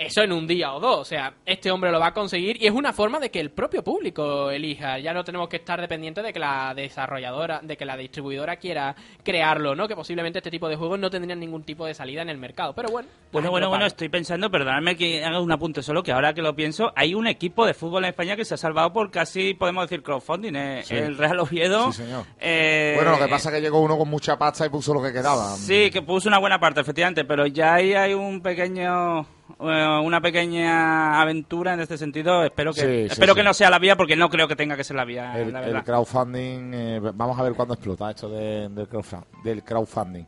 Eso 0.07 0.23
en 0.23 0.33
un 0.33 0.47
día 0.47 0.73
o 0.75 0.81
dos, 0.81 0.99
o 1.01 1.05
sea, 1.05 1.35
este 1.47 1.71
hombre 1.71 1.91
lo 1.93 2.01
va 2.01 2.09
a 2.09 2.13
conseguir 2.15 2.61
y 2.63 2.67
es 2.67 2.73
una 2.73 2.93
forma 2.93 3.19
de 3.21 3.31
que 3.31 3.41
el 3.41 3.51
propio 3.51 3.83
público 3.85 4.51
elija. 4.51 4.99
Ya 4.99 5.13
no 5.13 5.23
tenemos 5.25 5.49
que 5.49 5.57
estar 5.57 5.81
dependientes 5.81 6.25
de 6.25 6.33
que 6.33 6.39
la 6.39 6.73
desarrolladora, 6.75 7.61
de 7.63 7.77
que 7.77 7.85
la 7.85 7.97
distribuidora 7.97 8.57
quiera 8.57 8.95
crearlo, 9.23 9.75
¿no? 9.75 9.87
Que 9.89 9.95
posiblemente 9.97 10.39
este 10.39 10.51
tipo 10.51 10.69
de 10.69 10.77
juegos 10.77 10.99
no 10.99 11.11
tendrían 11.11 11.39
ningún 11.41 11.63
tipo 11.65 11.87
de 11.87 11.95
salida 11.95 12.23
en 12.23 12.29
el 12.29 12.39
mercado. 12.39 12.75
Pero 12.75 12.89
bueno. 12.91 13.09
Bueno, 13.33 13.51
bueno, 13.51 13.69
bueno, 13.69 13.87
estoy 13.87 14.09
pensando, 14.09 14.51
perdonadme 14.51 14.97
que 14.97 15.25
haga 15.25 15.41
un 15.41 15.51
apunte 15.53 15.83
solo, 15.83 16.03
que 16.03 16.13
ahora 16.13 16.35
que 16.35 16.43
lo 16.43 16.55
pienso, 16.55 16.93
hay 16.97 17.15
un 17.15 17.27
equipo 17.27 17.65
de 17.65 17.75
fútbol 17.75 18.05
en 18.05 18.11
España 18.11 18.37
que 18.37 18.45
se 18.45 18.55
ha 18.55 18.59
salvado 18.59 18.93
por 18.93 19.11
casi, 19.11 19.55
podemos 19.55 19.85
decir, 19.89 20.03
crowdfunding. 20.03 20.55
¿eh? 20.57 20.83
Sí. 20.85 20.95
El 20.97 21.17
Real 21.17 21.39
Oviedo. 21.41 21.93
Sí, 21.93 22.03
señor. 22.03 22.25
eh, 22.41 22.93
Bueno, 22.97 23.13
lo 23.13 23.19
que 23.19 23.29
pasa 23.29 23.49
es 23.49 23.55
que 23.55 23.61
llegó 23.61 23.81
uno 23.81 23.97
con 23.97 24.09
mucha 24.09 24.37
pasta 24.39 24.67
y 24.67 24.69
puso 24.69 24.93
lo 24.93 25.03
que 25.03 25.13
quedaba. 25.13 25.57
Sí, 25.57 25.91
que 25.91 26.03
puso 26.03 26.29
una 26.29 26.39
buena 26.39 26.59
parte, 26.59 26.81
efectivamente, 26.81 27.25
pero 27.25 27.47
ya 27.47 27.75
ahí 27.75 27.95
hay 27.95 28.13
un 28.15 28.41
pequeño, 28.43 29.27
una 29.59 30.21
pequeña 30.21 31.21
aventura 31.21 31.75
en 31.75 31.81
este 31.81 31.97
sentido. 31.99 32.45
Espero 32.45 32.73
que, 32.73 32.81
Sí, 32.81 32.87
sí, 32.87 33.13
espero 33.13 33.33
sí. 33.35 33.39
que 33.39 33.45
no 33.45 33.55
sea 33.55 33.71
la 33.71 33.79
vía, 33.79 33.97
porque 33.97 34.17
no 34.17 34.29
creo 34.29 34.49
que 34.49 34.57
tenga 34.57 34.77
que 34.77 34.85
ser 34.85 34.97
la 34.97 35.05
vía. 35.05 35.39
El, 35.39 35.53
la 35.53 35.61
el 35.61 35.67
verdad. 35.67 35.85
crowdfunding, 35.85 36.71
eh, 36.75 37.01
vamos 37.15 37.39
a 37.39 37.43
ver 37.43 37.55
cuándo 37.55 37.75
explota 37.75 38.11
esto 38.11 38.29
de- 38.29 38.69
del, 38.69 38.89
crowdfunding, 38.89 39.43
del 39.45 39.63
crowdfunding. 39.63 40.25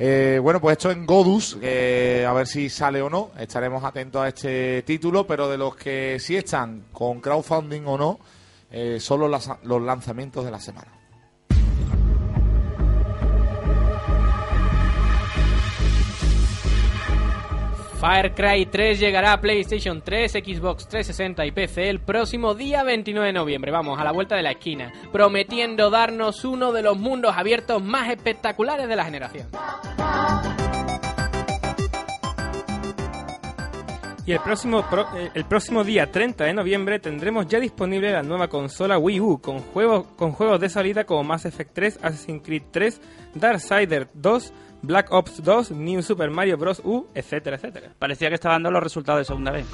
Eh, 0.00 0.38
bueno, 0.40 0.60
pues 0.60 0.76
esto 0.78 0.90
en 0.92 1.04
Godus, 1.04 1.56
que 1.60 2.24
a 2.24 2.32
ver 2.32 2.46
si 2.46 2.68
sale 2.68 3.02
o 3.02 3.10
no, 3.10 3.30
estaremos 3.38 3.82
atentos 3.82 4.22
a 4.22 4.28
este 4.28 4.82
título, 4.82 5.26
pero 5.26 5.48
de 5.48 5.58
los 5.58 5.74
que 5.74 6.18
sí 6.20 6.36
están 6.36 6.84
con 6.92 7.20
crowdfunding 7.20 7.82
o 7.86 7.98
no, 7.98 8.20
eh, 8.70 8.98
son 9.00 9.20
los, 9.28 9.50
los 9.64 9.82
lanzamientos 9.82 10.44
de 10.44 10.50
la 10.52 10.60
semana. 10.60 10.92
Far 18.00 18.32
Cry 18.32 18.66
3 18.66 19.00
llegará 19.00 19.32
a 19.32 19.40
PlayStation 19.40 20.00
3, 20.02 20.30
Xbox 20.30 20.86
360 20.86 21.46
y 21.46 21.50
PC 21.50 21.90
el 21.90 21.98
próximo 21.98 22.54
día 22.54 22.84
29 22.84 23.26
de 23.26 23.32
noviembre, 23.32 23.72
vamos, 23.72 23.98
a 23.98 24.04
la 24.04 24.12
vuelta 24.12 24.36
de 24.36 24.44
la 24.44 24.52
esquina, 24.52 24.92
prometiendo 25.10 25.90
darnos 25.90 26.44
uno 26.44 26.70
de 26.70 26.82
los 26.82 26.96
mundos 26.96 27.34
abiertos 27.36 27.82
más 27.82 28.08
espectaculares 28.08 28.86
de 28.86 28.94
la 28.94 29.04
generación. 29.04 29.48
Y 34.28 34.32
el 34.32 34.40
próximo, 34.40 34.82
pro- 34.90 35.08
eh, 35.16 35.30
el 35.32 35.46
próximo 35.46 35.82
día 35.84 36.10
30 36.12 36.44
de 36.44 36.52
noviembre 36.52 36.98
tendremos 36.98 37.46
ya 37.46 37.58
disponible 37.58 38.12
la 38.12 38.22
nueva 38.22 38.46
consola 38.48 38.98
Wii 38.98 39.20
U 39.20 39.40
con 39.40 39.60
juegos, 39.60 40.06
con 40.16 40.32
juegos 40.32 40.60
de 40.60 40.68
salida 40.68 41.04
como 41.04 41.24
Mass 41.24 41.46
Effect 41.46 41.72
3, 41.72 41.98
Assassin's 42.02 42.42
Creed 42.44 42.64
3, 42.70 43.00
Darksider 43.34 44.10
2, 44.12 44.52
Black 44.82 45.10
Ops 45.12 45.42
2, 45.42 45.70
New 45.70 46.02
Super 46.02 46.30
Mario 46.30 46.58
Bros. 46.58 46.82
U, 46.84 47.06
etcétera, 47.14 47.56
etcétera. 47.56 47.94
Parecía 47.98 48.28
que 48.28 48.34
estaba 48.34 48.56
dando 48.56 48.70
los 48.70 48.82
resultados 48.82 49.20
de 49.20 49.24
segunda 49.24 49.50
vez. 49.50 49.64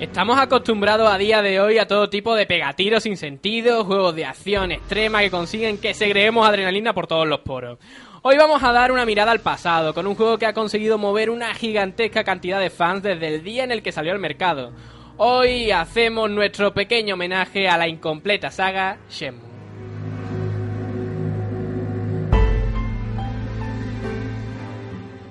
Estamos 0.00 0.38
acostumbrados 0.38 1.10
a 1.10 1.16
día 1.16 1.40
de 1.40 1.58
hoy 1.58 1.78
a 1.78 1.86
todo 1.86 2.10
tipo 2.10 2.34
de 2.34 2.44
pegatiros 2.44 3.04
sin 3.04 3.16
sentido, 3.16 3.82
juegos 3.82 4.14
de 4.14 4.26
acción 4.26 4.70
extrema 4.70 5.20
que 5.20 5.30
consiguen 5.30 5.78
que 5.78 5.94
segreguemos 5.94 6.46
adrenalina 6.46 6.92
por 6.92 7.06
todos 7.06 7.26
los 7.26 7.40
poros. 7.40 7.78
Hoy 8.20 8.36
vamos 8.36 8.62
a 8.62 8.72
dar 8.72 8.92
una 8.92 9.06
mirada 9.06 9.32
al 9.32 9.40
pasado, 9.40 9.94
con 9.94 10.06
un 10.06 10.14
juego 10.14 10.36
que 10.36 10.44
ha 10.44 10.52
conseguido 10.52 10.98
mover 10.98 11.30
una 11.30 11.54
gigantesca 11.54 12.24
cantidad 12.24 12.60
de 12.60 12.68
fans 12.68 13.04
desde 13.04 13.28
el 13.28 13.42
día 13.42 13.64
en 13.64 13.72
el 13.72 13.82
que 13.82 13.92
salió 13.92 14.12
al 14.12 14.18
mercado. 14.18 14.72
Hoy 15.16 15.70
hacemos 15.70 16.28
nuestro 16.28 16.74
pequeño 16.74 17.14
homenaje 17.14 17.66
a 17.66 17.78
la 17.78 17.88
incompleta 17.88 18.50
saga 18.50 18.98
Shenmue. 19.08 19.45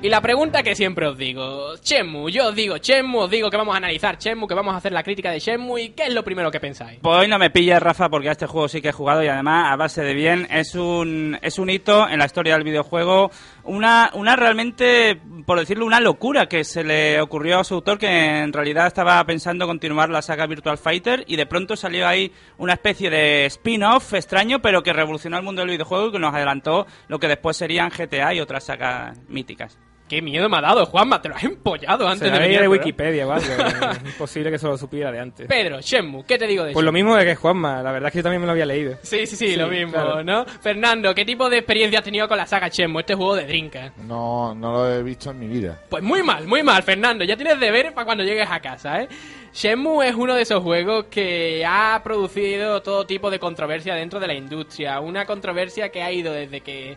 Y 0.05 0.09
la 0.09 0.21
pregunta 0.21 0.61
que 0.61 0.75
siempre 0.75 1.07
os 1.07 1.17
digo, 1.17 1.77
Shenmue, 1.81 2.31
yo 2.31 2.49
os 2.49 2.55
digo 2.55 2.77
Shenmue, 2.77 3.23
os 3.23 3.31
digo 3.31 3.49
que 3.49 3.57
vamos 3.57 3.73
a 3.73 3.77
analizar 3.77 4.19
Shenmue, 4.19 4.47
que 4.47 4.53
vamos 4.53 4.75
a 4.75 4.77
hacer 4.77 4.91
la 4.91 5.01
crítica 5.01 5.31
de 5.31 5.39
Shenmue 5.39 5.81
y 5.81 5.89
¿qué 5.89 6.03
es 6.03 6.13
lo 6.13 6.23
primero 6.23 6.51
que 6.51 6.59
pensáis? 6.59 6.99
Pues 7.01 7.17
hoy 7.17 7.27
no 7.27 7.39
me 7.39 7.49
pilles, 7.49 7.81
Rafa, 7.81 8.07
porque 8.07 8.29
a 8.29 8.33
este 8.33 8.45
juego 8.45 8.67
sí 8.67 8.83
que 8.83 8.89
he 8.89 8.91
jugado 8.91 9.23
y 9.23 9.29
además, 9.29 9.73
a 9.73 9.75
base 9.77 10.03
de 10.03 10.13
bien, 10.13 10.47
es 10.51 10.75
un, 10.75 11.39
es 11.41 11.57
un 11.57 11.71
hito 11.71 12.07
en 12.07 12.19
la 12.19 12.25
historia 12.25 12.53
del 12.53 12.63
videojuego. 12.63 13.31
Una, 13.63 14.11
una 14.13 14.35
realmente, 14.35 15.19
por 15.43 15.57
decirlo, 15.57 15.87
una 15.87 15.99
locura 15.99 16.45
que 16.45 16.63
se 16.65 16.83
le 16.83 17.19
ocurrió 17.19 17.61
a 17.61 17.63
su 17.63 17.73
autor 17.73 17.97
que 17.97 18.43
en 18.43 18.53
realidad 18.53 18.85
estaba 18.85 19.25
pensando 19.25 19.65
continuar 19.65 20.09
la 20.11 20.21
saga 20.21 20.45
Virtual 20.45 20.77
Fighter 20.77 21.23
y 21.25 21.35
de 21.35 21.47
pronto 21.47 21.75
salió 21.75 22.07
ahí 22.07 22.31
una 22.59 22.73
especie 22.73 23.09
de 23.09 23.47
spin-off 23.47 24.13
extraño, 24.13 24.61
pero 24.61 24.83
que 24.83 24.93
revolucionó 24.93 25.37
el 25.37 25.43
mundo 25.43 25.63
del 25.63 25.71
videojuego 25.71 26.09
y 26.09 26.11
que 26.11 26.19
nos 26.19 26.35
adelantó 26.35 26.85
lo 27.07 27.17
que 27.17 27.27
después 27.27 27.57
serían 27.57 27.89
GTA 27.89 28.35
y 28.35 28.39
otras 28.39 28.65
sagas 28.65 29.17
míticas. 29.27 29.79
Qué 30.07 30.21
miedo 30.21 30.47
me 30.47 30.57
ha 30.57 30.61
dado, 30.61 30.85
Juanma, 30.85 31.19
te 31.19 31.29
lo 31.29 31.35
has 31.35 31.43
empollado 31.43 32.07
antes 32.07 32.27
Se 32.27 32.33
de 32.33 32.39
venir. 32.39 32.61
de. 32.61 32.67
Wikipedia 32.67 33.25
o 33.27 33.31
algo. 33.31 33.45
es 33.91 34.05
imposible 34.05 34.51
que 34.51 34.57
eso 34.57 34.67
lo 34.67 34.77
supiera 34.77 35.11
de 35.11 35.19
antes. 35.19 35.47
Pedro, 35.47 35.81
Shenmue, 35.81 36.23
¿qué 36.27 36.37
te 36.37 36.45
digo 36.45 36.63
de 36.63 36.73
Pues 36.73 36.85
lo 36.85 36.91
mismo 36.91 37.15
de 37.15 37.25
que 37.25 37.35
Juanma, 37.35 37.81
la 37.81 37.91
verdad 37.91 38.09
es 38.09 38.11
que 38.13 38.19
yo 38.19 38.23
también 38.23 38.41
me 38.41 38.45
lo 38.45 38.51
había 38.51 38.67
leído. 38.67 38.97
Sí, 39.01 39.25
sí, 39.25 39.35
sí, 39.35 39.47
Sí, 39.49 39.55
lo 39.55 39.67
mismo, 39.67 39.93
claro. 39.93 40.23
¿no? 40.23 40.45
Fernando, 40.45 41.15
¿qué 41.15 41.25
tipo 41.25 41.49
de 41.49 41.57
experiencia 41.57 41.99
has 41.99 42.05
tenido 42.05 42.27
con 42.27 42.37
la 42.37 42.45
saga 42.45 42.67
Shenmue, 42.67 43.01
este 43.01 43.15
juego 43.15 43.35
de 43.35 43.45
Drinkas? 43.47 43.97
No, 43.97 44.53
no 44.53 44.73
lo 44.73 44.91
he 44.93 45.01
visto 45.01 45.31
en 45.31 45.39
mi 45.39 45.47
vida. 45.47 45.81
Pues 45.89 46.03
muy 46.03 46.21
mal, 46.21 46.45
muy 46.45 46.61
mal, 46.61 46.83
Fernando. 46.83 47.23
Ya 47.25 47.35
tienes 47.35 47.59
deberes 47.59 47.91
para 47.93 48.05
cuando 48.05 48.23
llegues 48.23 48.47
a 48.49 48.59
casa, 48.59 49.01
¿eh? 49.01 49.07
Shenmue 49.53 50.07
es 50.09 50.13
uno 50.15 50.35
de 50.35 50.41
esos 50.43 50.61
juegos 50.61 51.05
que 51.05 51.65
ha 51.65 51.99
producido 52.03 52.81
todo 52.83 53.05
tipo 53.07 53.31
de 53.31 53.39
controversia 53.39 53.95
dentro 53.95 54.19
de 54.19 54.27
la 54.27 54.33
industria. 54.35 54.99
Una 54.99 55.25
controversia 55.25 55.89
que 55.89 56.03
ha 56.03 56.11
ido 56.11 56.31
desde 56.31 56.61
que... 56.61 56.95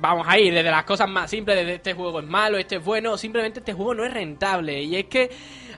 Vamos 0.00 0.26
a 0.28 0.38
ir 0.38 0.54
desde 0.54 0.70
las 0.70 0.84
cosas 0.84 1.08
más 1.08 1.30
simples, 1.30 1.56
desde 1.56 1.74
este 1.74 1.94
juego 1.94 2.20
es 2.20 2.26
malo, 2.26 2.56
este 2.56 2.76
es 2.76 2.84
bueno, 2.84 3.18
simplemente 3.18 3.60
este 3.60 3.72
juego 3.72 3.94
no 3.94 4.04
es 4.04 4.12
rentable. 4.12 4.82
Y 4.82 4.96
es 4.96 5.06
que 5.06 5.30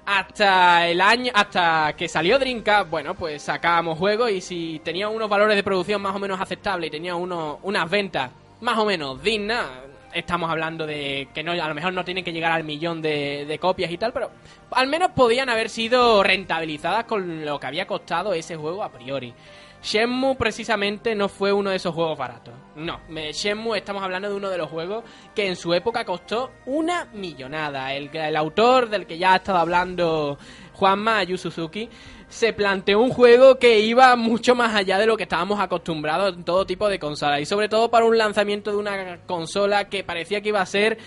hasta 0.05 0.89
el 0.89 1.01
año, 1.01 1.33
hasta 1.35 1.95
que 1.97 2.09
salió 2.09 2.39
Dreamcast, 2.39 2.91
bueno, 2.91 3.15
pues 3.15 3.43
sacábamos 3.43 3.99
juegos 3.99 4.31
y 4.31 4.41
si 4.41 4.81
tenía 4.85 5.09
unos 5.09 5.29
valores 5.29 5.57
de 5.57 5.63
producción 5.63 6.03
más 6.03 6.15
o 6.15 6.19
menos 6.19 6.41
aceptables 6.41 6.89
y 6.89 6.91
tenía 6.91 7.15
unos, 7.15 7.59
unas 7.63 7.89
ventas 7.89 8.31
más 8.61 8.79
o 8.79 8.85
menos 8.85 9.23
dignas, 9.23 9.67
estamos 10.13 10.51
hablando 10.51 10.87
de 10.87 11.29
que 11.33 11.43
no, 11.43 11.53
a 11.53 11.69
lo 11.69 11.75
mejor 11.75 11.93
no 11.93 12.05
tienen 12.05 12.25
que 12.25 12.33
llegar 12.33 12.53
al 12.53 12.65
millón 12.65 13.01
de, 13.01 13.47
de 13.47 13.59
copias 13.59 13.91
y 13.91 13.97
tal, 13.97 14.13
pero 14.13 14.31
al 14.73 14.87
menos 14.87 15.13
podían 15.13 15.49
haber 15.49 15.71
sido 15.71 16.23
rentabilizadas 16.23 17.05
con 17.05 17.45
lo 17.45 17.59
que 17.59 17.67
había 17.67 17.87
costado 17.87 18.35
ese 18.35 18.57
juego 18.57 18.83
a 18.83 18.91
priori. 18.91 19.33
Shenmue 19.83 20.37
precisamente 20.37 21.15
no 21.15 21.29
fue 21.29 21.53
uno 21.53 21.71
de 21.71 21.77
esos 21.77 21.95
juegos 21.95 22.19
baratos. 22.19 22.55
No, 22.77 23.01
Shenmue 23.09 23.79
estamos 23.79 24.03
hablando 24.03 24.29
de 24.29 24.35
uno 24.35 24.51
de 24.51 24.59
los 24.59 24.69
juegos 24.69 25.05
que 25.35 25.47
en 25.47 25.57
su 25.57 25.73
época 25.73 26.05
costó 26.05 26.51
una 26.67 27.07
millonada. 27.13 27.95
El, 27.95 28.15
el 28.15 28.37
autor 28.37 28.91
del 28.91 29.07
que 29.07 29.19
ya 29.19 29.33
ha 29.33 29.37
estado 29.37 29.59
hablando 29.59 30.39
Juanma 30.75 31.23
Yu 31.25 31.37
Suzuki 31.39 31.89
se 32.29 32.53
planteó 32.53 33.01
un 33.01 33.11
juego 33.11 33.59
que 33.59 33.81
iba 33.81 34.15
mucho 34.17 34.55
más 34.55 34.75
allá 34.75 34.99
de 34.99 35.07
lo 35.07 35.17
que 35.17 35.25
estábamos 35.25 35.59
acostumbrados 35.59 36.37
en 36.37 36.45
todo 36.45 36.65
tipo 36.65 36.89
de 36.89 36.99
consolas. 36.99 37.41
Y 37.41 37.47
sobre 37.47 37.69
todo 37.69 37.91
para 37.91 38.05
un 38.05 38.17
lanzamiento 38.17 38.71
de 38.71 38.77
una 38.77 39.19
consola 39.27 39.89
que 39.89 40.05
parecía 40.05 40.41
que 40.41 40.51
iba 40.51 40.61
a 40.61 40.67
ser 40.67 40.99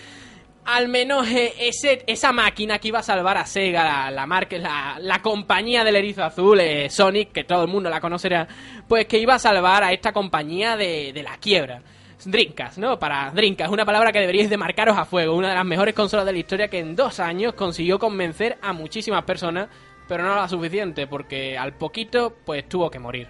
al 0.64 0.88
menos 0.88 1.28
eh, 1.28 1.52
ese, 1.58 2.02
esa 2.06 2.32
máquina 2.32 2.78
que 2.78 2.88
iba 2.88 3.00
a 3.00 3.02
salvar 3.02 3.36
a 3.36 3.46
Sega, 3.46 4.10
la, 4.10 4.26
marca, 4.26 4.56
la, 4.58 4.96
la 5.00 5.20
compañía 5.20 5.84
del 5.84 5.96
erizo 5.96 6.24
azul, 6.24 6.60
eh, 6.60 6.88
Sonic, 6.90 7.32
que 7.32 7.44
todo 7.44 7.62
el 7.62 7.68
mundo 7.68 7.90
la 7.90 8.00
conocerá, 8.00 8.48
pues 8.88 9.06
que 9.06 9.18
iba 9.18 9.34
a 9.34 9.38
salvar 9.38 9.84
a 9.84 9.92
esta 9.92 10.12
compañía 10.12 10.76
de, 10.76 11.12
de 11.12 11.22
la 11.22 11.36
quiebra. 11.38 11.82
Drinkas, 12.24 12.78
¿no? 12.78 12.98
Para 12.98 13.30
Drinkas, 13.32 13.68
una 13.68 13.84
palabra 13.84 14.10
que 14.10 14.20
deberíais 14.20 14.48
de 14.48 14.56
marcaros 14.56 14.96
a 14.96 15.04
fuego, 15.04 15.34
una 15.36 15.50
de 15.50 15.54
las 15.56 15.64
mejores 15.64 15.94
consolas 15.94 16.24
de 16.24 16.32
la 16.32 16.38
historia 16.38 16.68
que 16.68 16.78
en 16.78 16.96
dos 16.96 17.20
años 17.20 17.52
consiguió 17.54 17.98
convencer 17.98 18.56
a 18.62 18.72
muchísimas 18.72 19.24
personas, 19.24 19.68
pero 20.08 20.24
no 20.24 20.34
la 20.34 20.48
suficiente, 20.48 21.06
porque 21.06 21.58
al 21.58 21.74
poquito, 21.74 22.34
pues 22.44 22.66
tuvo 22.68 22.90
que 22.90 22.98
morir. 22.98 23.28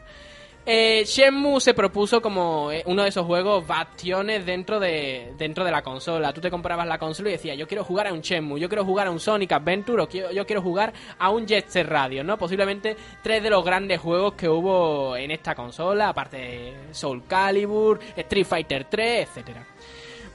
Eh, 0.67 1.05
Shenmue 1.05 1.61
se 1.61 1.75
propuso 1.75 2.23
como 2.23 2.73
eh, 2.73 2.83
uno 2.87 3.03
de 3.03 3.11
esos 3.11 3.27
juegos 3.27 3.67
bastiones 3.67 4.47
dentro 4.47 4.81
de, 4.81 5.35
dentro 5.37 5.63
de 5.63 5.71
la 5.71 5.83
consola. 5.83 6.33
Tú 6.33 6.41
te 6.41 6.51
comprabas 6.51 6.87
la 6.87 6.99
consola 6.99 7.29
y 7.29 7.33
decías, 7.33 7.59
yo 7.59 7.69
quiero 7.69 7.85
jugar 7.85 8.07
a 8.07 8.13
un 8.15 8.23
Shenmue, 8.23 8.59
yo 8.59 8.69
quiero 8.69 8.85
jugar 8.85 9.09
a 9.09 9.11
un 9.11 9.21
Sonic 9.21 9.53
Adventure 9.53 10.03
o 10.03 10.09
yo 10.09 10.47
quiero 10.47 10.63
jugar 10.63 10.95
a 11.19 11.29
un 11.29 11.47
Jet 11.47 11.69
Set 11.69 11.87
Radio, 11.87 12.25
¿no? 12.25 12.39
Posiblemente 12.39 12.97
tres 13.23 13.43
de 13.43 13.51
los 13.51 13.63
grandes 13.63 14.01
juegos 14.01 14.35
que 14.35 14.49
hubo 14.49 15.17
en 15.17 15.33
esta 15.33 15.55
consola, 15.55 16.09
aparte 16.09 16.39
de 16.39 16.75
Soul 16.93 17.25
Calibur, 17.27 18.01
Street 18.17 18.47
Fighter 18.47 18.85
3, 18.85 19.29
etcétera. 19.29 19.74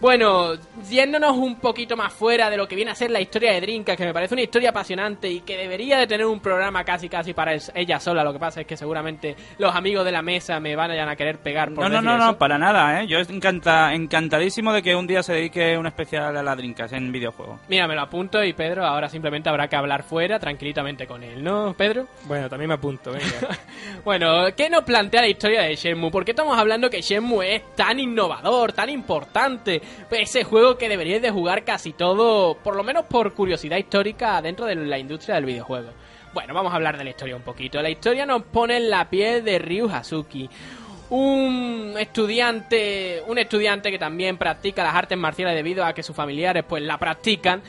Bueno, 0.01 0.53
yéndonos 0.89 1.35
un 1.35 1.55
poquito 1.59 1.97
más 1.97 2.13
fuera 2.13 2.49
de 2.49 2.55
lo 2.55 2.67
que 2.69 2.75
viene 2.75 2.91
a 2.91 2.95
ser 2.95 3.11
la 3.11 3.19
historia 3.19 3.51
de 3.51 3.59
Drinkas, 3.59 3.97
que 3.97 4.05
me 4.05 4.13
parece 4.13 4.33
una 4.33 4.43
historia 4.43 4.69
apasionante 4.69 5.29
y 5.29 5.41
que 5.41 5.57
debería 5.57 5.97
de 5.97 6.07
tener 6.07 6.25
un 6.25 6.39
programa 6.39 6.85
casi 6.85 7.09
casi 7.09 7.33
para 7.33 7.53
ella 7.75 7.99
sola. 7.99 8.23
Lo 8.23 8.31
que 8.31 8.39
pasa 8.39 8.61
es 8.61 8.67
que 8.67 8.77
seguramente 8.77 9.35
los 9.57 9.75
amigos 9.75 10.05
de 10.05 10.13
la 10.13 10.21
mesa 10.21 10.59
me 10.61 10.73
van 10.75 10.91
a 10.91 11.15
querer 11.17 11.39
pegar 11.39 11.73
por 11.73 11.83
No, 11.83 11.89
no, 11.89 11.95
decir 11.97 12.05
no, 12.05 12.17
no, 12.17 12.29
eso. 12.29 12.37
para 12.37 12.57
nada, 12.57 13.01
¿eh? 13.01 13.07
Yo 13.07 13.17
encanta, 13.19 13.93
encantadísimo 13.93 14.71
de 14.71 14.81
que 14.81 14.95
un 14.95 15.05
día 15.05 15.21
se 15.21 15.33
dedique 15.33 15.77
un 15.77 15.87
especial 15.87 16.37
a 16.37 16.43
la 16.43 16.55
Drinkas 16.55 16.93
en 16.93 17.11
videojuegos. 17.11 17.59
Mira, 17.67 17.85
me 17.85 17.95
lo 17.95 18.01
apunto 18.01 18.41
y 18.41 18.53
Pedro 18.53 18.85
ahora 18.85 19.09
simplemente 19.09 19.49
habrá 19.49 19.67
que 19.67 19.75
hablar 19.75 20.03
fuera 20.03 20.39
tranquilitamente 20.39 21.07
con 21.07 21.23
él, 21.23 21.43
¿no, 21.43 21.73
Pedro? 21.73 22.07
Bueno, 22.23 22.47
también 22.47 22.69
me 22.69 22.75
apunto, 22.75 23.11
venga. 23.11 23.25
Bueno, 24.05 24.45
¿qué 24.55 24.69
nos 24.69 24.83
plantea 24.83 25.21
la 25.21 25.27
historia 25.27 25.61
de 25.63 25.75
Shenmue? 25.75 26.09
¿Por 26.09 26.23
qué 26.23 26.31
estamos 26.31 26.57
hablando 26.57 26.89
que 26.89 27.01
Shenmue 27.01 27.55
es 27.55 27.75
tan 27.75 27.99
innovador, 27.99 28.71
tan 28.71 28.89
importante? 28.89 29.81
Ese 30.11 30.43
juego 30.43 30.77
que 30.77 30.89
deberíais 30.89 31.21
de 31.21 31.29
jugar 31.31 31.63
casi 31.63 31.93
todo, 31.93 32.55
por 32.63 32.75
lo 32.75 32.83
menos 32.83 33.05
por 33.05 33.33
curiosidad 33.33 33.77
histórica, 33.77 34.41
dentro 34.41 34.65
de 34.65 34.75
la 34.75 34.97
industria 34.97 35.35
del 35.35 35.45
videojuego. 35.45 35.91
Bueno, 36.33 36.53
vamos 36.53 36.71
a 36.71 36.75
hablar 36.75 36.97
de 36.97 37.03
la 37.03 37.09
historia 37.09 37.35
un 37.35 37.41
poquito. 37.41 37.81
La 37.81 37.89
historia 37.89 38.25
nos 38.25 38.43
pone 38.43 38.77
en 38.77 38.89
la 38.89 39.09
piel 39.09 39.43
de 39.43 39.57
Ryu 39.59 39.89
Hazuki. 39.89 40.49
Un 41.09 41.95
estudiante, 41.97 43.23
un 43.27 43.37
estudiante 43.39 43.89
que 43.89 43.97
también 43.97 44.37
practica 44.37 44.83
las 44.83 44.93
artes 44.93 45.17
marciales 45.17 45.55
debido 45.55 45.83
a 45.83 45.93
que 45.93 46.03
sus 46.03 46.15
familiares 46.15 46.63
pues 46.67 46.83
la 46.83 46.99
practican 46.99 47.61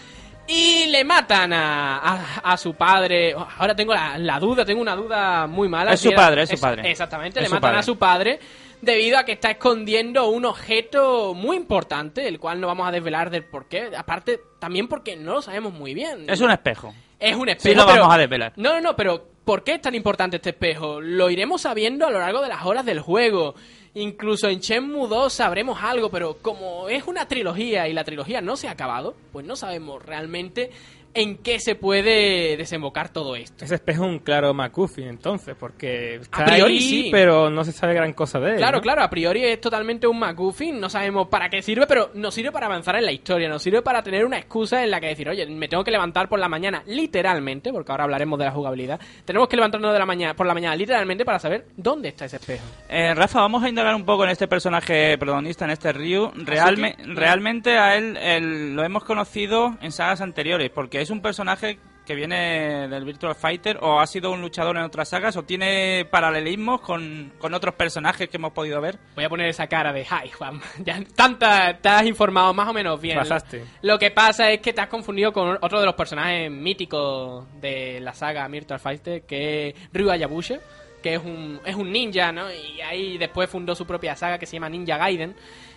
y 0.46 0.87
le 0.88 1.04
matan 1.04 1.52
a, 1.54 1.98
a- 1.98 2.52
a 2.52 2.56
su 2.59 2.74
padre. 2.74 3.35
Ahora 3.59 3.74
tengo 3.74 3.94
la, 3.94 4.18
la 4.18 4.38
duda, 4.38 4.64
tengo 4.66 4.83
una 4.83 4.94
duda 4.94 5.46
muy 5.46 5.68
mala. 5.70 5.92
Es 5.94 6.00
su 6.00 6.09
era- 6.09 6.16
padre, 6.18 6.42
es 6.42 6.50
su 6.50 6.61
padre. 6.61 6.90
Exactamente, 6.90 7.38
Es 7.40 7.44
le 7.44 7.48
matan 7.48 7.61
padre. 7.62 7.78
a 7.78 7.83
su 7.83 7.96
padre 7.98 8.40
debido 8.83 9.19
a 9.19 9.25
que 9.25 9.33
está 9.33 9.51
escondiendo 9.53 10.29
un 10.29 10.45
objeto 10.45 11.35
muy 11.35 11.57
importante, 11.57 12.27
el 12.29 12.38
cual 12.38 12.61
no 12.61 12.66
vamos 12.66 12.88
a 12.88 12.93
desvelar 12.93 13.31
del 13.31 13.45
por 13.45 13.66
qué. 13.69 13.90
Aparte, 13.97 14.40
también 14.59 14.88
porque 14.88 15.16
no 15.16 15.35
lo 15.35 15.43
sabemos 15.43 15.73
muy 15.73 15.95
bien. 15.95 16.29
Es 16.29 16.40
un 16.40 16.51
espejo. 16.51 16.95
Es 17.19 17.37
un 17.37 17.47
Sí 17.49 17.53
espejo. 17.53 17.81
lo 17.81 17.87
pero- 17.87 18.01
vamos 18.03 18.14
a 18.14 18.19
desvelar. 18.19 18.53
No, 18.57 18.73
no, 18.75 18.81
no, 18.81 18.97
pero 18.97 19.27
¿por 19.45 19.62
qué 19.64 19.75
es 19.75 19.81
tan 19.83 19.95
importante 19.95 20.37
este 20.37 20.51
espejo? 20.51 21.01
Lo 21.01 21.29
iremos 21.31 21.62
sabiendo 21.62 22.07
a 22.07 22.11
lo 22.11 22.19
largo 22.19 22.40
de 22.40 22.49
las 22.49 22.64
horas 22.64 22.85
del 22.87 23.01
juego. 23.01 23.55
Incluso 23.93 24.49
en 24.49 24.61
Shenmue 24.61 25.09
2 25.09 25.33
sabremos 25.33 25.83
algo, 25.83 26.11
pero 26.11 26.38
como 26.40 26.88
es 26.88 27.05
una 27.09 27.27
trilogía 27.27 27.88
y 27.88 27.93
la 27.93 28.05
trilogía 28.05 28.40
no 28.40 28.57
se 28.57 28.69
ha 28.69 28.71
acabado, 28.71 29.16
pues 29.33 29.45
no 29.45 29.57
sabemos 29.57 30.01
realmente 30.05 30.71
en 31.14 31.38
qué 31.38 31.59
se 31.59 31.75
puede 31.75 32.57
desembocar 32.57 33.09
todo 33.12 33.35
esto. 33.37 33.64
Ese 33.64 33.75
espejo 33.75 34.05
es 34.05 34.11
un 34.11 34.18
claro 34.20 34.55
McGuffin, 34.55 35.09
entonces, 35.09 35.57
porque 35.59 36.16
está 36.16 36.42
A 36.42 36.44
priori 36.46 36.75
ahí, 36.75 36.81
sí. 36.81 37.09
pero 37.11 37.51
no 37.51 37.64
se 37.64 37.73
sabe 37.73 37.94
gran 37.94 38.12
cosa 38.12 38.38
de 38.38 38.53
él. 38.53 38.57
Claro, 38.59 38.79
¿no? 38.79 38.83
claro, 38.83 39.03
a 39.03 39.11
priori 39.11 39.44
es 39.44 39.61
totalmente 39.61 40.07
un 40.07 40.18
MacGuffin, 40.18 40.79
no 40.79 40.88
sabemos 40.88 41.29
para 41.29 41.49
qué 41.49 41.62
sirve, 41.62 41.87
pero 41.87 42.11
nos 42.14 42.33
sirve 42.35 42.53
para 42.53 42.66
avanzar 42.66 42.96
en 42.96 43.05
la 43.07 43.12
historia, 43.12 43.49
nos 43.49 43.62
sirve 43.62 43.83
para 43.83 44.03
tener 44.03 44.25
una 44.25 44.38
excusa 44.38 44.85
en 44.85 44.90
la 44.90 45.01
que 45.01 45.09
decir, 45.09 45.29
oye, 45.29 45.46
me 45.46 45.68
tengo 45.68 45.83
que 45.83 45.90
levantar 45.90 46.29
por 46.29 46.38
la 46.38 46.49
mañana, 46.49 46.83
literalmente, 46.87 47.73
porque 47.73 47.90
ahora 47.92 48.05
hablaremos 48.05 48.38
de 48.38 48.44
la 48.44 48.53
jugabilidad, 48.53 49.01
tenemos 49.25 49.49
que 49.49 49.57
levantarnos 49.57 49.92
de 49.92 49.99
la 49.99 50.07
mañana, 50.07 50.35
por 50.35 50.46
la 50.46 50.55
mañana, 50.55 50.77
literalmente, 50.77 51.25
para 51.25 51.38
saber 51.38 51.66
dónde 51.77 52.09
está 52.11 52.27
ese 52.27 52.37
espejo. 52.37 52.64
Eh, 52.88 53.14
Rafa, 53.14 53.40
vamos 53.40 53.62
a 53.64 53.68
indagar 53.68 53.94
un 53.94 54.05
poco 54.05 54.25
en 54.25 54.31
este 54.31 54.46
personaje 54.49 55.18
protagonista, 55.18 55.64
en 55.64 55.73
este 55.73 55.92
Ryu. 55.92 56.31
Realme- 56.44 56.94
realmente 57.14 57.79
a 57.79 57.96
él, 57.96 58.16
él 58.16 58.75
lo 58.77 58.85
hemos 58.85 59.05
conocido 59.05 59.77
en 59.83 59.92
sagas 59.92 60.20
anteriores, 60.20 60.70
porque 60.70 61.00
es 61.01 61.11
un 61.11 61.23
personaje 61.23 61.79
que 62.05 62.15
viene 62.15 62.89
del 62.89 63.05
Virtual 63.05 63.35
Fighter 63.35 63.79
o 63.81 64.01
ha 64.01 64.07
sido 64.07 64.33
un 64.33 64.41
luchador 64.41 64.77
en 64.77 64.83
otras 64.83 65.09
sagas 65.09 65.37
o 65.37 65.45
tiene 65.45 66.05
paralelismos 66.11 66.81
con, 66.81 67.33
con 67.39 67.55
otros 67.55 67.75
personajes 67.75 68.29
que 68.29 68.37
hemos 68.37 68.53
podido 68.53 68.81
ver. 68.81 68.99
Voy 69.15 69.25
a 69.25 69.29
poner 69.29 69.49
esa 69.49 69.67
cara 69.67 69.93
de, 69.93 70.07
ay, 70.11 70.31
Juan, 70.31 70.61
ya 70.85 71.03
tanta, 71.15 71.79
te 71.79 71.89
has 71.89 72.05
informado 72.07 72.53
más 72.53 72.69
o 72.69 72.73
menos 72.73 73.01
bien. 73.01 73.17
Pasaste. 73.17 73.65
Lo 73.83 73.99
que 73.99 74.11
pasa 74.11 74.51
es 74.51 74.61
que 74.61 74.73
te 74.73 74.81
has 74.81 74.89
confundido 74.89 75.33
con 75.33 75.57
otro 75.61 75.81
de 75.81 75.87
los 75.87 75.95
personajes 75.95 76.51
míticos 76.51 77.47
de 77.61 78.01
la 78.01 78.13
saga 78.13 78.47
Virtual 78.49 78.81
Fighter, 78.81 79.23
que 79.23 79.69
es 79.69 79.75
Ryu 79.93 80.11
Hayabusa, 80.11 80.59
que 81.03 81.15
es 81.15 81.23
un, 81.23 81.61
es 81.65 81.77
un 81.77 81.91
ninja, 81.93 82.33
¿no? 82.33 82.53
Y 82.53 82.81
ahí 82.81 83.19
después 83.19 83.49
fundó 83.49 83.75
su 83.75 83.87
propia 83.87 84.17
saga 84.17 84.39
que 84.39 84.47
se 84.47 84.55
llama 84.55 84.69
Ninja 84.69 84.97
Gaiden, 84.97 85.35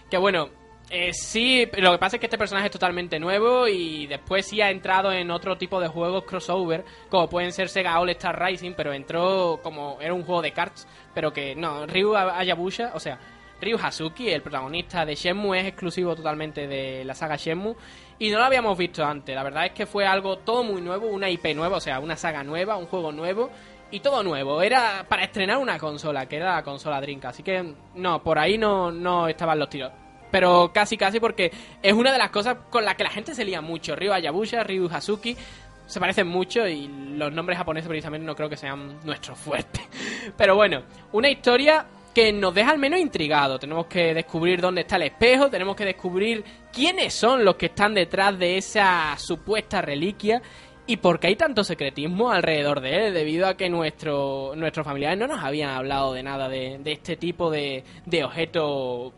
que 0.09 0.17
bueno... 0.17 0.62
eh, 0.89 1.11
sí, 1.13 1.67
lo 1.77 1.93
que 1.93 1.97
pasa 1.97 2.17
es 2.17 2.19
que 2.19 2.27
este 2.27 2.37
personaje 2.37 2.67
es 2.67 2.71
totalmente 2.71 3.19
nuevo 3.19 3.67
y 3.67 4.05
después 4.07 4.45
sí 4.45 4.61
ha 4.61 4.69
entrado 4.69 5.11
en 5.11 5.31
otro 5.31 5.57
tipo 5.57 5.79
de 5.79 5.87
juegos 5.87 6.25
crossover, 6.25 6.85
como 7.09 7.29
pueden 7.29 7.51
ser 7.51 7.69
Sega 7.69 7.99
All 7.99 8.09
Star 8.11 8.39
Rising, 8.39 8.73
pero 8.75 8.93
entró 8.93 9.59
como 9.63 9.97
era 10.01 10.13
un 10.13 10.23
juego 10.23 10.41
de 10.41 10.51
cards, 10.51 10.87
pero 11.13 11.33
que 11.33 11.55
no, 11.55 11.87
Ryu 11.87 12.15
Hayabusa, 12.15 12.91
o 12.93 12.99
sea, 12.99 13.17
Ryu 13.59 13.77
Hazuki, 13.81 14.29
el 14.29 14.41
protagonista 14.41 15.05
de 15.05 15.15
Shenmue, 15.15 15.61
es 15.61 15.67
exclusivo 15.67 16.15
totalmente 16.15 16.67
de 16.67 17.03
la 17.05 17.15
saga 17.15 17.37
Shenmue 17.37 17.75
y 18.19 18.29
no 18.29 18.37
lo 18.37 18.43
habíamos 18.43 18.77
visto 18.77 19.03
antes. 19.03 19.33
La 19.33 19.43
verdad 19.43 19.65
es 19.65 19.71
que 19.71 19.85
fue 19.85 20.05
algo 20.05 20.39
todo 20.39 20.63
muy 20.63 20.81
nuevo, 20.81 21.07
una 21.07 21.29
IP 21.29 21.55
nueva, 21.55 21.77
o 21.77 21.81
sea, 21.81 21.99
una 21.99 22.15
saga 22.17 22.43
nueva, 22.43 22.77
un 22.77 22.85
juego 22.85 23.11
nuevo 23.11 23.49
y 23.89 23.99
todo 24.01 24.21
nuevo. 24.21 24.61
Era 24.61 25.05
para 25.07 25.23
estrenar 25.23 25.57
una 25.57 25.79
consola, 25.79 26.27
que 26.27 26.35
era 26.35 26.55
la 26.55 26.63
consola 26.63 27.01
Dreamcast. 27.01 27.35
Así 27.35 27.43
que 27.43 27.73
no, 27.95 28.21
por 28.21 28.37
ahí 28.37 28.57
no, 28.57 28.91
no 28.91 29.27
estaban 29.27 29.57
los 29.57 29.69
tiros. 29.69 29.91
Pero 30.33 30.71
casi 30.73 30.97
casi 30.97 31.19
porque 31.19 31.51
es 31.83 31.93
una 31.93 32.11
de 32.11 32.17
las 32.17 32.31
cosas 32.31 32.57
con 32.71 32.83
las 32.83 32.95
que 32.95 33.03
la 33.03 33.11
gente 33.11 33.35
se 33.35 33.45
lía 33.45 33.61
mucho. 33.61 33.95
Ryu 33.95 34.11
Hayabusa, 34.11 34.63
Ryu 34.63 34.89
Hazuki 34.91 35.37
se 35.85 35.99
parecen 35.99 36.27
mucho 36.27 36.67
y 36.67 36.87
los 36.87 37.31
nombres 37.31 37.55
japoneses 37.55 37.87
precisamente 37.87 38.25
no 38.25 38.35
creo 38.35 38.49
que 38.49 38.57
sean 38.57 38.99
nuestros 39.03 39.37
fuertes. 39.37 39.83
Pero 40.35 40.55
bueno, 40.55 40.85
una 41.11 41.29
historia 41.29 41.85
que 42.15 42.33
nos 42.33 42.55
deja 42.55 42.71
al 42.71 42.79
menos 42.79 42.99
intrigados. 42.99 43.59
Tenemos 43.59 43.85
que 43.85 44.15
descubrir 44.15 44.59
dónde 44.59 44.81
está 44.81 44.95
el 44.95 45.03
espejo, 45.03 45.51
tenemos 45.51 45.75
que 45.75 45.85
descubrir 45.85 46.43
quiénes 46.71 47.13
son 47.13 47.45
los 47.45 47.55
que 47.55 47.67
están 47.67 47.93
detrás 47.93 48.37
de 48.39 48.57
esa 48.57 49.15
supuesta 49.19 49.83
reliquia 49.83 50.41
y 50.87 50.97
por 50.97 51.19
qué 51.19 51.27
hay 51.27 51.35
tanto 51.35 51.63
secretismo 51.63 52.31
alrededor 52.31 52.81
de 52.81 53.07
él, 53.07 53.13
debido 53.13 53.45
a 53.45 53.55
que 53.55 53.69
nuestro, 53.69 54.53
nuestros 54.55 54.83
familiares 54.83 55.19
no 55.19 55.27
nos 55.27 55.43
habían 55.43 55.69
hablado 55.69 56.13
de 56.13 56.23
nada 56.23 56.49
de, 56.49 56.79
de 56.79 56.91
este 56.91 57.17
tipo 57.17 57.51
de, 57.51 57.83
de 58.07 58.23
objeto 58.23 59.13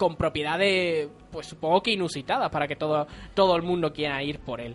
con 0.00 0.16
propiedades, 0.16 1.08
pues 1.30 1.46
supongo 1.46 1.82
que 1.82 1.90
inusitadas 1.90 2.48
para 2.48 2.66
que 2.66 2.74
todo, 2.74 3.06
todo 3.34 3.54
el 3.54 3.60
mundo 3.60 3.92
quiera 3.92 4.22
ir 4.22 4.38
por 4.38 4.58
él. 4.58 4.74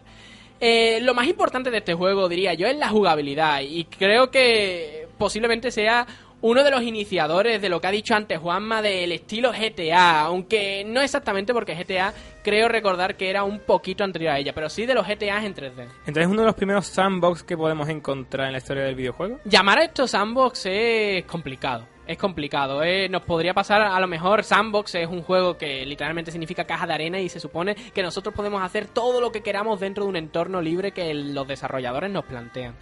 Eh, 0.59 0.99
lo 1.01 1.15
más 1.15 1.25
importante 1.25 1.71
de 1.71 1.79
este 1.79 1.95
juego, 1.95 2.29
diría 2.29 2.53
yo, 2.53 2.67
es 2.67 2.77
la 2.77 2.89
jugabilidad. 2.89 3.61
Y 3.61 3.85
creo 3.85 4.29
que 4.29 5.07
posiblemente 5.17 5.71
sea 5.71 6.05
uno 6.41 6.63
de 6.63 6.69
los 6.69 6.83
iniciadores 6.83 7.59
de 7.59 7.69
lo 7.69 7.81
que 7.81 7.88
ha 7.88 7.91
dicho 7.91 8.13
antes 8.13 8.38
Juanma 8.38 8.83
del 8.83 9.11
estilo 9.13 9.51
GTA, 9.51 10.21
aunque 10.21 10.83
no 10.85 11.01
exactamente 11.01 11.55
porque 11.55 11.73
GTA 11.73 12.13
creo 12.43 12.67
recordar 12.67 13.17
que 13.17 13.27
era 13.27 13.43
un 13.43 13.61
poquito 13.61 14.03
anterior 14.03 14.33
a 14.33 14.38
ella, 14.38 14.53
pero 14.53 14.69
sí 14.69 14.85
de 14.85 14.93
los 14.93 15.07
GTA 15.07 15.43
en 15.43 15.55
3D. 15.55 15.88
Entonces, 16.05 16.27
uno 16.27 16.41
de 16.41 16.45
los 16.45 16.55
primeros 16.55 16.85
sandbox 16.85 17.41
que 17.41 17.57
podemos 17.57 17.89
encontrar 17.89 18.45
en 18.45 18.51
la 18.51 18.59
historia 18.59 18.83
del 18.83 18.93
videojuego. 18.93 19.39
Llamar 19.43 19.79
a 19.79 19.85
estos 19.85 20.11
sandbox 20.11 20.67
es 20.67 21.25
complicado. 21.25 21.94
Es 22.07 22.19
complicado, 22.19 22.83
¿eh? 22.83 23.09
nos 23.09 23.23
podría 23.23 23.55
pasar 23.55 23.81
a 23.81 23.99
lo 23.99 24.07
mejor 24.07 24.43
Sandbox 24.43 24.93
es 24.93 25.07
un 25.07 25.23
juego 25.23 25.57
que 25.57 25.83
literalmente 25.87 26.31
significa 26.31 26.65
caja 26.65 26.85
de 26.85 26.93
arena 26.93 27.19
y 27.19 27.29
se 27.29 27.39
supone 27.39 27.73
que 27.73 28.03
nosotros 28.03 28.35
podemos 28.35 28.61
hacer 28.61 28.85
todo 28.85 29.19
lo 29.19 29.31
que 29.31 29.41
queramos 29.41 29.79
dentro 29.79 30.03
de 30.03 30.09
un 30.11 30.15
entorno 30.15 30.61
libre 30.61 30.91
que 30.91 31.13
los 31.15 31.47
desarrolladores 31.47 32.11
nos 32.11 32.25
plantean. 32.25 32.75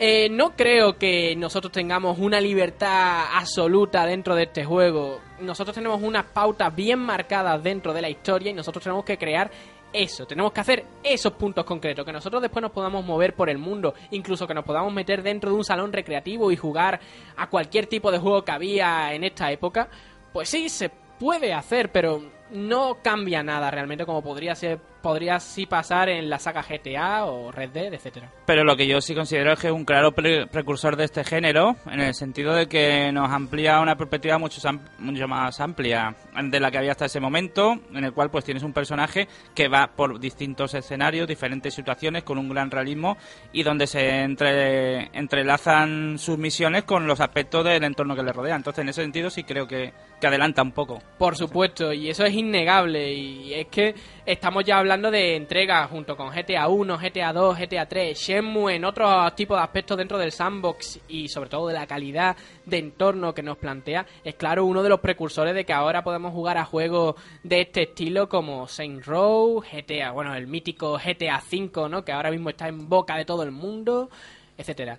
Eh, 0.00 0.28
no 0.30 0.56
creo 0.56 0.96
que 0.96 1.34
nosotros 1.36 1.72
tengamos 1.72 2.18
una 2.18 2.40
libertad 2.40 3.26
absoluta 3.34 4.06
dentro 4.06 4.36
de 4.36 4.44
este 4.44 4.64
juego. 4.64 5.20
Nosotros 5.40 5.74
tenemos 5.74 6.00
unas 6.02 6.24
pautas 6.24 6.74
bien 6.74 7.00
marcadas 7.00 7.62
dentro 7.62 7.92
de 7.92 8.02
la 8.02 8.08
historia 8.08 8.50
y 8.50 8.54
nosotros 8.54 8.82
tenemos 8.82 9.04
que 9.04 9.18
crear 9.18 9.50
eso, 9.92 10.26
tenemos 10.26 10.52
que 10.52 10.60
hacer 10.60 10.84
esos 11.02 11.32
puntos 11.32 11.64
concretos, 11.64 12.04
que 12.04 12.12
nosotros 12.12 12.42
después 12.42 12.62
nos 12.62 12.72
podamos 12.72 13.04
mover 13.04 13.34
por 13.34 13.48
el 13.48 13.58
mundo, 13.58 13.94
incluso 14.10 14.46
que 14.46 14.54
nos 14.54 14.64
podamos 14.64 14.92
meter 14.92 15.22
dentro 15.22 15.50
de 15.50 15.56
un 15.56 15.64
salón 15.64 15.92
recreativo 15.92 16.50
y 16.50 16.56
jugar 16.56 17.00
a 17.36 17.48
cualquier 17.48 17.86
tipo 17.86 18.10
de 18.10 18.18
juego 18.18 18.44
que 18.44 18.52
había 18.52 19.14
en 19.14 19.24
esta 19.24 19.50
época, 19.50 19.88
pues 20.32 20.48
sí, 20.48 20.68
se 20.68 20.90
puede 21.18 21.52
hacer, 21.52 21.90
pero 21.90 22.22
no 22.50 22.98
cambia 23.02 23.42
nada 23.42 23.70
realmente 23.70 24.06
como 24.06 24.22
podría 24.22 24.54
ser 24.54 24.78
podría 25.02 25.38
sí 25.40 25.66
pasar 25.66 26.08
en 26.08 26.28
la 26.28 26.38
saga 26.38 26.62
GTA 26.62 27.24
o 27.26 27.52
Red 27.52 27.70
Dead, 27.70 27.94
etcétera. 27.94 28.30
Pero 28.46 28.64
lo 28.64 28.76
que 28.76 28.86
yo 28.86 29.00
sí 29.00 29.14
considero 29.14 29.52
es 29.52 29.58
que 29.58 29.68
es 29.68 29.72
un 29.72 29.84
claro 29.84 30.12
precursor 30.12 30.96
de 30.96 31.04
este 31.04 31.24
género, 31.24 31.76
en 31.90 32.00
el 32.00 32.14
sentido 32.14 32.54
de 32.54 32.66
que 32.66 33.12
nos 33.12 33.30
amplía 33.30 33.80
una 33.80 33.96
perspectiva 33.96 34.38
mucho, 34.38 34.60
mucho 34.98 35.28
más 35.28 35.60
amplia 35.60 36.14
de 36.42 36.60
la 36.60 36.70
que 36.70 36.78
había 36.78 36.92
hasta 36.92 37.06
ese 37.06 37.20
momento, 37.20 37.74
en 37.92 38.04
el 38.04 38.12
cual 38.12 38.30
pues 38.30 38.44
tienes 38.44 38.62
un 38.62 38.72
personaje 38.72 39.28
que 39.54 39.68
va 39.68 39.88
por 39.94 40.18
distintos 40.18 40.74
escenarios, 40.74 41.28
diferentes 41.28 41.74
situaciones, 41.74 42.24
con 42.24 42.38
un 42.38 42.48
gran 42.48 42.70
realismo 42.70 43.16
y 43.52 43.62
donde 43.62 43.86
se 43.86 44.22
entre, 44.22 45.16
entrelazan 45.16 46.18
sus 46.18 46.38
misiones 46.38 46.84
con 46.84 47.06
los 47.06 47.20
aspectos 47.20 47.64
del 47.64 47.84
entorno 47.84 48.16
que 48.16 48.22
le 48.22 48.32
rodea. 48.32 48.56
Entonces, 48.56 48.82
en 48.82 48.88
ese 48.88 49.02
sentido 49.02 49.30
sí 49.30 49.44
creo 49.44 49.66
que, 49.66 49.92
que 50.20 50.26
adelanta 50.26 50.62
un 50.62 50.72
poco. 50.72 51.00
Por 51.18 51.36
supuesto, 51.36 51.92
y 51.92 52.08
eso 52.08 52.24
es 52.24 52.34
innegable, 52.34 53.12
y 53.12 53.54
es 53.54 53.66
que 53.68 53.94
estamos 54.26 54.64
ya 54.64 54.78
hablando 54.78 54.87
de 54.88 55.36
entregas 55.36 55.90
junto 55.90 56.16
con 56.16 56.30
GTA 56.30 56.66
1, 56.66 56.98
GTA 56.98 57.32
2, 57.34 57.58
GTA 57.58 57.86
3, 57.86 58.18
Shenmue, 58.18 58.74
en 58.74 58.86
otros 58.86 59.34
tipos 59.34 59.58
de 59.58 59.62
aspectos 59.62 59.98
dentro 59.98 60.16
del 60.16 60.32
sandbox 60.32 60.98
y 61.08 61.28
sobre 61.28 61.50
todo 61.50 61.68
de 61.68 61.74
la 61.74 61.86
calidad 61.86 62.34
de 62.64 62.78
entorno 62.78 63.34
que 63.34 63.42
nos 63.42 63.58
plantea, 63.58 64.06
es 64.24 64.34
claro 64.36 64.64
uno 64.64 64.82
de 64.82 64.88
los 64.88 65.00
precursores 65.00 65.54
de 65.54 65.66
que 65.66 65.74
ahora 65.74 66.02
podemos 66.02 66.32
jugar 66.32 66.56
a 66.56 66.64
juegos 66.64 67.16
de 67.42 67.60
este 67.60 67.82
estilo 67.82 68.30
como 68.30 68.66
Saint 68.66 69.04
Row, 69.04 69.60
GTA, 69.60 70.10
bueno, 70.12 70.34
el 70.34 70.46
mítico 70.46 70.98
GTA 70.98 71.42
5, 71.42 71.90
¿no? 71.90 72.02
Que 72.02 72.12
ahora 72.12 72.30
mismo 72.30 72.48
está 72.48 72.66
en 72.66 72.88
boca 72.88 73.14
de 73.14 73.26
todo 73.26 73.42
el 73.42 73.50
mundo, 73.50 74.08
etcétera. 74.56 74.98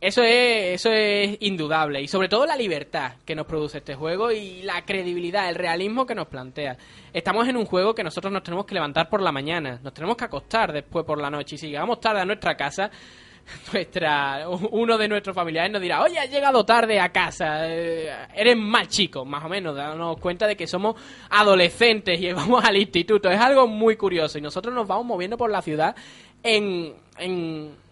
Eso 0.00 0.22
es, 0.22 0.74
eso 0.74 0.92
es 0.92 1.38
indudable. 1.40 2.00
Y 2.00 2.06
sobre 2.06 2.28
todo 2.28 2.46
la 2.46 2.56
libertad 2.56 3.14
que 3.24 3.34
nos 3.34 3.46
produce 3.46 3.78
este 3.78 3.96
juego 3.96 4.30
y 4.30 4.62
la 4.62 4.84
credibilidad, 4.84 5.48
el 5.48 5.56
realismo 5.56 6.06
que 6.06 6.14
nos 6.14 6.28
plantea. 6.28 6.76
Estamos 7.12 7.48
en 7.48 7.56
un 7.56 7.64
juego 7.64 7.96
que 7.96 8.04
nosotros 8.04 8.32
nos 8.32 8.44
tenemos 8.44 8.64
que 8.64 8.74
levantar 8.74 9.08
por 9.08 9.20
la 9.20 9.32
mañana, 9.32 9.80
nos 9.82 9.92
tenemos 9.92 10.16
que 10.16 10.24
acostar 10.24 10.72
después 10.72 11.04
por 11.04 11.20
la 11.20 11.30
noche. 11.30 11.56
Y 11.56 11.58
si 11.58 11.66
llegamos 11.66 11.98
tarde 11.98 12.20
a 12.20 12.24
nuestra 12.24 12.56
casa, 12.56 12.92
nuestra 13.72 14.48
uno 14.48 14.96
de 14.98 15.08
nuestros 15.08 15.34
familiares 15.34 15.72
nos 15.72 15.82
dirá, 15.82 16.00
oye, 16.00 16.16
has 16.16 16.30
llegado 16.30 16.64
tarde 16.64 17.00
a 17.00 17.10
casa, 17.10 17.68
eh, 17.68 18.08
eres 18.36 18.56
mal 18.56 18.86
chico, 18.86 19.24
más 19.24 19.44
o 19.44 19.48
menos, 19.48 19.74
dándonos 19.74 20.18
cuenta 20.18 20.46
de 20.46 20.56
que 20.56 20.68
somos 20.68 20.94
adolescentes 21.30 22.20
y 22.20 22.32
vamos 22.32 22.64
al 22.64 22.76
instituto. 22.76 23.28
Es 23.30 23.40
algo 23.40 23.66
muy 23.66 23.96
curioso 23.96 24.38
y 24.38 24.42
nosotros 24.42 24.72
nos 24.72 24.86
vamos 24.86 25.06
moviendo 25.06 25.36
por 25.36 25.50
la 25.50 25.60
ciudad 25.60 25.96
en, 26.44 26.94
en 27.18 27.87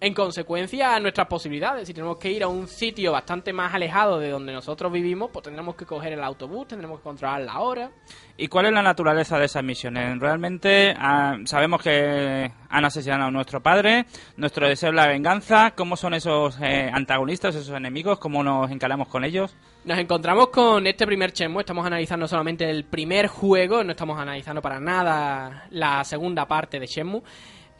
en 0.00 0.14
consecuencia 0.14 0.94
a 0.94 1.00
nuestras 1.00 1.26
posibilidades. 1.26 1.86
Si 1.86 1.94
tenemos 1.94 2.18
que 2.18 2.30
ir 2.30 2.42
a 2.42 2.48
un 2.48 2.68
sitio 2.68 3.12
bastante 3.12 3.52
más 3.52 3.74
alejado 3.74 4.18
de 4.18 4.30
donde 4.30 4.52
nosotros 4.52 4.92
vivimos, 4.92 5.30
pues 5.32 5.42
tendremos 5.42 5.74
que 5.74 5.86
coger 5.86 6.12
el 6.12 6.22
autobús, 6.22 6.68
tendremos 6.68 6.98
que 6.98 7.02
controlar 7.02 7.40
la 7.40 7.58
hora. 7.58 7.90
¿Y 8.36 8.46
cuál 8.46 8.66
es 8.66 8.72
la 8.72 8.82
naturaleza 8.82 9.38
de 9.38 9.46
esas 9.46 9.64
misiones? 9.64 10.18
Realmente 10.20 10.94
ah, 10.96 11.36
sabemos 11.44 11.82
que 11.82 12.50
han 12.68 12.84
asesinado 12.84 13.24
a 13.24 13.30
nuestro 13.30 13.60
padre, 13.60 14.06
nuestro 14.36 14.68
deseo 14.68 14.90
es 14.90 14.94
la 14.94 15.08
venganza, 15.08 15.72
¿cómo 15.72 15.96
son 15.96 16.14
esos 16.14 16.56
eh, 16.60 16.90
antagonistas, 16.92 17.56
esos 17.56 17.76
enemigos? 17.76 18.18
¿Cómo 18.18 18.44
nos 18.44 18.70
encaramos 18.70 19.08
con 19.08 19.24
ellos? 19.24 19.56
Nos 19.84 19.98
encontramos 19.98 20.48
con 20.48 20.86
este 20.86 21.06
primer 21.06 21.32
Chemo, 21.32 21.60
estamos 21.60 21.84
analizando 21.84 22.28
solamente 22.28 22.68
el 22.70 22.84
primer 22.84 23.26
juego, 23.26 23.82
no 23.82 23.92
estamos 23.92 24.18
analizando 24.20 24.62
para 24.62 24.78
nada 24.78 25.66
la 25.70 26.04
segunda 26.04 26.46
parte 26.46 26.78
de 26.78 26.86
Shenmue 26.86 27.22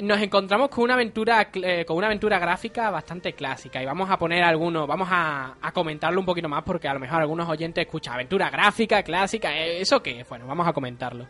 nos 0.01 0.21
encontramos 0.21 0.69
con 0.69 0.85
una 0.85 0.95
aventura 0.95 1.51
eh, 1.55 1.85
con 1.85 1.97
una 1.97 2.07
aventura 2.07 2.39
gráfica 2.39 2.91
bastante 2.91 3.33
clásica 3.33 3.83
y 3.83 3.87
vamos 3.87 4.09
a 4.11 4.17
poner 4.17 4.45
algunos 4.45 4.87
vamos 4.87 5.09
a, 5.11 5.57
comentarlo 5.73 6.21
un 6.21 6.27
poquito 6.27 6.49
más 6.49 6.63
porque 6.65 6.89
a 6.89 6.95
lo 6.95 7.01
mejor 7.01 7.21
algunos 7.21 7.49
oyentes 7.49 7.85
escuchan 7.85 8.15
aventura 8.15 8.51
gráfica 8.51 9.03
clásica 9.03 9.57
eh, 9.57 9.81
eso 9.81 10.03
qué 10.03 10.25
bueno 10.29 10.47
vamos 10.47 10.67
a 10.67 10.73
comentarlo. 10.73 11.27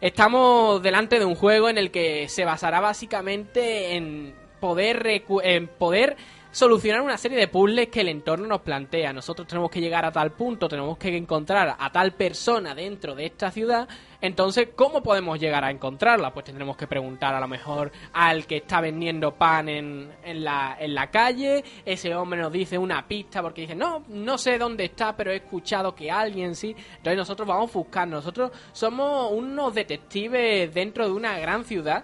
Estamos 0.00 0.82
delante 0.82 1.18
de 1.18 1.24
un 1.24 1.34
juego 1.34 1.68
en 1.68 1.78
el 1.78 1.90
que 1.90 2.28
se 2.28 2.44
basará 2.44 2.80
básicamente 2.80 3.96
en 3.96 4.34
poder 4.60 5.22
en 5.42 5.68
poder 5.68 6.16
solucionar 6.56 7.02
una 7.02 7.18
serie 7.18 7.36
de 7.36 7.48
puzzles 7.48 7.88
que 7.88 8.00
el 8.00 8.08
entorno 8.08 8.46
nos 8.46 8.62
plantea. 8.62 9.12
Nosotros 9.12 9.46
tenemos 9.46 9.70
que 9.70 9.78
llegar 9.78 10.06
a 10.06 10.10
tal 10.10 10.32
punto, 10.32 10.70
tenemos 10.70 10.96
que 10.96 11.14
encontrar 11.14 11.76
a 11.78 11.92
tal 11.92 12.12
persona 12.12 12.74
dentro 12.74 13.14
de 13.14 13.26
esta 13.26 13.50
ciudad. 13.50 13.86
Entonces, 14.22 14.70
¿cómo 14.74 15.02
podemos 15.02 15.38
llegar 15.38 15.64
a 15.64 15.70
encontrarla? 15.70 16.32
Pues 16.32 16.46
tendremos 16.46 16.78
que 16.78 16.86
preguntar 16.86 17.34
a 17.34 17.40
lo 17.40 17.46
mejor 17.46 17.92
al 18.14 18.46
que 18.46 18.56
está 18.56 18.80
vendiendo 18.80 19.34
pan 19.34 19.68
en, 19.68 20.10
en, 20.24 20.44
la, 20.44 20.78
en 20.80 20.94
la 20.94 21.10
calle. 21.10 21.62
Ese 21.84 22.14
hombre 22.14 22.40
nos 22.40 22.50
dice 22.50 22.78
una 22.78 23.06
pista 23.06 23.42
porque 23.42 23.60
dice, 23.60 23.74
no, 23.74 24.04
no 24.08 24.38
sé 24.38 24.56
dónde 24.56 24.86
está, 24.86 25.14
pero 25.14 25.32
he 25.32 25.36
escuchado 25.36 25.94
que 25.94 26.10
alguien 26.10 26.54
sí. 26.54 26.74
Entonces 26.96 27.18
nosotros 27.18 27.46
vamos 27.46 27.68
a 27.68 27.78
buscar. 27.78 28.08
Nosotros 28.08 28.50
somos 28.72 29.30
unos 29.30 29.74
detectives 29.74 30.72
dentro 30.72 31.04
de 31.04 31.12
una 31.12 31.38
gran 31.38 31.66
ciudad 31.66 32.02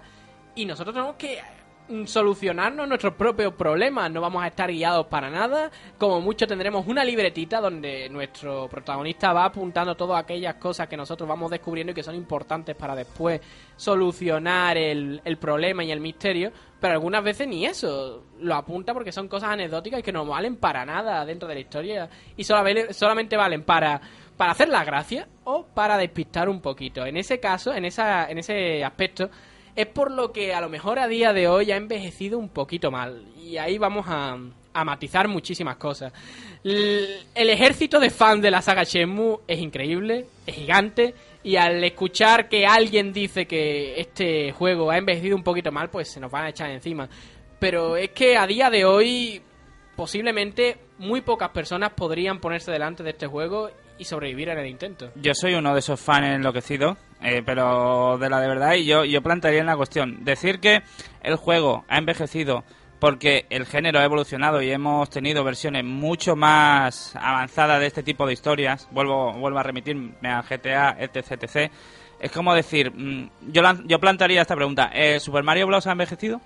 y 0.53 0.65
nosotros 0.67 0.93
tenemos 0.93 1.15
que 1.15 1.39
solucionarnos 2.05 2.87
nuestros 2.87 3.13
propios 3.13 3.53
problemas, 3.53 4.09
no 4.11 4.21
vamos 4.21 4.43
a 4.43 4.47
estar 4.47 4.71
guiados 4.71 5.07
para 5.07 5.29
nada, 5.29 5.69
como 5.97 6.21
mucho 6.21 6.47
tendremos 6.47 6.87
una 6.87 7.03
libretita 7.03 7.59
donde 7.59 8.09
nuestro 8.09 8.67
protagonista 8.67 9.33
va 9.33 9.45
apuntando 9.45 9.95
todas 9.95 10.23
aquellas 10.23 10.55
cosas 10.55 10.87
que 10.87 10.97
nosotros 10.97 11.27
vamos 11.27 11.51
descubriendo 11.51 11.91
y 11.91 11.93
que 11.93 12.03
son 12.03 12.15
importantes 12.15 12.75
para 12.75 12.95
después 12.95 13.41
solucionar 13.75 14.77
el, 14.77 15.21
el 15.23 15.37
problema 15.37 15.83
y 15.83 15.91
el 15.91 15.99
misterio, 15.99 16.51
pero 16.79 16.93
algunas 16.93 17.23
veces 17.23 17.47
ni 17.47 17.65
eso, 17.65 18.23
lo 18.39 18.55
apunta 18.55 18.93
porque 18.93 19.11
son 19.11 19.27
cosas 19.27 19.51
anecdóticas 19.51 19.99
y 19.99 20.03
que 20.03 20.11
no 20.11 20.25
valen 20.25 20.57
para 20.57 20.85
nada 20.85 21.25
dentro 21.25 21.47
de 21.47 21.55
la 21.55 21.61
historia. 21.61 22.09
Y 22.35 22.43
solamente 22.43 23.37
valen 23.37 23.63
para 23.63 24.01
para 24.37 24.51
hacer 24.51 24.69
la 24.69 24.83
gracia 24.83 25.27
o 25.43 25.63
para 25.63 25.97
despistar 25.97 26.49
un 26.49 26.59
poquito. 26.59 27.05
En 27.05 27.17
ese 27.17 27.39
caso, 27.39 27.73
en 27.73 27.85
esa 27.85 28.29
en 28.29 28.39
ese 28.39 28.83
aspecto 28.83 29.29
es 29.75 29.87
por 29.87 30.11
lo 30.11 30.31
que 30.31 30.53
a 30.53 30.61
lo 30.61 30.69
mejor 30.69 30.99
a 30.99 31.07
día 31.07 31.33
de 31.33 31.47
hoy 31.47 31.71
ha 31.71 31.77
envejecido 31.77 32.37
un 32.37 32.49
poquito 32.49 32.91
mal. 32.91 33.25
Y 33.37 33.57
ahí 33.57 33.77
vamos 33.77 34.05
a, 34.07 34.37
matizar 34.83 35.27
muchísimas 35.27 35.77
cosas. 35.77 36.11
el 36.63 37.49
ejército 37.49 37.99
de 37.99 38.09
fans 38.09 38.41
de 38.41 38.49
la 38.49 38.61
saga 38.61 38.83
Shenmue 38.83 39.39
es 39.47 39.59
increíble, 39.59 40.25
es 40.47 40.55
gigante, 40.55 41.13
y 41.43 41.57
al 41.57 41.83
escuchar 41.83 42.49
que 42.49 42.65
alguien 42.65 43.13
dice 43.13 43.45
que 43.45 43.99
este 43.99 44.51
juego 44.51 44.89
ha 44.89 44.97
envejecido 44.97 45.35
un 45.35 45.43
poquito 45.43 45.71
mal, 45.71 45.89
pues 45.89 46.09
se 46.09 46.19
nos 46.19 46.31
van 46.31 46.45
a 46.45 46.49
echar 46.49 46.71
encima. 46.71 47.07
Pero 47.59 47.97
es 47.97 48.09
que 48.09 48.37
a 48.37 48.47
día 48.47 48.69
de 48.69 48.85
hoy, 48.85 49.41
posiblemente 49.95 50.77
muy 50.97 51.21
pocas 51.21 51.49
personas 51.49 51.91
podrían 51.93 52.39
ponerse 52.39 52.71
delante 52.71 53.03
de 53.03 53.11
este 53.11 53.27
juego 53.27 53.69
y 53.97 54.05
sobrevivir 54.05 54.49
en 54.49 54.57
el 54.57 54.67
intento. 54.67 55.11
Yo 55.15 55.33
soy 55.33 55.53
uno 55.53 55.73
de 55.73 55.79
esos 55.79 55.99
fans 55.99 56.35
enloquecidos, 56.35 56.97
eh, 57.23 57.41
pero 57.45 58.17
de 58.17 58.29
la 58.29 58.39
de 58.39 58.47
verdad, 58.47 58.73
y 58.75 58.85
yo, 58.85 59.05
yo 59.05 59.21
plantearía 59.21 59.61
en 59.61 59.67
la 59.67 59.77
cuestión, 59.77 60.23
decir 60.23 60.59
que 60.59 60.83
el 61.21 61.35
juego 61.35 61.85
ha 61.87 61.97
envejecido 61.97 62.63
porque 62.99 63.45
el 63.49 63.65
género 63.65 63.99
ha 63.99 64.05
evolucionado 64.05 64.61
y 64.61 64.71
hemos 64.71 65.09
tenido 65.09 65.43
versiones 65.43 65.83
mucho 65.83 66.37
más 66.37 67.13
avanzadas 67.15 67.81
de 67.81 67.87
este 67.87 68.01
tipo 68.01 68.25
de 68.25 68.31
historias, 68.31 68.87
vuelvo, 68.91 69.33
vuelvo 69.33 69.59
a 69.59 69.63
remitirme 69.63 70.13
a 70.23 70.41
GTA, 70.41 70.95
etc, 70.99 71.31
etc. 71.31 71.71
Es 72.19 72.31
como 72.31 72.53
decir, 72.53 72.91
mm, 72.91 73.51
yo, 73.51 73.61
yo 73.85 73.99
plantearía 73.99 74.41
esta 74.41 74.55
pregunta, 74.55 74.89
¿eh, 74.93 75.19
¿Super 75.19 75.43
Mario 75.43 75.67
Bros. 75.67 75.85
ha 75.87 75.91
envejecido? 75.91 76.39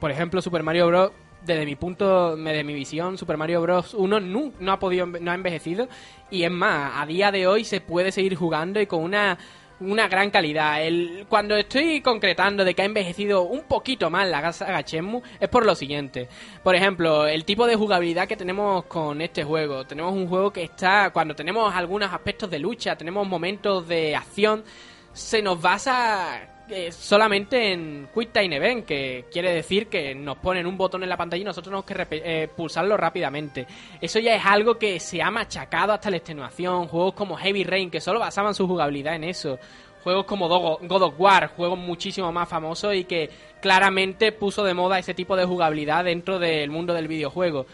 Por 0.00 0.10
ejemplo, 0.10 0.42
Super 0.42 0.64
Mario 0.64 0.88
Bros 0.88 1.12
desde 1.44 1.64
mi 1.64 1.76
punto, 1.76 2.36
desde 2.36 2.64
mi 2.64 2.74
visión, 2.74 3.16
Super 3.16 3.36
Mario 3.36 3.62
Bros. 3.62 3.94
1 3.94 4.20
no, 4.20 4.72
ha 4.72 4.78
podido, 4.78 5.06
no 5.06 5.30
ha 5.30 5.34
envejecido. 5.34 5.88
Y 6.30 6.42
es 6.42 6.50
más, 6.50 6.92
a 6.96 7.06
día 7.06 7.30
de 7.30 7.46
hoy 7.46 7.64
se 7.64 7.80
puede 7.80 8.10
seguir 8.12 8.34
jugando 8.34 8.80
y 8.80 8.86
con 8.86 9.02
una 9.02 9.38
una 9.80 10.08
gran 10.08 10.30
calidad. 10.30 10.84
El, 10.84 11.26
cuando 11.28 11.56
estoy 11.56 12.00
concretando 12.00 12.64
de 12.64 12.74
que 12.74 12.82
ha 12.82 12.84
envejecido 12.84 13.42
un 13.42 13.62
poquito 13.62 14.10
más 14.10 14.28
la 14.28 14.52
saga 14.52 14.80
Shenmue 14.82 15.22
es 15.40 15.48
por 15.48 15.66
lo 15.66 15.74
siguiente. 15.74 16.28
Por 16.62 16.74
ejemplo, 16.74 17.26
el 17.26 17.44
tipo 17.44 17.66
de 17.66 17.76
jugabilidad 17.76 18.28
que 18.28 18.36
tenemos 18.36 18.84
con 18.86 19.20
este 19.20 19.44
juego. 19.44 19.84
Tenemos 19.84 20.12
un 20.12 20.28
juego 20.28 20.52
que 20.52 20.62
está, 20.62 21.10
cuando 21.10 21.34
tenemos 21.34 21.74
algunos 21.74 22.12
aspectos 22.12 22.50
de 22.50 22.58
lucha, 22.58 22.96
tenemos 22.96 23.26
momentos 23.26 23.86
de 23.88 24.16
acción, 24.16 24.64
se 25.12 25.42
nos 25.42 25.60
basa 25.60 26.53
eh, 26.68 26.90
solamente 26.92 27.72
en 27.72 28.08
Quick 28.14 28.32
Time 28.32 28.56
Event, 28.56 28.86
que 28.86 29.26
quiere 29.30 29.52
decir 29.52 29.88
que 29.88 30.14
nos 30.14 30.38
ponen 30.38 30.66
un 30.66 30.78
botón 30.78 31.02
en 31.02 31.08
la 31.08 31.16
pantalla 31.16 31.42
y 31.42 31.44
nosotros 31.44 31.84
tenemos 31.84 32.08
que 32.10 32.22
eh, 32.24 32.48
pulsarlo 32.48 32.96
rápidamente. 32.96 33.66
Eso 34.00 34.18
ya 34.18 34.34
es 34.34 34.44
algo 34.44 34.78
que 34.78 34.98
se 34.98 35.20
ha 35.20 35.30
machacado 35.30 35.92
hasta 35.92 36.10
la 36.10 36.16
extenuación. 36.16 36.88
Juegos 36.88 37.14
como 37.14 37.36
Heavy 37.36 37.64
Rain, 37.64 37.90
que 37.90 38.00
solo 38.00 38.18
basaban 38.18 38.54
su 38.54 38.66
jugabilidad 38.66 39.14
en 39.14 39.24
eso. 39.24 39.58
Juegos 40.02 40.24
como 40.24 40.48
God 40.48 41.02
of 41.02 41.14
War, 41.18 41.48
juegos 41.48 41.78
muchísimo 41.78 42.30
más 42.30 42.48
famosos 42.48 42.94
y 42.94 43.04
que 43.04 43.30
claramente 43.60 44.32
puso 44.32 44.62
de 44.62 44.74
moda 44.74 44.98
ese 44.98 45.14
tipo 45.14 45.34
de 45.36 45.46
jugabilidad 45.46 46.04
dentro 46.04 46.38
del 46.38 46.70
mundo 46.70 46.92
del 46.92 47.08
videojuego 47.08 47.66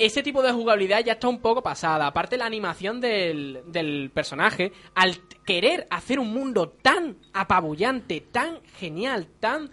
ese 0.00 0.22
tipo 0.22 0.42
de 0.42 0.50
jugabilidad 0.50 1.04
ya 1.04 1.12
está 1.12 1.28
un 1.28 1.40
poco 1.40 1.62
pasada. 1.62 2.06
Aparte 2.06 2.38
la 2.38 2.46
animación 2.46 3.00
del, 3.00 3.60
del 3.66 4.10
personaje, 4.12 4.72
al 4.94 5.18
querer 5.44 5.86
hacer 5.90 6.18
un 6.18 6.32
mundo 6.32 6.70
tan 6.70 7.16
apabullante, 7.34 8.22
tan 8.32 8.60
genial, 8.78 9.28
tan 9.38 9.70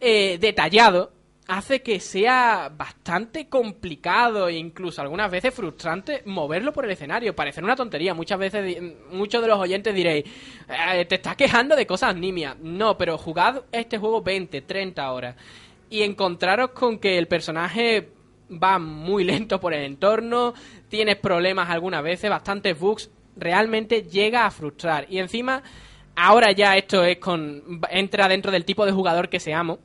eh, 0.00 0.38
detallado, 0.40 1.12
hace 1.46 1.82
que 1.82 2.00
sea 2.00 2.72
bastante 2.76 3.48
complicado 3.48 4.48
e 4.48 4.54
incluso 4.56 5.02
algunas 5.02 5.30
veces 5.30 5.54
frustrante 5.54 6.22
moverlo 6.26 6.72
por 6.72 6.84
el 6.84 6.90
escenario. 6.90 7.34
Parece 7.36 7.62
una 7.62 7.76
tontería. 7.76 8.12
Muchas 8.12 8.40
veces, 8.40 8.76
muchos 9.12 9.40
de 9.40 9.48
los 9.48 9.58
oyentes 9.58 9.94
diréis, 9.94 10.24
"Eh, 10.68 11.04
te 11.04 11.14
estás 11.14 11.36
quejando 11.36 11.76
de 11.76 11.86
cosas 11.86 12.16
nimias. 12.16 12.56
No, 12.58 12.98
pero 12.98 13.16
jugad 13.18 13.62
este 13.70 13.98
juego 13.98 14.20
20, 14.20 14.62
30 14.62 15.12
horas 15.12 15.36
y 15.88 16.02
encontraros 16.02 16.70
con 16.70 16.98
que 16.98 17.18
el 17.18 17.28
personaje 17.28 18.08
va 18.50 18.78
muy 18.78 19.24
lento 19.24 19.60
por 19.60 19.74
el 19.74 19.84
entorno, 19.84 20.54
tienes 20.88 21.16
problemas 21.16 21.70
algunas 21.70 22.02
veces, 22.02 22.30
bastantes 22.30 22.78
bugs, 22.78 23.10
realmente 23.36 24.02
llega 24.02 24.46
a 24.46 24.50
frustrar. 24.50 25.06
Y 25.08 25.18
encima, 25.18 25.62
ahora 26.16 26.52
ya 26.52 26.76
esto 26.76 27.04
es 27.04 27.18
con 27.18 27.80
entra 27.90 28.28
dentro 28.28 28.50
del 28.50 28.64
tipo 28.64 28.84
de 28.86 28.92
jugador 28.92 29.28
que 29.28 29.40
seamos. 29.40 29.78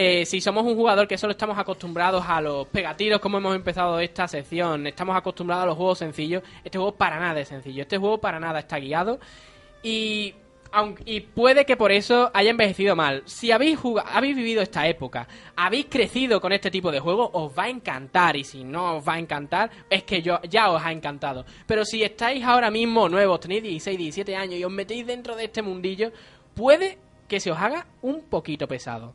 Eh, 0.00 0.26
si 0.26 0.40
somos 0.40 0.64
un 0.64 0.76
jugador 0.76 1.08
que 1.08 1.18
solo 1.18 1.32
estamos 1.32 1.58
acostumbrados 1.58 2.24
a 2.28 2.40
los 2.40 2.68
pegatiros, 2.68 3.20
como 3.20 3.38
hemos 3.38 3.56
empezado 3.56 3.98
esta 3.98 4.28
sección, 4.28 4.86
estamos 4.86 5.16
acostumbrados 5.16 5.64
a 5.64 5.66
los 5.66 5.76
juegos 5.76 5.98
sencillos, 5.98 6.42
este 6.62 6.78
juego 6.78 6.94
para 6.94 7.18
nada 7.18 7.40
es 7.40 7.48
sencillo, 7.48 7.82
este 7.82 7.98
juego 7.98 8.18
para 8.18 8.38
nada 8.38 8.60
está 8.60 8.78
guiado 8.78 9.18
y, 9.82 10.34
aunque, 10.72 11.02
y 11.06 11.20
puede 11.20 11.64
que 11.64 11.76
por 11.76 11.92
eso 11.92 12.30
haya 12.34 12.50
envejecido 12.50 12.94
mal. 12.96 13.22
Si 13.26 13.50
habéis, 13.50 13.78
jugado, 13.78 14.08
habéis 14.12 14.36
vivido 14.36 14.62
esta 14.62 14.86
época, 14.86 15.26
habéis 15.56 15.86
crecido 15.86 16.40
con 16.40 16.52
este 16.52 16.70
tipo 16.70 16.90
de 16.90 17.00
juegos, 17.00 17.30
os 17.32 17.56
va 17.56 17.64
a 17.64 17.68
encantar. 17.68 18.36
Y 18.36 18.44
si 18.44 18.64
no 18.64 18.96
os 18.96 19.08
va 19.08 19.14
a 19.14 19.18
encantar, 19.18 19.70
es 19.88 20.02
que 20.04 20.22
yo, 20.22 20.40
ya 20.42 20.70
os 20.70 20.82
ha 20.82 20.92
encantado. 20.92 21.44
Pero 21.66 21.84
si 21.84 22.02
estáis 22.02 22.44
ahora 22.44 22.70
mismo 22.70 23.08
nuevos, 23.08 23.40
tenéis 23.40 23.62
16, 23.62 23.98
17 23.98 24.36
años 24.36 24.60
y 24.60 24.64
os 24.64 24.72
metéis 24.72 25.06
dentro 25.06 25.36
de 25.36 25.44
este 25.44 25.62
mundillo, 25.62 26.12
puede 26.54 26.98
que 27.28 27.40
se 27.40 27.50
os 27.50 27.58
haga 27.58 27.86
un 28.02 28.22
poquito 28.22 28.66
pesado. 28.66 29.14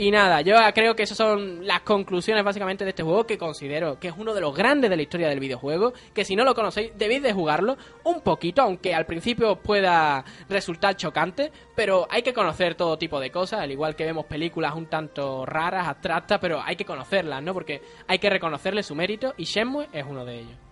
Y 0.00 0.10
nada, 0.10 0.40
yo 0.40 0.56
creo 0.72 0.96
que 0.96 1.02
esas 1.02 1.18
son 1.18 1.66
las 1.66 1.82
conclusiones 1.82 2.42
básicamente 2.42 2.84
de 2.84 2.90
este 2.90 3.02
juego 3.02 3.26
que 3.26 3.36
considero 3.36 4.00
que 4.00 4.08
es 4.08 4.14
uno 4.16 4.32
de 4.32 4.40
los 4.40 4.56
grandes 4.56 4.88
de 4.88 4.96
la 4.96 5.02
historia 5.02 5.28
del 5.28 5.40
videojuego, 5.40 5.92
que 6.14 6.24
si 6.24 6.34
no 6.34 6.42
lo 6.42 6.54
conocéis 6.54 6.92
debéis 6.96 7.22
de 7.22 7.34
jugarlo 7.34 7.76
un 8.04 8.22
poquito, 8.22 8.62
aunque 8.62 8.94
al 8.94 9.04
principio 9.04 9.56
pueda 9.56 10.24
resultar 10.48 10.96
chocante, 10.96 11.52
pero 11.76 12.06
hay 12.08 12.22
que 12.22 12.32
conocer 12.32 12.76
todo 12.76 12.96
tipo 12.96 13.20
de 13.20 13.30
cosas, 13.30 13.60
al 13.60 13.72
igual 13.72 13.94
que 13.94 14.06
vemos 14.06 14.24
películas 14.24 14.74
un 14.74 14.86
tanto 14.86 15.44
raras, 15.44 15.86
abstractas, 15.86 16.38
pero 16.40 16.62
hay 16.64 16.76
que 16.76 16.86
conocerlas, 16.86 17.42
¿no? 17.42 17.52
Porque 17.52 17.82
hay 18.08 18.18
que 18.18 18.30
reconocerle 18.30 18.82
su 18.82 18.94
mérito 18.94 19.34
y 19.36 19.44
Shenmue 19.44 19.90
es 19.92 20.06
uno 20.08 20.24
de 20.24 20.38
ellos. 20.38 20.69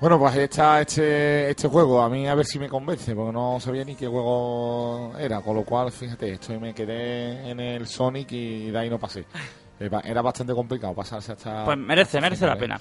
Bueno, 0.00 0.18
pues 0.18 0.34
ahí 0.34 0.44
está 0.44 0.80
este, 0.80 1.50
este 1.50 1.68
juego. 1.68 2.00
A 2.00 2.08
mí 2.08 2.26
a 2.26 2.34
ver 2.34 2.46
si 2.46 2.58
me 2.58 2.70
convence, 2.70 3.14
porque 3.14 3.32
no 3.32 3.60
sabía 3.60 3.84
ni 3.84 3.94
qué 3.94 4.06
juego 4.06 5.12
era. 5.18 5.42
Con 5.42 5.56
lo 5.56 5.62
cual, 5.62 5.92
fíjate, 5.92 6.32
esto 6.32 6.58
me 6.58 6.72
quedé 6.72 7.50
en 7.50 7.60
el 7.60 7.86
Sonic 7.86 8.32
y 8.32 8.70
de 8.70 8.78
ahí 8.78 8.90
no 8.90 8.98
pasé. 8.98 9.24
Eh, 9.82 9.88
Era 10.04 10.20
bastante 10.20 10.52
complicado 10.52 10.92
pasarse 10.92 11.32
hasta... 11.32 11.64
Pues 11.64 11.78
merece, 11.78 12.18
hasta 12.18 12.20
merece 12.20 12.46
la 12.46 12.54
pena. 12.58 12.78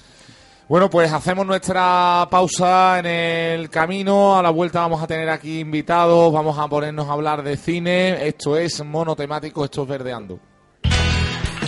Bueno, 0.67 0.89
pues 0.89 1.09
hacemos 1.13 1.45
nuestra 1.45 2.27
pausa 2.29 2.99
en 2.99 3.05
el 3.05 3.69
camino. 3.69 4.37
A 4.37 4.43
la 4.43 4.49
vuelta 4.49 4.81
vamos 4.81 5.01
a 5.01 5.07
tener 5.07 5.29
aquí 5.29 5.61
invitados, 5.61 6.33
vamos 6.33 6.59
a 6.59 6.67
ponernos 6.67 7.07
a 7.07 7.13
hablar 7.13 7.41
de 7.41 7.55
cine. 7.55 8.27
Esto 8.27 8.57
es 8.57 8.83
monotemático, 8.83 9.63
esto 9.63 9.83
es 9.83 9.87
verdeando. 9.87 10.39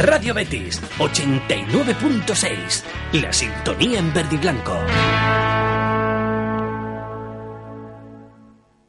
Radio 0.02 0.34
Betis 0.34 0.82
89.6. 0.98 2.84
La 3.22 3.32
sintonía 3.32 4.00
en 4.00 4.12
verde 4.12 4.36
y 4.36 4.38
blanco. 4.40 4.76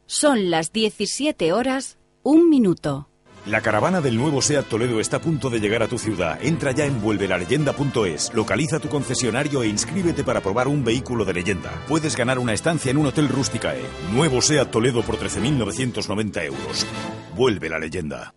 Son 0.07 0.49
las 0.49 0.71
17 0.71 1.53
horas, 1.53 1.99
un 2.23 2.49
minuto. 2.49 3.09
La 3.45 3.61
caravana 3.61 4.01
del 4.01 4.17
nuevo 4.17 4.41
SEAT 4.41 4.65
Toledo 4.67 4.99
está 4.99 5.17
a 5.17 5.21
punto 5.21 5.51
de 5.51 5.59
llegar 5.59 5.83
a 5.83 5.87
tu 5.87 5.99
ciudad. 5.99 6.39
Entra 6.41 6.71
ya 6.71 6.85
en 6.85 6.99
vuelvelaleyenda.es, 6.99 8.33
localiza 8.33 8.79
tu 8.79 8.89
concesionario 8.89 9.61
e 9.61 9.67
inscríbete 9.67 10.23
para 10.23 10.41
probar 10.41 10.67
un 10.67 10.83
vehículo 10.83 11.25
de 11.25 11.33
leyenda. 11.33 11.69
Puedes 11.87 12.15
ganar 12.15 12.39
una 12.39 12.53
estancia 12.53 12.89
en 12.89 12.97
un 12.97 13.05
hotel 13.05 13.29
Rusticae. 13.29 13.83
Nuevo 14.11 14.41
SEAT 14.41 14.71
Toledo 14.71 15.03
por 15.03 15.17
13.990 15.17 16.43
euros. 16.45 16.87
Vuelve 17.35 17.69
la 17.69 17.77
leyenda. 17.77 18.33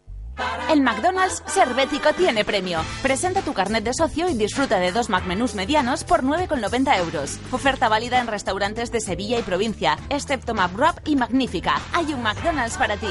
El 0.71 0.83
McDonald's 0.83 1.43
Servético 1.47 2.13
tiene 2.13 2.45
premio. 2.45 2.81
Presenta 3.03 3.43
tu 3.43 3.55
carnet 3.55 3.85
de 3.85 3.95
socio 3.95 4.29
y 4.29 4.35
disfruta 4.35 4.79
de 4.79 4.93
dos 4.93 5.09
McMenús 5.09 5.55
medianos 5.55 6.05
por 6.05 6.23
9,90 6.23 6.99
euros. 6.99 7.39
Oferta 7.53 7.89
válida 7.89 8.21
en 8.21 8.27
restaurantes 8.27 8.91
de 8.91 9.01
Sevilla 9.01 9.39
y 9.39 9.43
provincia, 9.43 9.97
excepto 10.11 10.55
McWrap 10.55 11.07
y 11.07 11.17
Magnífica. 11.17 11.81
Hay 11.93 12.13
un 12.13 12.23
McDonald's 12.23 12.77
para 12.77 12.97
ti. 12.97 13.09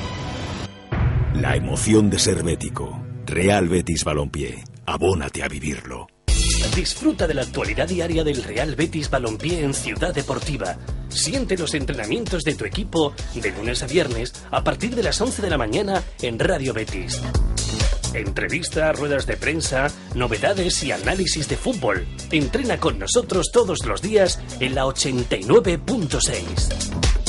La 1.35 1.55
emoción 1.57 2.09
de 2.09 2.19
ser 2.19 2.43
bético. 2.43 2.99
Real 3.27 3.69
Betis 3.69 4.03
Balompié. 4.03 4.65
Abónate 4.87 5.43
a 5.43 5.49
vivirlo. 5.49 6.07
Disfruta 6.75 7.27
de 7.27 7.35
la 7.35 7.43
actualidad 7.43 7.87
diaria 7.87 8.25
del 8.25 8.43
Real 8.43 8.75
Betis 8.75 9.11
Balompié 9.11 9.63
en 9.63 9.75
Ciudad 9.75 10.15
Deportiva. 10.15 10.79
Siente 11.17 11.57
los 11.57 11.75
entrenamientos 11.75 12.45
de 12.45 12.55
tu 12.55 12.67
equipo 12.67 13.15
de 13.35 13.51
lunes 13.51 13.83
a 13.83 13.87
viernes 13.87 14.35
a 14.51 14.63
partir 14.63 14.95
de 14.95 15.03
las 15.03 15.19
11 15.19 15.41
de 15.41 15.51
la 15.51 15.57
mañana 15.57 16.03
en 16.21 16.39
Radio 16.39 16.75
Betis. 16.75 17.23
Entrevistas, 18.13 18.99
ruedas 18.99 19.27
de 19.27 19.39
prensa, 19.39 19.89
novedades 20.15 20.85
y 20.85 20.93
análisis 20.93 21.49
de 21.49 21.57
fútbol. 21.57 22.07
Entrena 22.31 22.79
con 22.79 22.99
nosotros 22.99 23.47
todos 23.51 23.87
los 23.87 24.03
días 24.03 24.39
en 24.61 24.75
la 24.75 24.85
89.6. 24.85 27.26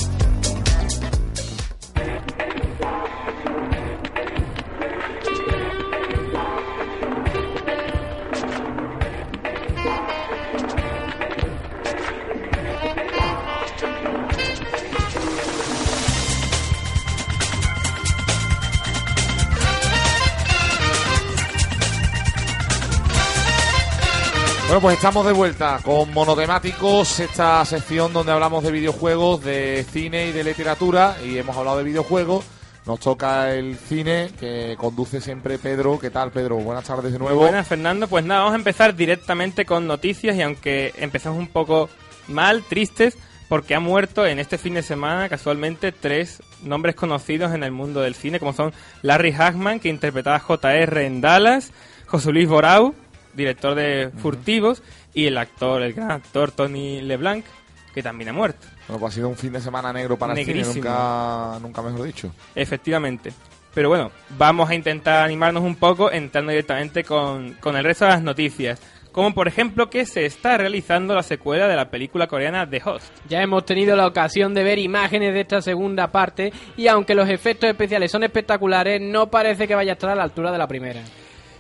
pues 24.88 25.00
estamos 25.00 25.25
de 25.25 25.33
vuelta 25.33 25.81
con 25.83 26.13
Monotemáticos, 26.13 27.19
esta 27.19 27.65
sección 27.65 28.13
donde 28.13 28.31
hablamos 28.31 28.63
de 28.63 28.71
videojuegos, 28.71 29.44
de 29.44 29.85
cine 29.92 30.27
y 30.27 30.31
de 30.31 30.46
literatura, 30.46 31.17
y 31.25 31.38
hemos 31.38 31.58
hablado 31.58 31.79
de 31.79 31.83
videojuegos. 31.83 32.46
Nos 32.85 32.98
toca 33.02 33.54
el 33.54 33.75
cine 33.75 34.31
que 34.40 34.77
conduce 34.79 35.19
siempre 35.19 35.60
Pedro. 35.60 36.00
¿Qué 36.00 36.10
tal, 36.10 36.31
Pedro? 36.31 36.56
Buenas 36.56 36.85
tardes 36.85 37.12
de 37.12 37.19
nuevo. 37.19 37.38
Buenas, 37.38 37.67
Fernando. 37.67 38.08
Pues 38.08 38.23
nada, 38.23 38.44
vamos 38.44 38.54
a 38.54 38.60
empezar 38.60 38.96
directamente 38.96 39.65
con 39.65 39.88
noticias 39.88 40.38
y 40.38 40.42
aunque 40.42 40.94
empezamos 40.96 41.38
un 41.38 41.48
poco 41.48 41.90
mal, 42.29 42.63
tristes, 42.63 43.17
porque 43.50 43.75
ha 43.75 43.81
muerto 43.81 44.25
en 44.25 44.40
este 44.40 44.58
fin 44.58 44.75
de 44.75 44.83
semana 44.83 45.27
casualmente 45.27 45.92
tres 45.92 46.42
nombres 46.63 46.96
conocidos 46.96 47.54
en 47.54 47.63
el 47.63 47.73
mundo 47.73 48.00
del 48.00 48.15
cine, 48.15 48.40
como 48.40 48.54
son 48.54 48.71
Larry 49.02 49.33
Hagman, 49.33 49.81
que 49.81 49.90
interpretaba 49.90 50.38
a 50.38 50.40
JR 50.40 50.98
en 51.00 51.19
Dallas, 51.19 51.73
José 52.06 52.31
Luis 52.31 52.48
Borau, 52.48 52.96
director 53.38 53.75
de 53.75 54.12
Furtivos, 54.17 54.83
y 55.13 55.27
el 55.27 55.38
actor, 55.38 55.81
el 55.81 55.94
gran 55.94 56.12
actor 56.12 56.52
Tony 56.52 57.02
LeBlanc, 57.02 57.46
que 57.94 58.04
también 58.04 58.29
ha 58.29 58.33
muerto. 58.33 58.67
Bueno, 58.88 59.00
pues 59.00 59.13
ha 59.13 59.15
sido 59.15 59.29
un 59.29 59.38
fin 59.38 59.54
de 59.54 59.62
semana 59.62 59.94
negro 59.94 60.17
para 60.17 60.33
el 60.33 60.40
cine, 60.40 60.58
Negrísimo. 60.58 60.83
nunca, 60.83 61.60
nunca 61.62 61.81
mejor 61.81 62.04
dicho. 62.04 62.31
Efectivamente. 62.54 63.31
Pero 63.73 63.90
bueno, 63.90 64.12
vamos 64.38 64.69
a 64.69 64.75
intentar 64.75 65.23
animarnos 65.23 65.63
un 65.63 65.75
poco 65.75 66.12
entrando 66.12 66.52
directamente 66.52 67.04
con, 67.04 67.54
con 67.54 67.75
el 67.77 67.83
resto 67.83 68.06
de 68.06 68.12
las 68.12 68.21
noticias. 68.21 68.81
Como 69.12 69.33
por 69.33 69.48
ejemplo 69.48 69.90
que 69.90 70.06
se 70.06 70.25
está 70.27 70.58
realizando 70.58 71.15
la 71.15 71.23
secuela 71.23 71.67
de 71.67 71.75
la 71.75 71.90
película 71.90 72.27
coreana 72.27 72.69
The 72.69 72.81
Host. 72.85 73.08
Ya 73.27 73.42
hemos 73.42 73.65
tenido 73.65 73.96
la 73.96 74.06
ocasión 74.06 74.54
de 74.54 74.63
ver 74.63 74.77
imágenes 74.77 75.33
de 75.33 75.42
esta 75.42 75.62
segunda 75.62 76.12
parte 76.12 76.54
y 76.75 76.88
aunque 76.88 77.15
los 77.15 77.27
efectos 77.27 77.67
especiales 77.69 78.12
son 78.12 78.23
espectaculares, 78.23 79.02
no 79.02 79.31
parece 79.31 79.67
que 79.67 79.73
vaya 79.73 79.94
a 79.94 79.94
estar 79.94 80.12
a 80.12 80.15
la 80.15 80.23
altura 80.23 80.52
de 80.52 80.58
la 80.60 80.67
primera. 80.67 81.02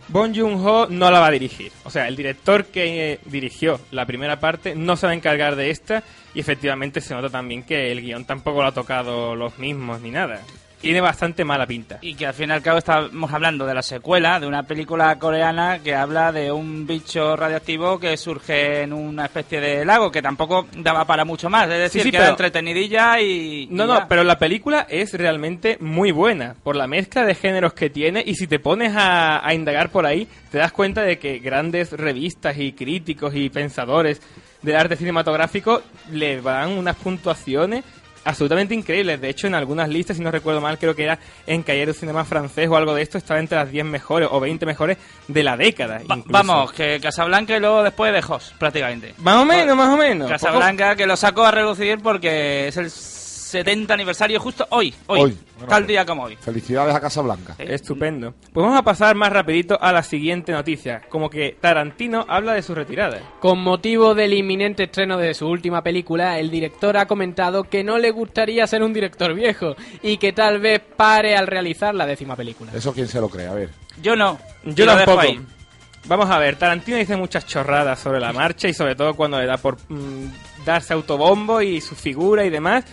Bong 0.09 0.33
Joon-ho 0.33 0.87
no 0.87 1.11
la 1.11 1.19
va 1.19 1.27
a 1.27 1.31
dirigir. 1.31 1.71
O 1.83 1.89
sea, 1.89 2.07
el 2.07 2.15
director 2.15 2.65
que 2.65 3.13
eh, 3.13 3.19
dirigió 3.25 3.79
la 3.91 4.05
primera 4.05 4.39
parte 4.39 4.75
no 4.75 4.95
se 4.95 5.05
va 5.05 5.11
a 5.11 5.15
encargar 5.15 5.55
de 5.55 5.69
esta 5.69 6.03
y 6.33 6.39
efectivamente 6.39 7.01
se 7.01 7.13
nota 7.13 7.29
también 7.29 7.63
que 7.63 7.91
el 7.91 8.01
guion 8.01 8.25
tampoco 8.25 8.61
lo 8.61 8.69
ha 8.69 8.73
tocado 8.73 9.35
los 9.35 9.57
mismos 9.59 10.01
ni 10.01 10.11
nada. 10.11 10.41
Tiene 10.81 11.01
bastante 11.01 11.43
mala 11.43 11.65
pinta. 11.65 11.97
Y 12.01 12.13
que 12.13 12.27
al 12.27 12.33
fin 12.35 12.49
y 12.49 12.53
al 12.53 12.61
cabo 12.61 12.77
estamos 12.77 13.33
hablando 13.33 13.65
de 13.65 13.73
la 13.73 13.81
secuela 13.81 14.39
de 14.39 14.45
una 14.45 14.63
película 14.63 15.17
coreana 15.17 15.79
que 15.83 15.95
habla 15.95 16.31
de 16.31 16.51
un 16.51 16.85
bicho 16.85 17.35
radioactivo 17.35 17.99
que 17.99 18.15
surge 18.15 18.83
en 18.83 18.93
una 18.93 19.25
especie 19.25 19.59
de 19.59 19.83
lago 19.85 20.11
que 20.11 20.21
tampoco 20.21 20.67
daba 20.77 21.05
para 21.05 21.25
mucho 21.25 21.49
más. 21.49 21.63
Es 21.69 21.79
decir, 21.79 22.03
sí, 22.03 22.11
que 22.11 22.17
pero- 22.17 22.23
era 22.25 22.31
entretenidilla 22.31 23.19
y. 23.19 23.67
No, 23.71 23.85
y 23.85 23.87
no, 23.87 24.07
pero 24.07 24.23
la 24.23 24.37
película 24.37 24.85
es 24.89 25.13
realmente 25.13 25.77
muy 25.79 26.11
buena 26.11 26.55
por 26.63 26.75
la 26.75 26.85
mezcla 26.87 27.25
de 27.25 27.33
géneros 27.33 27.73
que 27.73 27.89
tiene 27.89 28.23
y 28.25 28.35
si 28.35 28.45
te 28.47 28.59
pones 28.59 28.93
a, 28.95 29.45
a 29.45 29.53
indagar 29.53 29.89
por 29.89 30.05
ahí 30.05 30.27
te 30.51 30.59
das 30.59 30.71
cuenta 30.71 31.01
de 31.01 31.17
que 31.17 31.39
grandes 31.39 31.91
revistas 31.91 32.57
y 32.57 32.73
críticos 32.73 33.33
y 33.35 33.49
pensadores 33.49 34.21
del 34.61 34.75
arte 34.75 34.95
cinematográfico 34.95 35.81
le 36.11 36.41
dan 36.41 36.71
unas 36.77 36.95
puntuaciones 36.95 37.83
absolutamente 38.27 38.75
increíbles. 38.75 39.19
De 39.21 39.29
hecho, 39.29 39.47
en 39.47 39.55
algunas 39.55 39.89
listas, 39.89 40.17
si 40.17 40.23
no 40.23 40.29
recuerdo 40.31 40.61
mal, 40.61 40.77
creo 40.77 40.95
que 40.95 41.03
era 41.03 41.17
en 41.45 41.63
Cahiers 41.63 41.93
de 41.93 41.99
Cinema 41.99 42.25
francés 42.25 42.67
o 42.69 42.75
algo 42.75 42.93
de 42.93 43.01
esto, 43.01 43.17
estaba 43.17 43.39
entre 43.39 43.57
las 43.57 43.71
10 43.71 43.85
mejores 43.85 44.29
o 44.31 44.39
20 44.39 44.65
mejores 44.65 44.97
de 45.27 45.43
la 45.43 45.57
década. 45.57 45.95
Va- 46.09 46.17
incluso. 46.17 46.29
vamos, 46.31 46.71
que 46.73 46.99
Casablanca 47.01 47.55
y 47.55 47.59
luego 47.59 47.83
después 47.83 48.13
de 48.13 48.19
Host, 48.33 48.53
prácticamente. 48.57 49.13
Más 49.19 49.35
o 49.37 49.45
menos, 49.45 49.75
más 49.75 49.93
o 49.93 49.97
menos. 49.97 50.29
Casablanca, 50.29 50.95
que 50.95 51.07
lo 51.07 51.15
sacó 51.15 51.45
a 51.45 51.51
relucir 51.51 51.99
porque 52.01 52.67
es 52.67 52.77
el 52.77 52.89
70 53.47 53.93
aniversario 53.93 54.39
justo 54.39 54.67
hoy. 54.71 54.93
Hoy. 55.07 55.21
Hoy. 55.21 55.37
Tal 55.67 55.87
día 55.87 56.05
como 56.05 56.23
hoy. 56.23 56.35
Felicidades 56.35 56.93
a 56.93 56.99
Casablanca. 56.99 57.55
Estupendo. 57.57 58.33
Pues 58.53 58.63
vamos 58.63 58.77
a 58.77 58.83
pasar 58.83 59.15
más 59.15 59.31
rapidito 59.31 59.81
a 59.81 59.91
la 59.91 60.03
siguiente 60.03 60.51
noticia. 60.51 61.01
Como 61.09 61.29
que 61.29 61.57
Tarantino 61.59 62.25
habla 62.27 62.53
de 62.53 62.61
su 62.61 62.75
retirada. 62.75 63.21
Con 63.39 63.59
motivo 63.59 64.13
del 64.13 64.33
inminente 64.33 64.83
estreno 64.83 65.17
de 65.17 65.33
su 65.33 65.47
última 65.47 65.81
película, 65.81 66.39
el 66.39 66.51
director 66.51 66.97
ha 66.97 67.07
comentado 67.07 67.63
que 67.63 67.83
no 67.83 67.97
le 67.97 68.11
gustaría 68.11 68.67
ser 68.67 68.83
un 68.83 68.93
director 68.93 69.33
viejo 69.33 69.75
y 70.03 70.17
que 70.17 70.33
tal 70.33 70.59
vez 70.59 70.81
pare 70.81 71.35
al 71.37 71.47
realizar 71.47 71.95
la 71.95 72.05
décima 72.05 72.35
película. 72.35 72.71
Eso 72.73 72.93
quién 72.93 73.07
se 73.07 73.21
lo 73.21 73.29
cree, 73.29 73.47
a 73.47 73.53
ver. 73.53 73.69
Yo 74.01 74.15
no. 74.15 74.37
Yo 74.65 74.85
lo 74.85 74.91
dejo 74.95 75.05
tampoco. 75.05 75.21
ahí. 75.21 75.39
Vamos 76.07 76.29
a 76.29 76.39
ver, 76.39 76.55
Tarantino 76.55 76.97
dice 76.97 77.17
muchas 77.17 77.45
chorradas 77.45 77.99
sobre 77.99 78.21
la 78.21 78.31
marcha 78.31 78.69
y 78.69 78.73
sobre 78.73 78.95
todo 78.95 79.13
cuando 79.13 79.39
le 79.39 79.45
da 79.45 79.57
por 79.57 79.77
mm, 79.89 80.63
darse 80.65 80.93
autobombo 80.93 81.61
y 81.61 81.81
su 81.81 81.95
figura 81.95 82.45
y 82.45 82.49
demás. 82.49 82.85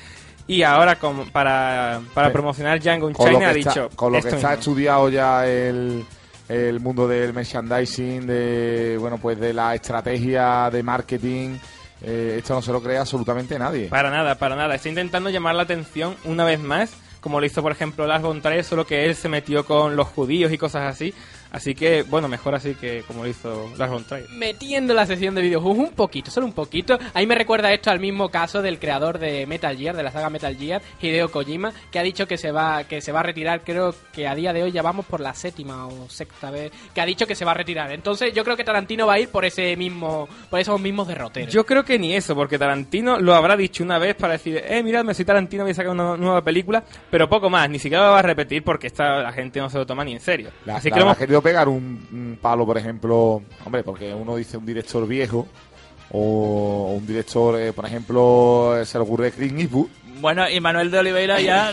Y 0.47 0.63
ahora 0.63 0.97
como 0.97 1.25
para, 1.27 2.01
para 2.13 2.29
Sí. 2.29 2.33
promocionar 2.35 2.79
Django 2.81 3.11
Con 3.13 3.29
que 3.39 3.45
ha 3.47 3.53
está, 3.53 3.71
dicho 3.73 3.91
con 3.97 4.13
lo 4.13 4.21
que 4.21 4.29
está 4.29 4.37
mismo. 4.49 4.53
estudiado 4.61 5.09
ya 5.09 5.47
el, 5.47 6.05
el 6.49 6.81
mundo 6.81 7.09
del 7.09 7.33
merchandising, 7.33 8.27
de 8.27 8.97
bueno 9.01 9.17
pues 9.19 9.41
de 9.41 9.55
la 9.55 9.75
estrategia 9.75 10.69
de 10.71 10.83
marketing, 10.83 11.57
eh, 12.03 12.37
esto 12.39 12.53
no 12.55 12.61
se 12.61 12.73
lo 12.73 12.83
cree 12.83 12.99
absolutamente 12.99 13.59
nadie. 13.59 13.89
Para 13.89 14.11
nada, 14.11 14.35
para 14.35 14.55
nada. 14.55 14.75
Está 14.75 14.91
intentando 14.91 15.31
llamar 15.31 15.55
la 15.55 15.63
atención 15.63 16.15
una 16.25 16.45
vez 16.45 16.61
más, 16.61 16.93
como 17.21 17.41
lo 17.41 17.47
hizo 17.47 17.63
por 17.63 17.73
ejemplo 17.73 18.07
Lars 18.07 18.23
von 18.23 18.43
Trier, 18.43 18.65
solo 18.65 18.87
que 18.87 19.07
él 19.07 19.15
se 19.15 19.31
metió 19.31 19.65
con 19.65 19.97
los 19.97 20.09
judíos 20.09 20.53
y 20.53 20.59
cosas 20.59 20.83
así. 20.83 21.15
Así 21.55 21.75
que, 21.75 22.03
bueno, 22.03 22.27
mejor 22.29 22.55
así 22.57 22.75
que 22.75 23.03
como 23.07 23.23
lo 23.23 23.29
hizo 23.31 23.71
Lars 23.79 23.93
von 23.93 24.05
Trier. 24.05 24.29
Metiendo 24.31 24.93
la 24.93 25.07
sección 25.07 25.35
de 25.37 25.43
videojuegos 25.43 25.79
un 25.89 25.95
poquito, 25.95 26.31
solo 26.31 26.47
un 26.47 26.53
poquito. 26.53 26.99
Ahí 27.15 27.27
me 27.29 27.37
recuerda 27.37 27.73
esto 27.73 27.91
al 27.91 28.01
mismo 28.01 28.29
caso 28.29 28.61
del 28.61 28.79
creador 28.81 29.19
de 29.21 29.47
Metal 29.47 29.77
Gear, 29.77 29.95
de 29.97 30.03
la 30.03 30.11
saga 30.11 30.31
Metal 30.31 30.57
Gear, 30.57 30.83
Hideo 31.01 31.31
Kojima, 31.31 31.73
que 31.93 32.01
ha 32.01 32.03
dicho 32.03 32.27
que 32.27 32.37
se 32.39 32.51
va 32.51 32.83
que 32.85 33.01
se 33.01 33.13
va 33.13 33.21
a 33.21 33.23
retirar, 33.23 33.63
creo 33.63 33.95
que 34.13 34.27
a 34.27 34.35
día 34.35 34.53
de 34.53 34.65
hoy 34.65 34.73
ya 34.73 34.83
vamos 34.83 35.07
por 35.07 35.21
la 35.21 35.33
séptima 35.33 35.87
o 35.87 36.09
sexta 36.11 36.51
vez, 36.51 36.73
que 36.93 37.01
ha 37.01 37.07
dicho 37.07 37.27
que 37.27 37.37
se 37.37 37.45
va 37.45 37.53
a 37.53 37.55
retirar. 37.55 37.93
Entonces, 37.93 38.35
yo 38.35 38.43
creo 38.43 38.57
que 38.57 38.65
Tarantino 38.65 39.07
va 39.07 39.15
a 39.15 39.21
ir 39.21 39.29
por 39.29 39.45
ese 39.45 39.77
mismo 39.77 40.29
por 40.51 40.59
esos 40.59 40.81
mismos 40.81 41.07
derroteros. 41.07 41.53
Yo 41.55 41.65
creo 41.65 41.85
que 41.85 41.99
ni 42.01 42.15
eso, 42.15 42.35
porque 42.35 42.59
Tarantino 42.59 43.19
lo 43.21 43.33
habrá 43.35 43.57
dicho 43.57 43.85
una 43.85 43.99
vez 43.99 44.17
para 44.17 44.33
decir, 44.33 44.61
eh, 44.67 44.83
miradme, 44.83 45.15
soy 45.15 45.25
Tarantino, 45.25 45.63
voy 45.63 45.71
a 45.71 45.75
sacar 45.75 45.93
una 45.93 46.17
nueva 46.17 46.43
película, 46.43 46.83
pero 47.11 47.29
poco 47.29 47.49
más, 47.49 47.71
ni 47.71 47.79
siquiera 47.79 48.07
lo 48.07 48.11
va 48.13 48.19
a 48.19 48.23
repetir 48.23 48.65
porque 48.65 48.89
esta 48.89 49.23
la 49.23 49.33
gente 49.33 49.61
no 49.61 49.71
se 49.71 49.79
lo 49.79 49.87
toma 49.87 50.05
ni 50.05 50.15
en 50.15 50.21
serio. 50.21 50.51
La, 50.67 50.77
Así 50.77 50.89
la- 50.91 50.95
que 50.95 51.01
lo 51.01 51.07
hemos- 51.07 51.19
pegar 51.45 51.69
un, 51.69 52.09
un 52.11 52.39
palo, 52.43 52.67
por 52.67 52.77
ejemplo, 52.79 53.41
hombre, 53.65 53.85
porque 53.85 54.13
uno 54.13 54.35
dice 54.35 54.57
un 54.57 54.67
director 54.67 55.07
viejo 55.07 55.47
o 56.11 56.95
un 56.99 57.07
director, 57.07 57.61
eh, 57.61 57.73
por 57.73 57.85
ejemplo, 57.87 58.77
eh, 58.81 58.85
se 58.87 58.99
le 58.99 59.05
ocurre 59.05 59.31
Clint 59.31 59.61
Eastwood. 59.61 59.89
Bueno, 60.21 60.49
y 60.49 60.59
Manuel 60.61 60.91
de 60.91 60.99
Oliveira 60.99 61.41
ya, 61.41 61.71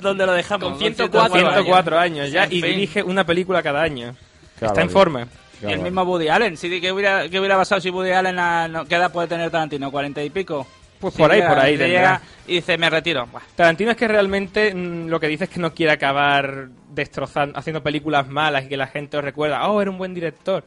¿dónde 0.00 0.26
lo 0.26 0.32
dejamos? 0.32 0.70
Con 0.70 0.78
104 0.78 1.38
104 1.38 1.98
años 1.98 2.30
ya 2.30 2.44
En 2.44 2.52
y 2.52 2.60
fin. 2.62 2.70
dirige 2.70 3.02
una 3.02 3.24
película 3.24 3.62
cada 3.62 3.82
año. 3.82 4.14
Está 4.60 4.82
en 4.82 4.90
forma. 4.90 5.26
Y 5.62 5.66
el 5.72 5.80
mismo 5.80 6.02
Woody 6.04 6.28
Allen. 6.28 6.56
Sí, 6.56 6.80
¿qué 6.80 6.90
hubiera, 6.92 7.28
qué 7.28 7.38
hubiera 7.38 7.56
pasado 7.56 7.80
si 7.82 7.90
Woody 7.90 8.12
Allen, 8.12 8.38
a- 8.38 8.68
no- 8.68 8.86
¿qué 8.86 8.94
edad 8.94 9.12
puede 9.12 9.28
tener 9.28 9.50
Tarantino? 9.50 9.90
¿40 9.92 10.24
y 10.24 10.30
pico? 10.30 10.66
Pues 11.00 11.14
Sí, 11.14 11.22
por 11.22 11.32
ahí, 11.32 11.40
por 11.42 11.58
ahí 11.58 11.76
llega 11.76 12.20
y 12.46 12.54
dice, 12.56 12.76
me 12.76 12.90
retiro. 12.90 13.26
Buah. 13.26 13.40
Tarantino 13.56 13.90
es 13.92 13.96
que 13.96 14.06
realmente 14.08 14.74
mm, 14.74 15.06
lo 15.08 15.18
que 15.18 15.28
dice 15.28 15.44
es 15.44 15.50
que 15.50 15.60
no 15.60 15.72
quiere 15.72 15.92
acabar 15.92 16.68
destrozando, 16.90 17.58
haciendo 17.58 17.82
películas 17.82 18.28
malas 18.28 18.64
y 18.64 18.68
que 18.68 18.76
la 18.76 18.86
gente 18.86 19.16
os 19.16 19.24
recuerda, 19.24 19.66
oh, 19.68 19.80
era 19.80 19.90
un 19.90 19.98
buen 19.98 20.12
director 20.14 20.64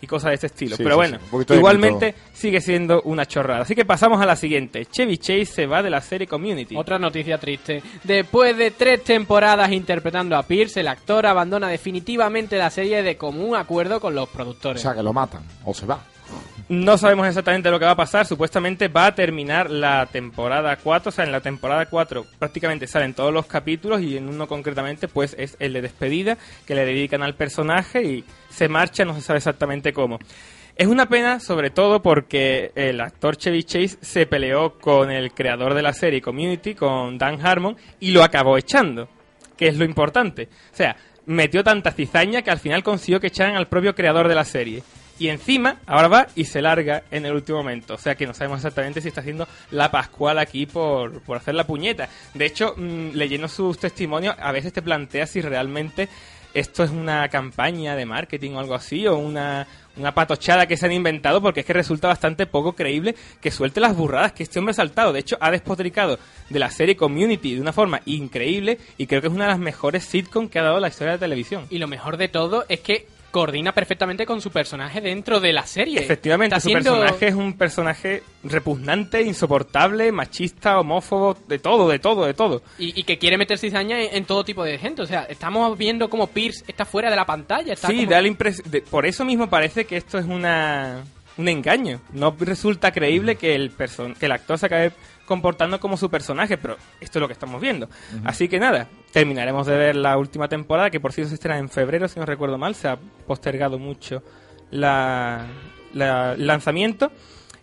y 0.00 0.06
cosas 0.06 0.30
de 0.30 0.34
ese 0.34 0.46
estilo. 0.48 0.76
Sí, 0.76 0.82
Pero 0.82 0.94
sí, 0.94 0.96
bueno, 0.96 1.18
sí, 1.46 1.54
igualmente 1.54 2.14
sigue 2.32 2.60
siendo 2.60 3.00
una 3.02 3.26
chorrada. 3.26 3.62
Así 3.62 3.74
que 3.74 3.84
pasamos 3.84 4.20
a 4.20 4.26
la 4.26 4.36
siguiente. 4.36 4.84
Chevy 4.86 5.16
Chase 5.18 5.46
se 5.46 5.66
va 5.66 5.82
de 5.82 5.88
la 5.90 6.00
serie 6.02 6.26
Community. 6.26 6.76
Otra 6.76 6.98
noticia 6.98 7.38
triste. 7.38 7.82
Después 8.02 8.56
de 8.56 8.70
tres 8.72 9.02
temporadas 9.04 9.70
interpretando 9.72 10.36
a 10.36 10.42
Pierce, 10.42 10.80
el 10.80 10.88
actor 10.88 11.26
abandona 11.26 11.68
definitivamente 11.68 12.58
la 12.58 12.70
serie 12.70 13.02
de 13.02 13.16
común 13.16 13.56
acuerdo 13.56 13.98
con 14.00 14.14
los 14.14 14.24
O 14.28 14.32
productores. 14.32 14.82
sea, 14.82 14.94
que 14.94 15.02
lo 15.02 15.12
matan 15.12 15.42
o 15.64 15.72
se 15.72 15.86
va. 15.86 16.00
No 16.68 16.96
sabemos 16.96 17.26
exactamente 17.26 17.70
lo 17.70 17.78
que 17.78 17.84
va 17.84 17.90
a 17.90 17.96
pasar. 17.96 18.24
Supuestamente 18.24 18.88
va 18.88 19.06
a 19.06 19.14
terminar 19.14 19.70
la 19.70 20.06
temporada 20.06 20.76
4. 20.76 21.10
O 21.10 21.12
sea, 21.12 21.24
en 21.26 21.32
la 21.32 21.40
temporada 21.40 21.84
4 21.86 22.24
prácticamente 22.38 22.86
salen 22.86 23.12
todos 23.12 23.34
los 23.34 23.44
capítulos 23.44 24.00
y 24.00 24.16
en 24.16 24.28
uno 24.28 24.46
concretamente 24.46 25.06
pues 25.06 25.36
es 25.38 25.56
el 25.60 25.74
de 25.74 25.82
despedida 25.82 26.38
que 26.66 26.74
le 26.74 26.86
dedican 26.86 27.22
al 27.22 27.34
personaje 27.34 28.02
y 28.02 28.24
se 28.48 28.68
marcha, 28.68 29.04
no 29.04 29.14
se 29.14 29.20
sabe 29.20 29.38
exactamente 29.38 29.92
cómo. 29.92 30.18
Es 30.76 30.88
una 30.88 31.06
pena, 31.06 31.38
sobre 31.38 31.70
todo 31.70 32.02
porque 32.02 32.72
el 32.74 33.00
actor 33.00 33.36
Chevy 33.36 33.62
Chase 33.62 33.98
se 34.00 34.26
peleó 34.26 34.78
con 34.78 35.10
el 35.10 35.32
creador 35.32 35.74
de 35.74 35.82
la 35.82 35.92
serie 35.92 36.22
Community, 36.22 36.74
con 36.74 37.16
Dan 37.16 37.44
Harmon, 37.46 37.76
y 38.00 38.10
lo 38.10 38.24
acabó 38.24 38.58
echando, 38.58 39.08
que 39.56 39.68
es 39.68 39.76
lo 39.76 39.84
importante. 39.84 40.48
O 40.72 40.76
sea, 40.76 40.96
metió 41.26 41.62
tanta 41.62 41.92
cizaña 41.92 42.42
que 42.42 42.50
al 42.50 42.58
final 42.58 42.82
consiguió 42.82 43.20
que 43.20 43.28
echaran 43.28 43.54
al 43.54 43.68
propio 43.68 43.94
creador 43.94 44.26
de 44.26 44.34
la 44.34 44.44
serie. 44.44 44.82
Y 45.18 45.28
encima, 45.28 45.76
ahora 45.86 46.08
va 46.08 46.26
y 46.34 46.44
se 46.44 46.60
larga 46.60 47.04
en 47.10 47.24
el 47.24 47.34
último 47.34 47.58
momento. 47.58 47.94
O 47.94 47.98
sea 47.98 48.14
que 48.14 48.26
no 48.26 48.34
sabemos 48.34 48.58
exactamente 48.58 49.00
si 49.00 49.08
está 49.08 49.20
haciendo 49.20 49.46
la 49.70 49.90
Pascual 49.90 50.38
aquí 50.38 50.66
por, 50.66 51.20
por 51.22 51.36
hacer 51.36 51.54
la 51.54 51.66
puñeta. 51.66 52.08
De 52.34 52.46
hecho, 52.46 52.74
mm, 52.76 53.10
leyendo 53.12 53.48
sus 53.48 53.78
testimonios, 53.78 54.34
a 54.38 54.50
veces 54.50 54.72
te 54.72 54.82
planteas 54.82 55.30
si 55.30 55.40
realmente 55.40 56.08
esto 56.54 56.84
es 56.84 56.90
una 56.90 57.28
campaña 57.28 57.96
de 57.96 58.06
marketing 58.06 58.52
o 58.52 58.60
algo 58.60 58.74
así, 58.74 59.06
o 59.08 59.16
una, 59.18 59.66
una 59.96 60.14
patochada 60.14 60.66
que 60.66 60.76
se 60.76 60.86
han 60.86 60.92
inventado, 60.92 61.42
porque 61.42 61.60
es 61.60 61.66
que 61.66 61.72
resulta 61.72 62.06
bastante 62.06 62.46
poco 62.46 62.74
creíble 62.74 63.16
que 63.40 63.50
suelte 63.50 63.80
las 63.80 63.96
burradas 63.96 64.32
que 64.32 64.44
este 64.44 64.60
hombre 64.60 64.70
ha 64.70 64.74
saltado. 64.74 65.12
De 65.12 65.18
hecho, 65.18 65.36
ha 65.40 65.50
despotricado 65.50 66.18
de 66.48 66.58
la 66.58 66.70
serie 66.70 66.96
Community 66.96 67.56
de 67.56 67.60
una 67.60 67.72
forma 67.72 68.00
increíble 68.06 68.78
y 68.96 69.06
creo 69.06 69.20
que 69.20 69.26
es 69.26 69.32
una 69.32 69.46
de 69.46 69.50
las 69.50 69.58
mejores 69.58 70.04
sitcom 70.04 70.48
que 70.48 70.60
ha 70.60 70.62
dado 70.62 70.78
la 70.78 70.88
historia 70.88 71.12
de 71.12 71.16
la 71.18 71.26
televisión. 71.26 71.66
Y 71.70 71.78
lo 71.78 71.88
mejor 71.88 72.16
de 72.16 72.28
todo 72.28 72.64
es 72.68 72.80
que 72.80 73.06
coordina 73.34 73.72
perfectamente 73.74 74.24
con 74.26 74.40
su 74.40 74.52
personaje 74.52 75.00
dentro 75.00 75.40
de 75.40 75.52
la 75.52 75.66
serie. 75.66 75.98
Efectivamente, 75.98 76.54
Está 76.54 76.60
su 76.60 76.68
siendo- 76.68 76.92
personaje 76.92 77.26
es 77.26 77.34
un 77.34 77.54
personaje 77.54 78.22
repugnante, 78.44 79.22
insoportable, 79.22 80.12
machista, 80.12 80.78
homófobo, 80.78 81.36
de 81.48 81.58
todo, 81.58 81.88
de 81.88 81.98
todo, 81.98 82.26
de 82.26 82.34
todo. 82.34 82.62
Y, 82.78 82.98
y 83.00 83.02
que 83.02 83.18
quiere 83.18 83.36
meter 83.36 83.58
cizaña 83.58 84.00
en, 84.00 84.14
en 84.14 84.24
todo 84.24 84.44
tipo 84.44 84.62
de 84.62 84.78
gente. 84.78 85.02
O 85.02 85.06
sea, 85.06 85.24
estamos 85.24 85.76
viendo 85.76 86.08
como 86.08 86.28
Pierce 86.28 86.62
está 86.68 86.84
fuera 86.84 87.10
de 87.10 87.16
la 87.16 87.26
pantalla. 87.26 87.72
Está 87.72 87.88
Sí, 87.88 87.96
como- 87.96 88.10
da 88.12 88.22
la 88.22 88.28
impresión. 88.28 88.66
Por 88.88 89.04
eso 89.04 89.24
mismo 89.24 89.50
parece 89.50 89.84
que 89.84 89.96
esto 89.96 90.16
es 90.18 90.26
una 90.26 91.02
un 91.36 91.48
engaño. 91.48 92.00
No 92.12 92.36
resulta 92.38 92.92
creíble 92.92 93.34
que 93.34 93.56
el 93.56 93.70
person 93.70 94.14
que 94.14 94.26
el 94.26 94.32
actor 94.32 94.56
se 94.56 94.66
acabe 94.66 94.92
comportando 95.26 95.80
como 95.80 95.96
su 95.96 96.10
personaje, 96.10 96.58
pero 96.58 96.76
esto 97.00 97.18
es 97.18 97.20
lo 97.20 97.26
que 97.26 97.32
estamos 97.32 97.60
viendo. 97.60 97.88
Así 98.24 98.48
que 98.48 98.58
nada, 98.58 98.88
terminaremos 99.12 99.66
de 99.66 99.76
ver 99.76 99.96
la 99.96 100.16
última 100.16 100.48
temporada, 100.48 100.90
que 100.90 101.00
por 101.00 101.12
cierto 101.12 101.30
se 101.30 101.34
estrena 101.34 101.58
en 101.58 101.68
febrero, 101.68 102.08
si 102.08 102.20
no 102.20 102.26
recuerdo 102.26 102.58
mal, 102.58 102.74
se 102.74 102.88
ha 102.88 102.98
postergado 103.26 103.78
mucho 103.78 104.22
la, 104.70 105.46
lanzamiento. 105.92 107.10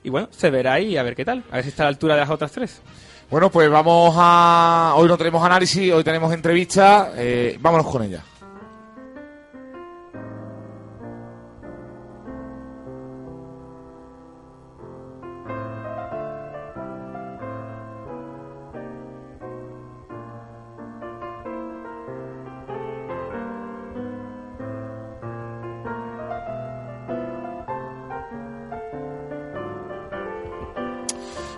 Y 0.04 0.10
bueno, 0.10 0.30
se 0.32 0.50
verá 0.50 0.74
ahí 0.74 0.98
a 0.98 1.04
ver 1.04 1.16
qué 1.16 1.26
tal, 1.26 1.44
a 1.52 1.56
ver 1.56 1.64
si 1.64 1.70
está 1.70 1.84
a 1.84 1.86
la 1.86 1.90
altura 1.90 2.16
de 2.16 2.22
las 2.22 2.30
otras 2.30 2.52
tres. 2.52 2.82
Bueno, 3.30 3.50
pues 3.50 3.70
vamos 3.70 4.14
a. 4.18 4.94
Hoy 4.98 5.08
no 5.08 5.18
tenemos 5.18 5.44
análisis, 5.44 5.94
hoy 5.94 6.04
tenemos 6.04 6.34
entrevista. 6.34 7.14
eh, 7.16 7.58
vámonos 7.62 7.88
con 7.88 8.04
ella. 8.04 8.24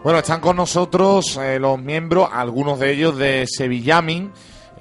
Bueno, 0.03 0.19
están 0.19 0.41
con 0.41 0.57
nosotros 0.57 1.37
eh, 1.37 1.59
los 1.59 1.81
miembros, 1.81 2.29
algunos 2.31 2.77
de 2.77 2.91
ellos 2.91 3.17
de 3.17 3.45
Sevillamin, 3.47 4.31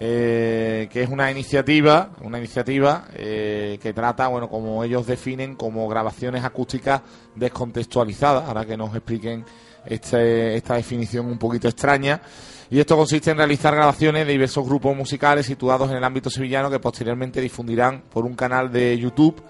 eh, 0.00 0.88
que 0.90 1.02
es 1.04 1.08
una 1.08 1.30
iniciativa, 1.30 2.10
una 2.22 2.38
iniciativa 2.38 3.04
eh, 3.14 3.78
que 3.80 3.92
trata, 3.92 4.26
bueno, 4.26 4.48
como 4.48 4.82
ellos 4.82 5.06
definen, 5.06 5.54
como 5.54 5.86
grabaciones 5.88 6.42
acústicas 6.42 7.02
descontextualizadas. 7.36 8.48
Ahora 8.48 8.64
que 8.64 8.76
nos 8.76 8.92
expliquen 8.96 9.44
este- 9.86 10.56
esta 10.56 10.74
definición 10.74 11.26
un 11.26 11.38
poquito 11.38 11.68
extraña. 11.68 12.20
Y 12.68 12.80
esto 12.80 12.96
consiste 12.96 13.30
en 13.30 13.36
realizar 13.36 13.76
grabaciones 13.76 14.26
de 14.26 14.32
diversos 14.32 14.66
grupos 14.66 14.96
musicales 14.96 15.46
situados 15.46 15.88
en 15.90 15.98
el 15.98 16.04
ámbito 16.04 16.30
sevillano 16.30 16.68
que 16.68 16.80
posteriormente 16.80 17.40
difundirán 17.40 18.02
por 18.10 18.24
un 18.24 18.34
canal 18.34 18.72
de 18.72 18.98
YouTube 18.98 19.40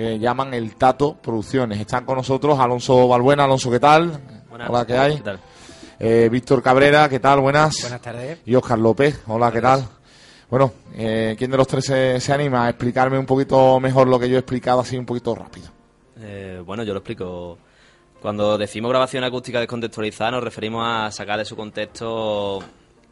que 0.00 0.18
llaman 0.18 0.54
El 0.54 0.76
Tato 0.76 1.14
Producciones. 1.14 1.78
Están 1.78 2.06
con 2.06 2.16
nosotros 2.16 2.58
Alonso 2.58 3.06
Balbuena. 3.06 3.44
Alonso, 3.44 3.70
¿qué 3.70 3.78
tal? 3.78 4.18
Buenas. 4.48 4.70
Hola, 4.70 4.86
¿qué 4.86 4.96
hay? 4.96 5.16
¿Qué 5.16 5.22
tal? 5.22 5.40
Eh, 5.98 6.28
Víctor 6.32 6.62
Cabrera, 6.62 7.06
¿qué 7.06 7.20
tal? 7.20 7.40
Buenas. 7.40 7.82
Buenas 7.82 8.00
tardes. 8.00 8.38
Y 8.46 8.54
Oscar 8.54 8.78
López, 8.78 9.20
hola, 9.26 9.52
¿qué 9.52 9.60
tal? 9.60 9.86
Bueno, 10.48 10.72
eh, 10.94 11.34
¿quién 11.36 11.50
de 11.50 11.58
los 11.58 11.66
tres 11.66 11.84
se, 11.84 12.18
se 12.18 12.32
anima 12.32 12.64
a 12.64 12.70
explicarme 12.70 13.18
un 13.18 13.26
poquito 13.26 13.78
mejor 13.78 14.08
lo 14.08 14.18
que 14.18 14.30
yo 14.30 14.36
he 14.36 14.38
explicado 14.38 14.80
así 14.80 14.96
un 14.96 15.04
poquito 15.04 15.34
rápido? 15.34 15.68
Eh, 16.18 16.62
bueno, 16.64 16.82
yo 16.82 16.94
lo 16.94 17.00
explico. 17.00 17.58
Cuando 18.22 18.56
decimos 18.56 18.88
grabación 18.88 19.22
acústica 19.24 19.60
descontextualizada 19.60 20.30
nos 20.30 20.44
referimos 20.44 20.82
a 20.82 21.10
sacar 21.10 21.38
de 21.38 21.44
su 21.44 21.56
contexto 21.56 22.60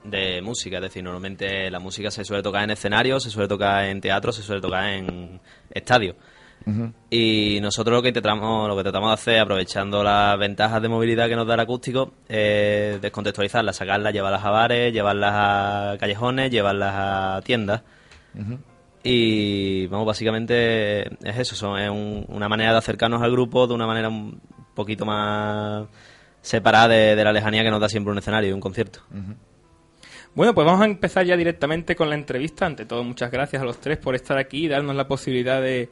de 0.05 0.41
música. 0.41 0.78
Es 0.78 0.84
decir, 0.84 1.05
normalmente 1.05 1.70
la 1.70 1.80
música 1.80 2.11
se 2.11 2.24
suele 2.24 2.43
tocar 2.43 2.64
en 2.64 2.70
escenarios, 2.70 3.24
se 3.24 3.30
suele 3.30 3.47
tocar 3.47 3.84
en 3.84 4.01
teatro, 4.01 4.32
se 4.32 4.41
suele 4.41 4.62
tocar 4.62 4.89
en 4.89 5.39
estadios. 5.70 6.16
Y 7.11 7.59
nosotros 7.62 7.95
lo 7.97 8.03
que 8.03 8.09
intentamos, 8.09 8.69
lo 8.69 8.77
que 8.77 8.83
tratamos 8.83 9.09
de 9.11 9.14
hacer, 9.14 9.41
aprovechando 9.41 10.03
las 10.03 10.39
ventajas 10.39 10.83
de 10.83 10.89
movilidad 10.89 11.29
que 11.29 11.37
nos 11.37 11.47
da 11.47 11.55
el 11.55 11.61
acústico, 11.61 12.12
es 12.29 13.01
descontextualizarlas, 13.01 13.77
sacarlas, 13.77 14.12
llevarlas 14.12 14.45
a 14.45 14.51
bares, 14.51 14.93
llevarlas 14.93 15.33
a 15.35 15.97
callejones, 15.99 16.51
llevarlas 16.51 16.93
a 16.95 17.41
tiendas. 17.45 17.83
Y 19.03 19.87
vamos, 19.87 20.07
básicamente 20.07 21.03
es 21.27 21.39
eso, 21.39 21.55
son, 21.55 21.79
es 21.79 21.89
un- 21.91 22.25
una 22.29 22.49
manera 22.49 22.73
de 22.73 22.79
acercarnos 22.79 23.23
al 23.23 23.31
grupo 23.31 23.66
de 23.66 23.75
una 23.75 23.87
manera 23.87 24.09
un 24.09 24.41
poquito 24.75 25.07
más 25.07 25.87
separada 26.43 26.89
de, 26.89 27.16
de 27.16 27.25
la 27.25 27.33
lejanía 27.33 27.62
que 27.62 27.71
nos 27.71 27.81
da 27.81 27.89
siempre 27.89 28.12
un 28.12 28.19
escenario 28.19 28.51
y 28.51 28.53
un 28.53 28.61
concierto. 28.61 29.01
Bueno, 30.35 30.55
pues 30.55 30.64
vamos 30.64 30.81
a 30.83 30.85
empezar 30.85 31.26
ya 31.26 31.37
directamente 31.37 31.97
con 31.97 32.09
la 32.09 32.14
entrevista. 32.14 32.64
Ante 32.64 32.85
todo, 32.85 33.03
muchas 33.03 33.31
gracias 33.31 33.61
a 33.61 33.64
los 33.64 33.81
tres 33.81 33.99
por 33.99 34.14
estar 34.14 34.39
aquí 34.39 34.66
y 34.66 34.68
darnos 34.68 34.95
la 34.95 35.09
posibilidad 35.09 35.61
de, 35.61 35.89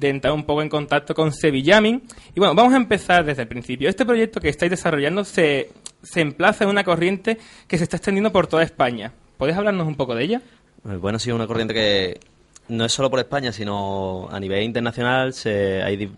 entrar 0.00 0.32
un 0.34 0.44
poco 0.44 0.62
en 0.62 0.68
contacto 0.68 1.14
con 1.14 1.32
Sevillamin. 1.32 2.02
Y 2.34 2.38
bueno, 2.38 2.54
vamos 2.54 2.74
a 2.74 2.76
empezar 2.76 3.24
desde 3.24 3.42
el 3.42 3.48
principio. 3.48 3.88
Este 3.88 4.06
proyecto 4.06 4.40
que 4.40 4.50
estáis 4.50 4.70
desarrollando 4.70 5.24
se, 5.24 5.70
se 6.02 6.20
emplaza 6.20 6.62
en 6.62 6.70
una 6.70 6.84
corriente 6.84 7.38
que 7.66 7.76
se 7.76 7.84
está 7.84 7.96
extendiendo 7.96 8.30
por 8.30 8.46
toda 8.46 8.62
España. 8.62 9.12
¿Podéis 9.36 9.58
hablarnos 9.58 9.86
un 9.88 9.96
poco 9.96 10.14
de 10.14 10.24
ella? 10.24 10.42
Eh, 10.88 10.96
Bueno, 10.96 11.18
sí, 11.18 11.30
es 11.30 11.34
una 11.34 11.48
corriente 11.48 11.74
que 11.74 12.20
no 12.68 12.84
es 12.84 12.92
solo 12.92 13.10
por 13.10 13.18
España, 13.18 13.50
sino 13.50 14.28
a 14.30 14.38
nivel 14.38 14.62
internacional. 14.62 15.32
Se, 15.32 15.82
hay 15.82 15.96
di- 15.96 16.10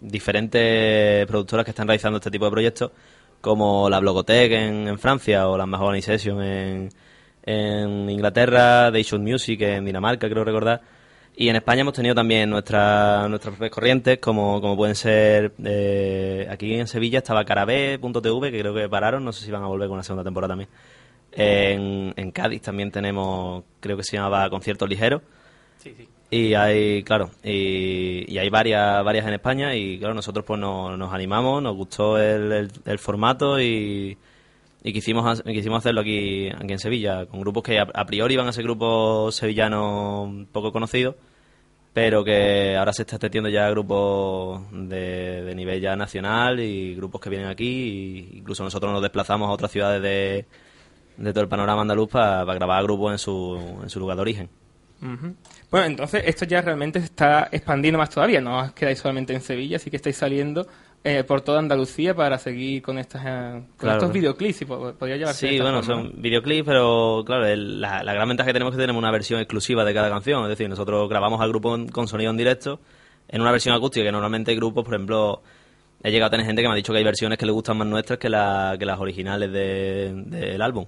diferentes 0.00 1.26
productoras 1.26 1.64
que 1.64 1.70
están 1.70 1.86
realizando 1.86 2.18
este 2.18 2.30
tipo 2.30 2.44
de 2.44 2.50
proyectos, 2.50 2.90
como 3.40 3.88
la 3.88 4.00
Blogotech 4.00 4.52
en, 4.52 4.86
en 4.88 4.98
Francia 4.98 5.48
o 5.48 5.56
la 5.56 5.64
Mahogany 5.64 6.02
Session 6.02 6.42
en, 6.42 6.88
en 7.44 8.08
Inglaterra, 8.10 8.90
They 8.92 9.02
Shoot 9.02 9.20
Music 9.20 9.60
en 9.62 9.84
Dinamarca, 9.84 10.28
creo 10.28 10.44
recordar. 10.44 10.80
Y 11.34 11.48
en 11.48 11.56
España 11.56 11.80
hemos 11.80 11.94
tenido 11.94 12.14
también 12.14 12.50
nuestra, 12.50 13.26
nuestras 13.28 13.54
propias 13.54 13.70
corrientes, 13.70 14.18
como, 14.18 14.60
como 14.60 14.76
pueden 14.76 14.94
ser. 14.94 15.52
eh, 15.64 16.46
aquí 16.50 16.74
en 16.74 16.86
Sevilla 16.86 17.18
estaba 17.18 17.44
Carabé.tv, 17.44 18.50
que 18.52 18.60
creo 18.60 18.74
que 18.74 18.88
pararon, 18.88 19.24
no 19.24 19.32
sé 19.32 19.44
si 19.44 19.50
van 19.50 19.62
a 19.62 19.66
volver 19.66 19.88
con 19.88 19.94
una 19.94 20.02
segunda 20.02 20.24
temporada 20.24 20.52
también. 20.52 20.68
En, 21.32 22.12
en 22.16 22.30
Cádiz 22.32 22.60
también 22.60 22.90
tenemos, 22.90 23.64
creo 23.80 23.96
que 23.96 24.02
se 24.04 24.16
llamaba 24.16 24.48
Conciertos 24.50 24.88
Ligeros. 24.88 25.22
Sí, 25.78 25.94
sí. 25.96 26.08
Y 26.30 26.54
hay, 26.54 27.02
claro, 27.02 27.30
y, 27.42 28.24
y 28.30 28.38
hay 28.38 28.48
varias, 28.48 29.04
varias 29.04 29.26
en 29.26 29.34
España 29.34 29.74
y 29.74 29.98
claro, 29.98 30.14
nosotros 30.14 30.44
pues 30.46 30.58
nos, 30.60 30.96
nos 30.98 31.12
animamos, 31.12 31.62
nos 31.62 31.74
gustó 31.76 32.18
el, 32.18 32.52
el- 32.52 32.70
el 32.86 32.98
formato 32.98 33.60
y, 33.60 34.16
y 34.82 34.92
quisimos, 34.92 35.42
quisimos 35.42 35.78
hacerlo 35.78 36.00
aquí, 36.00 36.48
aquí 36.48 36.72
en 36.72 36.78
Sevilla, 36.78 37.26
con 37.26 37.40
grupos 37.40 37.62
que 37.62 37.78
a, 37.78 38.04
priori 38.04 38.34
iban 38.34 38.48
a 38.48 38.52
ser 38.52 38.64
grupos 38.64 39.36
sevillanos 39.36 40.46
poco 40.50 40.72
conocidos, 40.72 41.14
pero 41.92 42.24
que 42.24 42.76
ahora 42.76 42.92
se 42.92 43.02
está 43.02 43.16
extendiendo 43.16 43.48
ya 43.48 43.66
a 43.66 43.70
grupos 43.70 44.62
de, 44.72 45.42
de 45.44 45.54
nivel 45.54 45.80
ya 45.80 45.94
nacional 45.94 46.58
y 46.60 46.94
grupos 46.96 47.20
que 47.20 47.30
vienen 47.30 47.48
aquí, 47.48 47.64
y 48.32 48.38
incluso 48.38 48.64
nosotros 48.64 48.92
nos 48.92 49.02
desplazamos 49.02 49.48
a 49.48 49.52
otras 49.52 49.70
ciudades 49.70 50.02
de, 50.02 50.46
de 51.16 51.32
todo 51.32 51.42
el 51.42 51.48
panorama 51.48 51.82
andaluz 51.82 52.10
para 52.10 52.44
grabar 52.44 52.82
grupos 52.82 53.12
en 53.12 53.18
su, 53.18 53.78
en 53.82 53.90
su 53.90 54.00
lugar 54.00 54.16
de 54.16 54.22
origen. 54.22 54.48
Bueno, 55.72 55.86
entonces 55.86 56.22
esto 56.26 56.44
ya 56.44 56.60
realmente 56.60 57.00
se 57.00 57.06
está 57.06 57.48
expandiendo 57.50 57.98
más 57.98 58.10
todavía. 58.10 58.40
No 58.40 58.58
os 58.58 58.72
quedáis 58.72 58.98
solamente 59.00 59.32
en 59.32 59.40
Sevilla, 59.40 59.76
así 59.78 59.90
que 59.90 59.96
estáis 59.96 60.16
saliendo 60.16 60.66
eh, 61.02 61.24
por 61.24 61.40
toda 61.40 61.58
Andalucía 61.58 62.14
para 62.14 62.38
seguir 62.38 62.80
con, 62.82 62.98
estas, 62.98 63.22
eh, 63.24 63.52
con 63.52 63.76
Claro. 63.78 63.96
estos 63.98 64.12
videoclips. 64.12 64.56
Si 64.56 64.64
po- 64.66 64.92
podría 64.94 65.16
llevarse 65.16 65.46
de 65.46 65.52
Sí, 65.54 65.60
bueno, 65.60 65.82
forma, 65.82 66.02
son 66.04 66.22
videoclips, 66.22 66.64
pero 66.66 67.24
claro, 67.26 67.46
el- 67.46 67.80
la, 67.80 68.04
la 68.04 68.12
gran 68.14 68.28
ventaja 68.28 68.46
que 68.48 68.52
tenemos 68.52 68.72
es 68.72 68.76
que 68.76 68.82
tenemos 68.82 69.00
una 69.00 69.10
versión 69.10 69.40
exclusiva 69.40 69.84
de 69.84 69.94
cada 69.94 70.08
canción. 70.10 70.42
Es 70.44 70.50
decir, 70.50 70.68
nosotros 70.68 71.08
grabamos 71.08 71.40
al 71.40 71.48
grupo 71.48 71.74
en- 71.74 71.88
con 71.88 72.06
sonido 72.06 72.30
en 72.30 72.36
directo 72.36 72.78
en 73.28 73.40
una 73.40 73.50
versión 73.50 73.74
acústica 73.74 74.04
que 74.04 74.12
normalmente 74.12 74.50
hay 74.50 74.56
grupos, 74.58 74.84
por 74.84 74.94
ejemplo, 74.94 75.42
he 76.04 76.10
llegado 76.10 76.26
a 76.28 76.30
tener 76.30 76.44
gente 76.46 76.60
que 76.60 76.68
me 76.68 76.74
ha 76.74 76.76
dicho 76.76 76.92
que 76.92 76.98
hay 76.98 77.04
versiones 77.04 77.38
que 77.38 77.46
le 77.46 77.52
gustan 77.52 77.78
más 77.78 77.86
nuestras 77.88 78.18
que, 78.18 78.28
la- 78.28 78.76
que 78.78 78.84
las 78.84 79.00
originales 79.00 79.50
de- 79.50 80.12
del 80.26 80.60
álbum. 80.60 80.84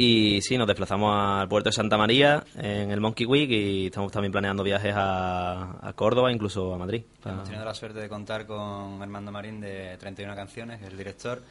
Y 0.00 0.40
sí, 0.42 0.56
nos 0.56 0.68
desplazamos 0.68 1.12
al 1.12 1.48
puerto 1.48 1.70
de 1.70 1.72
Santa 1.72 1.96
María 1.98 2.44
en 2.56 2.92
el 2.92 3.00
Monkey 3.00 3.26
Week 3.26 3.50
y 3.50 3.86
estamos 3.86 4.12
también 4.12 4.30
planeando 4.30 4.62
viajes 4.62 4.94
a, 4.96 5.76
a 5.86 5.92
Córdoba, 5.94 6.30
incluso 6.30 6.72
a 6.72 6.78
Madrid. 6.78 7.02
para- 7.20 7.34
Hemos 7.34 7.48
tenido 7.48 7.64
la 7.64 7.74
suerte 7.74 7.98
de 7.98 8.08
contar 8.08 8.46
con 8.46 9.02
Armando 9.02 9.32
Marín 9.32 9.60
de 9.60 9.96
31 9.98 10.36
Canciones, 10.36 10.80
el 10.82 10.96
director, 10.96 11.42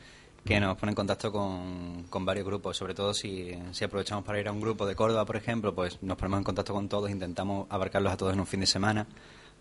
que 0.46 0.62
nos 0.62 0.78
pone 0.78 0.94
en 0.94 0.96
contacto 0.96 1.30
con, 1.30 2.06
con 2.10 2.24
varios 2.26 2.46
grupos. 2.46 2.78
Sobre 2.78 2.94
todo 2.94 3.14
si, 3.14 3.52
si 3.74 3.84
aprovechamos 3.84 4.24
para 4.24 4.40
ir 4.40 4.48
a 4.48 4.54
un 4.54 4.62
grupo 4.62 4.86
de 4.86 4.96
Córdoba, 4.96 5.26
por 5.26 5.36
ejemplo, 5.36 5.76
pues 5.76 6.02
nos 6.02 6.16
ponemos 6.18 6.38
en 6.38 6.44
contacto 6.46 6.74
con 6.74 6.88
todos, 6.88 7.12
intentamos 7.12 7.68
abarcarlos 7.70 8.14
a 8.14 8.16
todos 8.18 8.32
en 8.32 8.40
un 8.40 8.48
fin 8.48 8.62
de 8.62 8.68
semana 8.68 9.06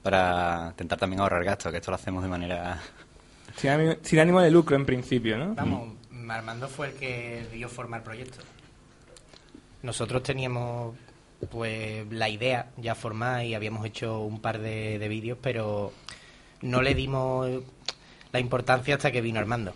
para 0.00 0.68
intentar 0.70 0.96
también 0.96 1.20
ahorrar 1.20 1.42
gastos, 1.42 1.72
que 1.72 1.78
esto 1.78 1.90
lo 1.90 1.96
hacemos 1.96 2.22
de 2.22 2.28
manera... 2.28 2.80
Sin 3.56 3.70
ánimo, 3.70 3.94
sin 4.02 4.20
ánimo 4.20 4.40
de 4.40 4.50
lucro, 4.52 4.76
en 4.76 4.86
principio, 4.86 5.36
¿no? 5.38 5.54
Vamos, 5.56 5.94
Armando 6.28 6.68
fue 6.68 6.88
el 6.88 6.92
que 6.94 7.46
dio 7.52 7.68
forma 7.68 7.96
al 7.96 8.02
proyecto. 8.04 8.38
Nosotros 9.86 10.22
teníamos 10.22 10.94
pues 11.50 12.04
la 12.10 12.28
idea 12.28 12.70
ya 12.76 12.94
formada 12.94 13.44
y 13.44 13.54
habíamos 13.54 13.84
hecho 13.86 14.20
un 14.20 14.40
par 14.40 14.58
de, 14.58 14.98
de 14.98 15.08
vídeos, 15.08 15.38
pero 15.40 15.92
no 16.62 16.82
le 16.82 16.94
dimos 16.94 17.48
la 18.32 18.40
importancia 18.40 18.96
hasta 18.96 19.10
que 19.12 19.20
vino 19.20 19.38
Armando. 19.38 19.72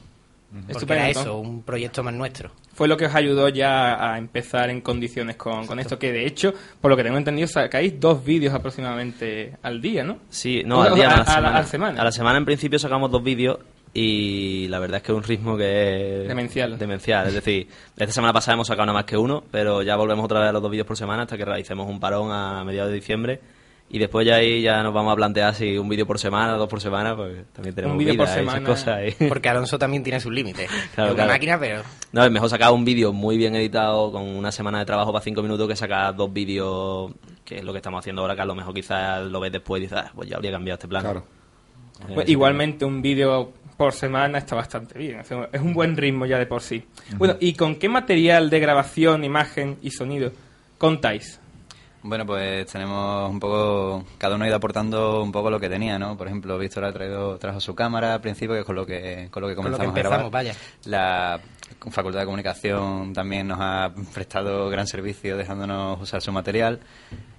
Porque 0.51 0.73
Estupendo, 0.73 0.95
era 1.05 1.11
eso, 1.11 1.39
un 1.39 1.63
proyecto 1.63 2.03
más 2.03 2.13
nuestro. 2.13 2.51
Fue 2.75 2.89
lo 2.89 2.97
que 2.97 3.07
os 3.07 3.15
ayudó 3.15 3.49
ya 3.51 4.13
a 4.13 4.19
empezar 4.19 4.69
en 4.71 4.81
condiciones 4.81 5.37
con, 5.37 5.65
con 5.67 5.79
esto, 5.79 5.97
que 5.99 6.11
de 6.13 6.27
hecho, 6.27 6.53
por 6.81 6.91
lo 6.91 6.97
que 6.97 7.05
tengo 7.05 7.19
entendido, 7.19 7.47
sacáis 7.47 8.01
dos 8.01 8.25
vídeos 8.25 8.53
aproximadamente 8.53 9.57
al 9.63 9.81
día, 9.81 10.03
¿no? 10.03 10.19
Sí, 10.29 10.63
no, 10.65 10.83
al 10.83 10.95
día, 10.97 11.09
a, 11.11 11.37
a 11.37 11.41
la 11.41 11.49
a 11.51 11.53
la- 11.53 11.55
semana. 11.55 11.59
a 11.59 11.61
la 11.61 11.67
semana. 11.67 12.01
A 12.01 12.05
la 12.05 12.13
semana 12.13 12.39
en 12.39 12.45
principio 12.47 12.79
sacamos 12.81 13.13
dos 13.13 13.23
vídeos 13.23 13.59
y 13.93 14.69
la 14.69 14.79
verdad 14.79 14.99
es 14.99 15.03
que 15.03 15.13
es 15.13 15.17
un 15.17 15.25
ritmo 15.25 15.57
que 15.57 16.23
es... 16.23 16.29
Demencial. 16.29 16.79
Demencial, 16.79 17.29
es 17.29 17.35
decir, 17.35 17.69
esta 17.97 18.13
semana 18.13 18.33
pasada 18.33 18.55
hemos 18.55 18.67
sacado 18.67 18.87
nada 18.87 18.99
más 18.99 19.05
que 19.05 19.17
uno, 19.17 19.43
pero 19.51 19.83
ya 19.83 19.97
volvemos 19.97 20.25
otra 20.25 20.41
vez 20.41 20.49
a 20.51 20.53
los 20.53 20.63
dos 20.63 20.71
vídeos 20.71 20.87
por 20.87 20.97
semana 20.97 21.23
hasta 21.23 21.37
que 21.37 21.45
realicemos 21.45 21.89
un 21.89 21.99
parón 21.99 22.31
a 22.33 22.63
mediados 22.65 22.91
de 22.91 22.97
diciembre 22.97 23.41
y 23.93 23.99
después 23.99 24.25
ya 24.25 24.37
ahí 24.37 24.63
ya 24.63 24.85
nos 24.85 24.95
vamos 24.95 25.13
a 25.13 25.17
plantear 25.17 25.53
si 25.53 25.77
un 25.77 25.89
vídeo 25.89 26.07
por 26.07 26.17
semana, 26.21 26.53
dos 26.53 26.69
por 26.69 26.81
semana, 26.81 27.17
pues 27.17 27.45
también 27.53 27.75
tenemos 27.75 27.99
vídeo 27.99 28.13
vida 28.13 28.23
por 28.25 28.29
y 28.29 28.31
esas 28.31 28.45
semana. 28.47 28.67
cosas 28.67 28.89
ahí. 28.89 29.17
Porque 29.29 29.49
Alonso 29.49 29.81
también 29.81 30.05
tiene 30.05 30.21
sus 30.21 30.33
límites. 30.33 30.71
Claro, 30.95 31.17
máquina, 31.27 31.59
pero... 31.59 31.83
No, 32.13 32.25
es 32.25 32.31
mejor 32.31 32.49
sacar 32.49 32.71
un 32.71 32.85
vídeo 32.85 33.13
muy 33.13 33.37
bien 33.37 33.57
editado 33.57 34.13
con 34.13 34.23
una 34.23 34.53
semana 34.53 34.79
de 34.79 34.85
trabajo 34.85 35.13
para 35.13 35.25
cinco 35.25 35.43
minutos 35.43 35.67
que 35.67 35.75
sacar 35.75 36.15
dos 36.15 36.33
vídeos, 36.33 37.11
que 37.45 37.57
es 37.57 37.65
lo 37.65 37.73
que 37.73 37.79
estamos 37.79 37.99
haciendo 37.99 38.23
ahora, 38.23 38.37
que 38.37 38.43
a 38.43 38.45
lo 38.45 38.55
mejor 38.55 38.73
quizás 38.73 39.25
lo 39.25 39.41
ves 39.41 39.51
después 39.51 39.81
y 39.81 39.87
dices, 39.87 39.99
ah, 39.99 40.13
pues 40.15 40.29
ya 40.29 40.37
habría 40.37 40.53
cambiado 40.53 40.77
este 40.77 40.87
plan. 40.87 41.03
Claro. 41.03 41.25
Pues 42.15 42.29
igualmente 42.29 42.85
un 42.85 43.03
vídeo 43.03 43.53
por 43.81 43.95
semana 43.95 44.37
está 44.37 44.57
bastante 44.57 44.99
bien. 44.99 45.21
Es 45.21 45.61
un 45.63 45.73
buen 45.73 45.97
ritmo 45.97 46.27
ya 46.27 46.39
de 46.39 46.45
por 46.45 46.61
sí. 46.61 46.85
Bueno, 47.17 47.37
¿y 47.41 47.55
con 47.55 47.77
qué 47.77 47.89
material 47.89 48.51
de 48.51 48.61
grabación, 48.61 49.25
imagen 49.25 49.79
y 49.81 49.91
sonido 49.91 50.33
contáis? 50.77 51.41
Bueno, 52.03 52.27
pues 52.27 52.67
tenemos 52.67 53.31
un 53.31 53.41
poco, 53.41 54.05
cada 54.19 54.35
uno 54.35 54.45
ha 54.45 54.49
ido 54.49 54.57
aportando 54.59 55.23
un 55.23 55.33
poco 55.33 55.49
lo 55.49 55.59
que 55.59 55.71
tenía, 55.71 55.99
¿no? 55.99 56.15
Por 56.15 56.27
ejemplo, 56.27 56.59
Víctor 56.59 56.85
ha 56.85 56.93
traído, 56.93 57.39
trajo 57.39 57.59
su 57.59 57.75
cámara 57.75 58.13
al 58.13 58.21
principio, 58.21 58.53
que 58.53 58.61
es 58.61 58.67
con 58.67 58.77
lo 58.77 58.85
que, 58.85 59.29
con 59.31 59.41
lo 59.41 59.49
que 59.49 59.55
Con 59.55 59.71
lo 59.71 59.71
que 59.71 59.77
comenzamos 59.79 59.97
a 59.97 59.99
grabar. 59.99 60.31
vaya. 60.31 60.55
La 60.85 61.41
Facultad 61.91 62.19
de 62.21 62.27
Comunicación 62.27 63.15
también 63.15 63.49
nos 63.49 63.61
ha 63.63 63.95
prestado 64.13 64.69
gran 64.69 64.87
servicio 64.87 65.39
dejándonos 65.39 66.03
usar 66.03 66.21
su 66.21 66.33
material, 66.33 66.81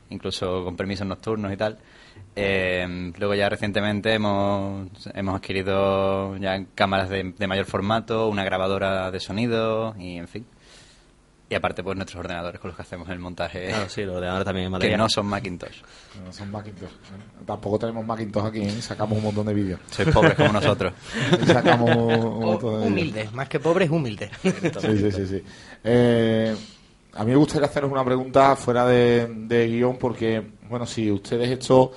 incluso 0.09 0.63
con 0.63 0.75
permisos 0.75 1.05
nocturnos 1.05 1.53
y 1.53 1.57
tal. 1.57 1.77
Eh, 2.35 3.11
luego 3.17 3.35
ya 3.35 3.49
recientemente 3.49 4.13
hemos, 4.13 4.89
hemos 5.13 5.35
adquirido 5.35 6.37
ya 6.37 6.65
cámaras 6.75 7.09
de, 7.09 7.33
de 7.37 7.47
mayor 7.47 7.65
formato, 7.65 8.27
una 8.29 8.43
grabadora 8.43 9.11
de 9.11 9.19
sonido 9.19 9.95
y 9.97 10.17
en 10.17 10.27
fin. 10.27 10.45
Y 11.51 11.55
aparte 11.55 11.83
pues 11.83 11.97
nuestros 11.97 12.17
ordenadores 12.21 12.61
con 12.61 12.69
los 12.69 12.77
que 12.77 12.83
hacemos 12.83 13.09
el 13.09 13.19
montaje. 13.19 13.67
Claro, 13.67 13.89
sí, 13.89 14.03
los 14.03 14.15
ordenadores 14.15 14.45
también 14.45 14.73
Que 14.79 14.95
no 14.95 15.09
son 15.09 15.25
Macintosh. 15.25 15.81
No 16.23 16.31
son 16.31 16.49
Macintosh. 16.49 16.87
¿eh? 16.87 17.43
Tampoco 17.45 17.77
tenemos 17.77 18.05
Macintosh 18.05 18.45
aquí, 18.45 18.61
¿eh? 18.61 18.81
sacamos 18.81 19.17
un 19.17 19.25
montón 19.25 19.47
de 19.47 19.53
vídeos. 19.53 19.81
Sois 19.89 20.07
pobres 20.13 20.35
como 20.35 20.53
nosotros. 20.53 20.93
Y 21.43 21.45
sacamos 21.47 21.93
un 21.93 22.45
montón 22.45 22.71
de 22.71 22.77
vídeos. 22.77 22.87
Humilde, 22.87 23.29
más 23.33 23.49
que 23.49 23.59
pobre 23.59 23.83
es 23.83 23.91
humilde. 23.91 24.31
Sí, 24.41 24.97
sí, 24.97 25.11
sí. 25.11 25.27
sí. 25.27 25.43
Eh, 25.83 26.55
a 27.15 27.25
mí 27.25 27.31
me 27.31 27.37
gustaría 27.37 27.67
haceros 27.67 27.91
una 27.91 28.05
pregunta 28.05 28.55
fuera 28.55 28.85
de, 28.85 29.27
de 29.27 29.67
guion 29.67 29.97
porque, 29.97 30.41
bueno, 30.69 30.85
si 30.85 31.11
ustedes 31.11 31.49
esto 31.49 31.91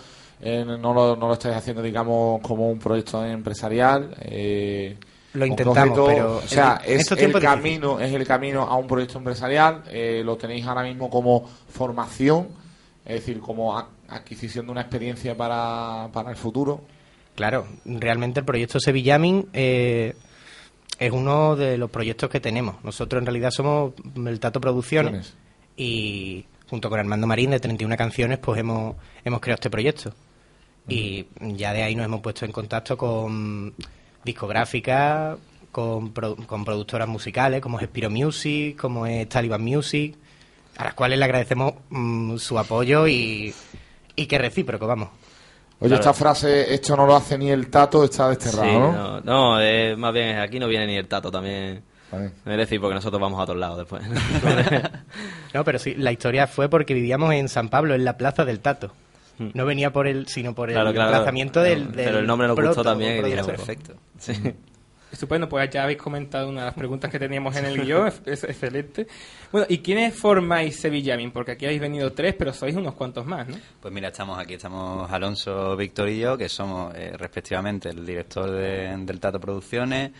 eh, 0.46 0.62
no, 0.62 0.92
lo, 0.92 1.16
no 1.16 1.26
lo 1.26 1.32
estáis 1.32 1.56
haciendo, 1.56 1.80
digamos, 1.80 2.42
como 2.42 2.68
un 2.68 2.78
proyecto 2.78 3.24
empresarial... 3.24 4.14
Eh, 4.20 4.94
Lo 5.32 5.46
intentamos, 5.46 5.98
pero 6.06 6.36
O 6.36 6.42
sea, 6.42 6.82
es 6.84 7.10
el 7.12 7.32
camino, 7.40 7.98
es 7.98 8.12
el 8.12 8.26
camino 8.26 8.60
a 8.60 8.76
un 8.76 8.86
proyecto 8.86 9.16
empresarial, 9.16 9.84
eh, 9.88 10.20
lo 10.22 10.36
tenéis 10.36 10.66
ahora 10.66 10.82
mismo 10.82 11.08
como 11.08 11.48
formación, 11.70 12.48
es 13.06 13.20
decir, 13.20 13.40
como 13.40 13.78
adquisición 14.06 14.66
de 14.66 14.72
una 14.72 14.82
experiencia 14.82 15.34
para, 15.34 16.10
para 16.12 16.28
el 16.28 16.36
futuro. 16.36 16.82
Claro, 17.36 17.66
realmente 17.86 18.40
el 18.40 18.46
proyecto 18.46 18.78
Sevillamin 18.78 19.48
eh, 19.54 20.14
es 20.98 21.10
uno 21.10 21.56
de 21.56 21.78
los 21.78 21.90
proyectos 21.90 22.28
que 22.28 22.40
tenemos. 22.40 22.84
Nosotros 22.84 23.18
en 23.18 23.24
realidad 23.24 23.50
somos 23.50 23.94
el 24.14 24.40
Tato 24.40 24.60
Producciones 24.60 25.32
y 25.74 26.44
junto 26.68 26.90
con 26.90 27.00
Armando 27.00 27.26
Marín 27.26 27.52
de 27.52 27.60
31 27.60 27.96
canciones 27.96 28.38
pues 28.38 28.60
hemos, 28.60 28.94
hemos 29.24 29.40
creado 29.40 29.56
este 29.56 29.70
proyecto. 29.70 30.12
Y 30.88 31.26
ya 31.40 31.72
de 31.72 31.82
ahí 31.82 31.94
nos 31.94 32.04
hemos 32.04 32.20
puesto 32.20 32.44
en 32.44 32.52
contacto 32.52 32.96
con 32.96 33.72
discográficas, 34.24 35.36
con, 35.72 36.12
pro- 36.12 36.36
con 36.36 36.64
productoras 36.64 37.08
musicales 37.08 37.60
como 37.60 37.78
es 37.80 37.86
Spiro 37.86 38.10
Music, 38.10 38.76
como 38.76 39.06
es 39.06 39.28
Taliban 39.28 39.62
Music, 39.62 40.14
a 40.76 40.84
las 40.84 40.94
cuales 40.94 41.18
le 41.18 41.24
agradecemos 41.24 41.74
mm, 41.90 42.36
su 42.36 42.58
apoyo 42.58 43.06
y, 43.08 43.54
y 44.16 44.26
que 44.26 44.38
recíproco, 44.38 44.86
vamos. 44.86 45.08
Oye, 45.80 45.88
Claro. 45.88 45.94
esta 46.02 46.12
frase, 46.14 46.72
esto 46.74 46.96
no 46.96 47.06
lo 47.06 47.16
hace 47.16 47.36
ni 47.36 47.50
el 47.50 47.68
tato, 47.68 48.04
está 48.04 48.28
desterrado, 48.28 48.64
Sí, 48.64 48.72
¿no? 48.78 48.92
no, 48.92 49.20
no, 49.20 49.60
eh, 49.60 49.96
más 49.96 50.12
bien 50.12 50.38
aquí 50.38 50.58
no 50.58 50.68
viene 50.68 50.86
ni 50.86 50.96
el 50.96 51.08
tato 51.08 51.30
también. 51.30 51.82
Es 52.46 52.56
decir, 52.56 52.80
porque 52.80 52.94
nosotros 52.94 53.20
vamos 53.20 53.40
a 53.42 53.44
todos 53.46 53.58
lados 53.58 53.78
después. 53.78 54.02
No, 55.54 55.64
pero 55.64 55.78
sí, 55.78 55.94
la 55.96 56.12
historia 56.12 56.46
fue 56.46 56.68
porque 56.68 56.94
vivíamos 56.94 57.32
en 57.34 57.48
San 57.48 57.68
Pablo, 57.68 57.94
en 57.94 58.04
la 58.04 58.16
plaza 58.16 58.44
del 58.44 58.60
Tato. 58.60 58.92
No 59.38 59.64
venía 59.66 59.92
por 59.92 60.06
el, 60.06 60.26
sino 60.28 60.54
por 60.54 60.68
el. 60.70 60.74
Claro, 60.74 60.92
claro. 60.92 61.10
emplazamiento 61.10 61.60
del, 61.60 61.88
Pero 61.88 62.10
del 62.12 62.16
el 62.20 62.26
nombre 62.26 62.46
nos 62.48 62.56
gustó 62.56 62.70
proto- 62.82 62.84
también 62.84 63.18
y 63.18 63.22
dijimos, 63.22 63.46
perfecto. 63.46 63.94
Sí. 64.18 64.32
Estupendo, 65.12 65.48
pues 65.48 65.70
ya 65.70 65.84
habéis 65.84 65.98
comentado 65.98 66.48
una 66.48 66.62
de 66.62 66.66
las 66.66 66.74
preguntas 66.74 67.08
que 67.08 67.20
teníamos 67.20 67.54
en 67.54 67.66
el 67.66 67.80
guion, 67.84 68.08
es, 68.08 68.20
es 68.26 68.42
excelente. 68.44 69.06
Bueno, 69.52 69.64
¿y 69.70 69.78
quiénes 69.78 70.12
formáis 70.18 70.80
Sevillamin? 70.80 71.30
Porque 71.30 71.52
aquí 71.52 71.66
habéis 71.66 71.80
venido 71.80 72.12
tres, 72.12 72.34
pero 72.36 72.52
sois 72.52 72.74
unos 72.74 72.94
cuantos 72.94 73.24
más, 73.24 73.46
¿no? 73.46 73.56
Pues 73.80 73.94
mira, 73.94 74.08
estamos 74.08 74.36
aquí, 74.38 74.54
estamos 74.54 75.08
Alonso, 75.12 75.76
Víctor 75.76 76.08
y 76.08 76.18
yo, 76.18 76.36
que 76.36 76.48
somos 76.48 76.92
eh, 76.96 77.12
respectivamente 77.16 77.90
el 77.90 78.04
director 78.04 78.50
de- 78.50 78.96
del 78.98 79.20
Tato 79.20 79.38
Producciones, 79.38 80.10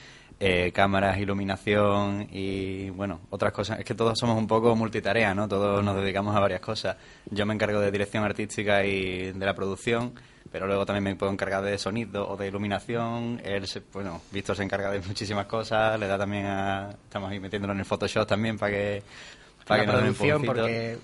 eh, 0.47 0.73
cámaras, 0.73 1.17
iluminación 1.17 2.29
y 2.31 2.91
bueno, 2.91 3.21
otras 3.31 3.51
cosas. 3.51 3.79
Es 3.79 3.85
que 3.87 3.95
todos 3.95 4.19
somos 4.19 4.37
un 4.37 4.47
poco 4.47 4.77
multitarea, 4.77 5.35
¿no? 5.35 5.49
Todos 5.49 5.83
nos 5.83 5.97
dedicamos 5.97 6.37
a 6.37 6.41
varias 6.41 6.61
cosas. 6.61 6.99
Yo 7.31 7.47
me 7.47 7.55
encargo 7.55 7.81
de 7.81 7.91
dirección 7.91 8.25
artística 8.25 8.85
y 8.85 9.33
de 9.33 9.47
la 9.47 9.55
producción, 9.55 10.13
pero 10.53 10.67
luego 10.67 10.85
también 10.85 11.05
me 11.05 11.17
puedo 11.17 11.33
encargar 11.33 11.65
de 11.65 11.79
sonido 11.79 12.29
o 12.29 12.37
de 12.37 12.49
iluminación. 12.49 13.41
Él, 13.43 13.67
se, 13.67 13.81
bueno, 13.91 14.21
Víctor 14.33 14.55
se 14.55 14.65
encarga 14.65 14.91
de 14.91 15.01
muchísimas 15.01 15.47
cosas, 15.47 15.99
le 15.99 16.07
da 16.07 16.19
también 16.19 16.45
a... 16.45 16.91
Estamos 16.91 17.31
ahí 17.31 17.41
metiéndolo 17.41 17.73
en 17.73 17.79
el 17.79 17.87
Photoshop 17.87 18.29
también 18.29 18.59
para 18.59 18.73
que... 18.73 19.03
Para 19.67 19.85
la 19.85 19.93
que 19.93 19.99
producción, 19.99 20.45
empujoncito. 20.45 20.99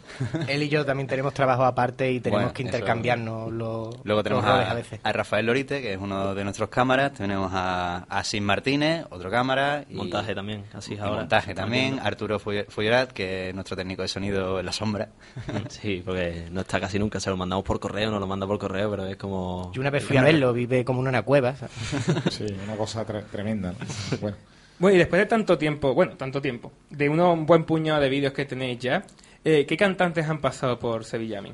porque 0.44 0.52
él 0.52 0.62
y 0.62 0.68
yo 0.68 0.84
también 0.84 1.06
tenemos 1.06 1.32
trabajo 1.32 1.64
aparte 1.64 2.12
y 2.12 2.20
tenemos 2.20 2.42
Bueno, 2.44 2.54
que 2.54 2.62
eso- 2.62 2.68
intercambiarnos 2.76 3.52
los, 3.52 3.94
Luego 4.04 4.22
tenemos 4.22 4.44
los 4.44 4.52
roles 4.52 4.68
a, 4.68 4.70
a 4.70 4.74
veces. 4.74 5.00
a 5.02 5.12
Rafael 5.12 5.46
Lorite, 5.46 5.80
que 5.80 5.92
es 5.94 5.98
uno 5.98 6.34
de 6.34 6.44
nuestros 6.44 6.68
cámaras. 6.68 7.12
Tenemos 7.14 7.50
a, 7.54 8.04
a 8.08 8.24
Sin 8.24 8.44
Martínez, 8.44 9.06
otro 9.10 9.30
cámara. 9.30 9.84
Y, 9.88 9.94
Montaje 9.94 10.34
también, 10.34 10.64
así 10.74 10.94
es 10.94 11.00
ahora. 11.00 11.20
montaje 11.20 11.54
también. 11.54 11.98
Arturo 12.02 12.38
Fuy- 12.38 12.66
Fuyerat, 12.68 13.12
que 13.12 13.48
es 13.48 13.54
nuestro 13.54 13.76
técnico 13.76 14.02
de 14.02 14.08
sonido 14.08 14.60
en 14.60 14.66
la 14.66 14.72
sombra. 14.72 15.08
Sí, 15.68 16.02
porque 16.04 16.48
no 16.50 16.60
está 16.60 16.78
casi 16.80 16.98
nunca, 16.98 17.18
se 17.20 17.30
lo 17.30 17.36
mandamos 17.36 17.64
por 17.64 17.80
correo, 17.80 18.10
nos 18.10 18.20
lo 18.20 18.26
manda 18.26 18.46
por 18.46 18.58
correo, 18.58 18.90
pero 18.90 19.06
es 19.06 19.16
como... 19.16 19.70
Yo 19.72 19.80
una 19.80 19.90
vez 19.90 20.04
fui 20.04 20.16
a 20.16 20.22
verlo, 20.22 20.52
vive 20.52 20.84
como 20.84 21.00
en 21.00 21.08
una 21.08 21.22
cueva. 21.22 21.54
¿sabes? 21.56 21.72
Sí, 22.30 22.44
una 22.64 22.76
cosa 22.76 23.06
tre- 23.06 23.24
tremenda. 23.30 23.72
¿no? 23.72 24.18
Bueno. 24.20 24.36
Bueno, 24.80 24.96
y 24.96 24.98
después 24.98 25.20
de 25.20 25.26
tanto 25.26 25.56
tiempo, 25.56 25.94
bueno, 25.94 26.16
tanto 26.16 26.42
tiempo, 26.42 26.72
de 26.90 27.08
uno- 27.08 27.32
un 27.34 27.46
buen 27.46 27.62
puñado 27.64 28.00
de 28.00 28.08
vídeos 28.08 28.32
que 28.32 28.44
tenéis 28.46 28.78
ya, 28.80 29.04
eh, 29.44 29.64
¿qué 29.66 29.76
cantantes 29.76 30.26
han 30.28 30.40
pasado 30.40 30.78
por 30.78 31.04
Sevillamin? 31.04 31.52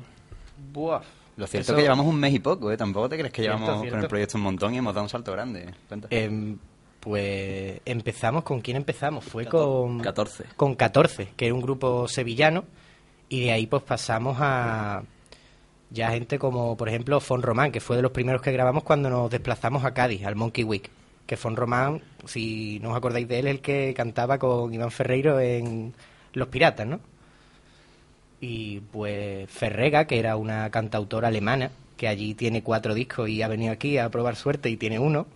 Buah. 0.73 1.01
Lo 1.35 1.45
cierto 1.45 1.65
Eso- 1.65 1.73
es 1.73 1.75
que 1.77 1.83
llevamos 1.83 2.07
un 2.07 2.19
mes 2.19 2.33
y 2.33 2.39
poco, 2.39 2.71
¿eh? 2.71 2.77
Tampoco 2.77 3.07
te 3.09 3.17
crees 3.17 3.31
que 3.31 3.43
Cierto, 3.43 3.59
llevamos 3.59 3.75
con 3.75 3.81
cierto. 3.83 3.99
el 3.99 4.07
proyecto 4.07 4.37
un 4.39 4.43
montón 4.43 4.73
y 4.73 4.77
hemos 4.79 4.93
dado 4.95 5.03
un 5.03 5.09
salto 5.09 5.31
grande. 5.33 5.71
Cuenta. 5.87 6.07
Em, 6.09 6.57
pues 6.99 7.79
empezamos, 7.85 8.43
¿con 8.43 8.59
quién 8.61 8.77
empezamos? 8.77 9.23
Fue 9.23 9.45
con... 9.45 9.99
14. 9.99 10.45
Con 10.55 10.73
14, 10.75 11.27
que 11.35 11.45
es 11.47 11.51
un 11.53 11.61
grupo 11.61 12.07
sevillano, 12.07 12.63
y 13.29 13.41
de 13.45 13.51
ahí 13.51 13.67
pues 13.67 13.83
pasamos 13.83 14.37
a 14.39 15.03
ya 15.91 16.09
gente 16.11 16.39
como, 16.39 16.75
por 16.75 16.89
ejemplo, 16.89 17.19
Fon 17.19 17.41
Román, 17.43 17.71
que 17.71 17.79
fue 17.81 17.97
de 17.97 18.01
los 18.01 18.11
primeros 18.11 18.41
que 18.41 18.51
grabamos 18.51 18.83
cuando 18.83 19.09
nos 19.09 19.29
desplazamos 19.29 19.85
a 19.85 19.93
Cádiz, 19.93 20.25
al 20.25 20.35
Monkey 20.35 20.63
Week. 20.63 20.89
Que 21.27 21.37
Fon 21.37 21.55
Román, 21.55 22.01
si 22.25 22.79
no 22.81 22.91
os 22.91 22.97
acordáis 22.97 23.27
de 23.27 23.39
él, 23.39 23.47
es 23.47 23.51
el 23.55 23.61
que 23.61 23.93
cantaba 23.95 24.39
con 24.39 24.73
Iván 24.73 24.89
Ferreiro 24.91 25.39
en 25.39 25.93
Los 26.33 26.47
Piratas, 26.47 26.87
¿no? 26.87 26.99
Y 28.39 28.79
pues 28.79 29.49
Ferrega, 29.49 30.05
que 30.05 30.19
era 30.19 30.35
una 30.37 30.69
cantautora 30.69 31.27
alemana, 31.27 31.69
que 31.97 32.07
allí 32.07 32.33
tiene 32.33 32.63
cuatro 32.63 32.93
discos 32.93 33.27
y 33.29 33.41
ha 33.41 33.47
venido 33.47 33.73
aquí 33.73 33.97
a 33.97 34.09
probar 34.09 34.35
suerte 34.35 34.69
y 34.69 34.77
tiene 34.77 34.99
uno. 34.99 35.27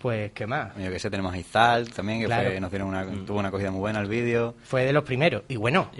Pues, 0.00 0.32
¿qué 0.32 0.46
más? 0.46 0.74
Yo 0.78 0.90
que 0.90 0.98
sé, 0.98 1.10
tenemos 1.10 1.34
a 1.34 1.38
Izal 1.38 1.90
también, 1.90 2.20
que 2.20 2.26
Claro. 2.26 2.50
fue- 2.50 2.60
nos 2.60 2.70
dieron 2.70 2.88
una, 2.88 3.04
tuvo 3.26 3.38
una 3.38 3.48
acogida 3.48 3.70
muy 3.70 3.80
buena 3.80 4.00
el 4.00 4.08
vídeo. 4.08 4.54
Fue 4.64 4.84
de 4.84 4.92
los 4.94 5.04
primeros. 5.04 5.42
Y 5.48 5.56
bueno, 5.56 5.90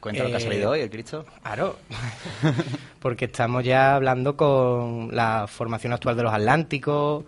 Cuenta 0.00 0.24
lo 0.24 0.30
que 0.30 0.34
ha 0.34 0.38
Eh, 0.38 0.40
salido 0.40 0.70
hoy, 0.70 0.80
el 0.80 0.90
Cristo. 0.90 1.24
Claro, 1.42 1.76
porque 3.00 3.26
estamos 3.26 3.62
ya 3.62 3.94
hablando 3.94 4.36
con 4.36 5.14
la 5.14 5.46
formación 5.46 5.92
actual 5.92 6.16
de 6.16 6.22
los 6.24 6.32
Atlánticos, 6.32 7.24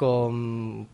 con... 0.00 0.88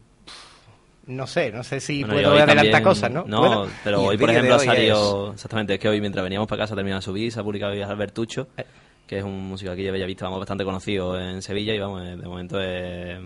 No 1.06 1.26
sé, 1.28 1.52
no 1.52 1.62
sé 1.62 1.78
si 1.78 2.00
Bueno, 2.02 2.14
puedo 2.14 2.28
adelantar 2.30 2.56
también- 2.64 2.82
cosas, 2.82 3.10
¿no? 3.12 3.24
No, 3.28 3.38
Bueno, 3.40 3.66
pero 3.84 4.02
hoy, 4.02 4.18
por 4.18 4.28
ejemplo, 4.28 4.54
ha 4.54 4.58
hoy 4.58 4.66
salido... 4.66 5.32
Exactamente, 5.34 5.74
es 5.74 5.78
que 5.80 5.88
hoy 5.88 6.00
mientras 6.00 6.24
veníamos 6.24 6.48
para 6.48 6.62
casa 6.64 6.74
termina 6.74 6.96
de 6.96 7.02
subir, 7.02 7.30
se 7.30 7.38
ha 7.38 7.44
publicado 7.44 7.72
Albertucho, 7.88 8.48
Eh. 8.56 8.64
que 9.06 9.18
es 9.18 9.24
un 9.24 9.48
músico 9.48 9.70
aquí 9.70 9.82
de 9.84 9.92
Bellavista, 9.92 10.24
vamos, 10.24 10.40
bastante 10.40 10.64
conocido 10.64 11.16
en 11.20 11.42
Sevilla 11.42 11.72
y 11.74 11.78
vamos, 11.78 12.02
de 12.02 12.16
momento 12.16 12.60
es, 12.60 13.18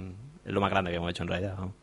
es 0.44 0.52
lo 0.52 0.60
más 0.60 0.68
grande 0.70 0.90
que 0.90 0.98
hemos 0.98 1.08
hecho 1.10 1.22
en 1.22 1.28
realidad. 1.30 1.54
vamos. 1.56 1.74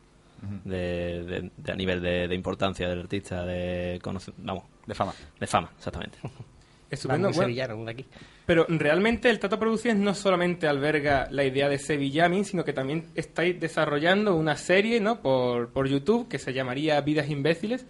de, 0.64 1.24
de- 1.24 1.50
de- 1.56 1.72
a 1.72 1.74
nivel 1.74 2.00
de, 2.00 2.28
de 2.28 2.34
importancia 2.36 2.88
del 2.88 3.00
artista, 3.00 3.44
de 3.44 3.98
vamos, 4.04 4.62
de 4.86 4.94
fama. 4.94 5.12
De 5.40 5.46
fama, 5.48 5.68
exactamente. 5.76 6.18
Estupendo, 6.90 7.28
Vamos, 7.28 7.36
bueno. 7.36 7.84
de 7.84 7.90
aquí. 7.90 8.06
Pero 8.46 8.64
realmente 8.68 9.28
el 9.28 9.38
Tato 9.38 9.58
Producciones 9.58 10.02
no 10.02 10.14
solamente 10.14 10.66
alberga 10.66 11.28
la 11.30 11.44
idea 11.44 11.68
de 11.68 11.78
Sevillamin, 11.78 12.44
sino 12.44 12.64
que 12.64 12.72
también 12.72 13.08
estáis 13.14 13.60
desarrollando 13.60 14.34
una 14.34 14.56
serie 14.56 15.00
¿no? 15.00 15.20
por, 15.20 15.70
por 15.70 15.86
YouTube 15.86 16.28
que 16.28 16.38
se 16.38 16.52
llamaría 16.54 17.00
Vidas 17.02 17.28
Imbéciles. 17.28 17.86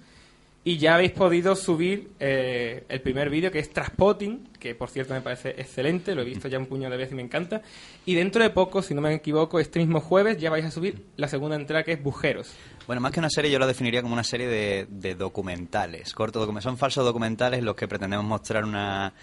Y 0.64 0.76
ya 0.76 0.96
habéis 0.96 1.12
podido 1.12 1.56
subir 1.56 2.10
eh, 2.20 2.84
el 2.90 3.00
primer 3.00 3.30
vídeo 3.30 3.50
que 3.50 3.58
es 3.58 3.70
Traspotting, 3.72 4.48
que 4.58 4.74
por 4.74 4.90
cierto 4.90 5.14
me 5.14 5.22
parece 5.22 5.50
excelente, 5.50 6.14
lo 6.14 6.20
he 6.20 6.24
visto 6.26 6.46
ya 6.48 6.58
un 6.58 6.66
puño 6.66 6.90
de 6.90 6.96
veces 6.96 7.12
y 7.12 7.14
me 7.14 7.22
encanta. 7.22 7.62
Y 8.04 8.14
dentro 8.14 8.42
de 8.42 8.50
poco, 8.50 8.82
si 8.82 8.92
no 8.92 9.00
me 9.00 9.14
equivoco, 9.14 9.60
este 9.60 9.78
mismo 9.78 10.00
jueves 10.00 10.36
ya 10.36 10.50
vais 10.50 10.66
a 10.66 10.70
subir 10.70 11.06
la 11.16 11.26
segunda 11.28 11.56
entrega 11.56 11.84
que 11.84 11.92
es 11.92 12.02
Bujeros. 12.02 12.52
Bueno, 12.86 13.00
más 13.00 13.12
que 13.12 13.20
una 13.20 13.30
serie, 13.30 13.50
yo 13.50 13.58
lo 13.58 13.66
definiría 13.66 14.02
como 14.02 14.12
una 14.12 14.24
serie 14.24 14.46
de, 14.46 14.86
de 14.90 15.14
documentales, 15.14 16.12
cortos 16.12 16.40
documentales. 16.42 16.64
Son 16.64 16.76
falsos 16.76 17.04
documentales 17.04 17.62
los 17.62 17.74
que 17.74 17.88
pretendemos 17.88 18.26
mostrar 18.26 18.64
una, 18.64 19.14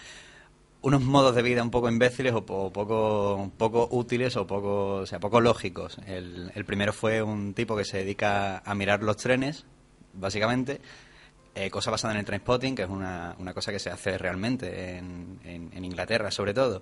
unos 0.82 1.02
modos 1.04 1.36
de 1.36 1.44
vida 1.44 1.62
un 1.62 1.70
poco 1.70 1.90
imbéciles 1.90 2.34
o 2.34 2.44
po- 2.44 2.72
poco, 2.72 3.52
poco 3.56 3.88
útiles 3.92 4.36
o 4.38 4.48
poco, 4.48 4.96
o 4.96 5.06
sea, 5.06 5.20
poco 5.20 5.42
lógicos. 5.42 6.00
El, 6.08 6.52
el 6.56 6.66
primero 6.66 6.92
fue 6.92 7.22
un 7.22 7.54
tipo 7.54 7.78
que 7.78 7.86
se 7.86 7.98
dedica 7.98 8.60
a 8.66 8.74
mirar 8.74 9.04
los 9.04 9.18
trenes, 9.18 9.66
básicamente. 10.14 10.80
Eh, 11.56 11.70
cosa 11.72 11.90
basada 11.90 12.14
en 12.14 12.20
el 12.20 12.26
trainspotting, 12.26 12.76
que 12.76 12.84
es 12.84 12.90
una, 12.90 13.34
una 13.40 13.54
cosa 13.54 13.72
que 13.72 13.80
se 13.80 13.90
hace 13.90 14.18
realmente 14.18 14.98
en, 14.98 15.40
en- 15.46 15.72
en 15.74 15.86
Inglaterra, 15.86 16.30
sobre 16.30 16.54
todo. 16.54 16.82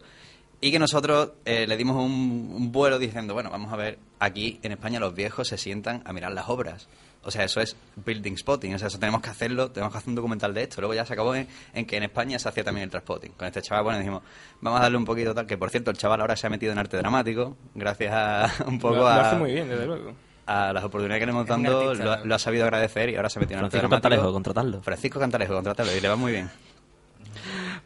Y 0.61 0.71
que 0.71 0.79
nosotros 0.79 1.33
eh, 1.45 1.67
le 1.67 1.77
dimos 1.77 1.95
un, 1.97 2.51
un 2.55 2.71
vuelo 2.71 2.97
diciendo, 2.97 3.33
bueno, 3.35 3.49
vamos 3.51 3.71
a 3.71 3.75
ver, 3.75 3.99
aquí 4.19 4.59
en 4.63 4.71
España 4.71 4.99
los 4.99 5.13
viejos 5.13 5.47
se 5.47 5.57
sientan 5.57 6.01
a 6.05 6.13
mirar 6.13 6.31
las 6.31 6.49
obras. 6.49 6.87
O 7.25 7.31
sea, 7.31 7.43
eso 7.43 7.61
es 7.61 7.75
building 7.97 8.35
spotting, 8.35 8.73
o 8.73 8.79
sea, 8.79 8.87
eso 8.87 8.97
tenemos 8.99 9.21
que 9.21 9.29
hacerlo, 9.29 9.71
tenemos 9.71 9.91
que 9.93 9.97
hacer 9.99 10.09
un 10.09 10.15
documental 10.15 10.53
de 10.53 10.63
esto. 10.63 10.81
Luego 10.81 10.93
ya 10.93 11.05
se 11.05 11.13
acabó 11.13 11.35
en, 11.35 11.47
en 11.73 11.85
que 11.85 11.95
en 11.97 12.03
España 12.03 12.39
se 12.39 12.49
hacía 12.49 12.63
también 12.63 12.85
el 12.85 12.89
transpotting. 12.89 13.31
Con 13.33 13.47
este 13.47 13.61
chaval, 13.61 13.83
bueno, 13.83 13.99
dijimos, 13.99 14.23
vamos 14.59 14.79
a 14.79 14.83
darle 14.83 14.97
un 14.97 15.05
poquito 15.05 15.33
tal, 15.35 15.45
que 15.45 15.57
por 15.57 15.69
cierto, 15.69 15.91
el 15.91 15.97
chaval 15.97 16.19
ahora 16.21 16.35
se 16.35 16.47
ha 16.47 16.49
metido 16.49 16.71
en 16.71 16.79
arte 16.79 16.97
dramático, 16.97 17.55
gracias 17.75 18.11
a 18.13 18.51
un 18.67 18.79
poco 18.79 18.95
Lo- 18.95 19.01
lo 19.01 19.07
a, 19.09 19.21
hace 19.29 19.35
muy 19.37 19.53
bien, 19.53 19.69
desde 19.69 19.85
luego. 19.85 20.13
A 20.45 20.73
las 20.73 20.83
oportunidades 20.83 21.21
que 21.21 21.25
le 21.25 21.31
hemos 21.31 21.49
artista. 21.49 22.03
lo, 22.03 22.11
ha- 22.11 22.17
lo 22.25 22.35
ha 22.35 22.39
sabido 22.39 22.63
agradecer 22.65 23.09
y 23.09 23.15
ahora 23.15 23.29
se 23.29 23.39
ha 23.39 23.41
metido 23.41 23.59
en 23.59 23.65
arte 23.65 23.77
Francisco 23.77 23.89
dramático. 23.89 24.09
Cantalejo, 24.09 24.33
contratarlo. 24.33 24.81
Francisco 24.81 25.19
Cantalejo, 25.19 25.53
contratarlo, 25.53 25.95
y 25.95 25.99
le 26.01 26.07
va 26.09 26.15
muy 26.15 26.31
bien. 26.33 26.49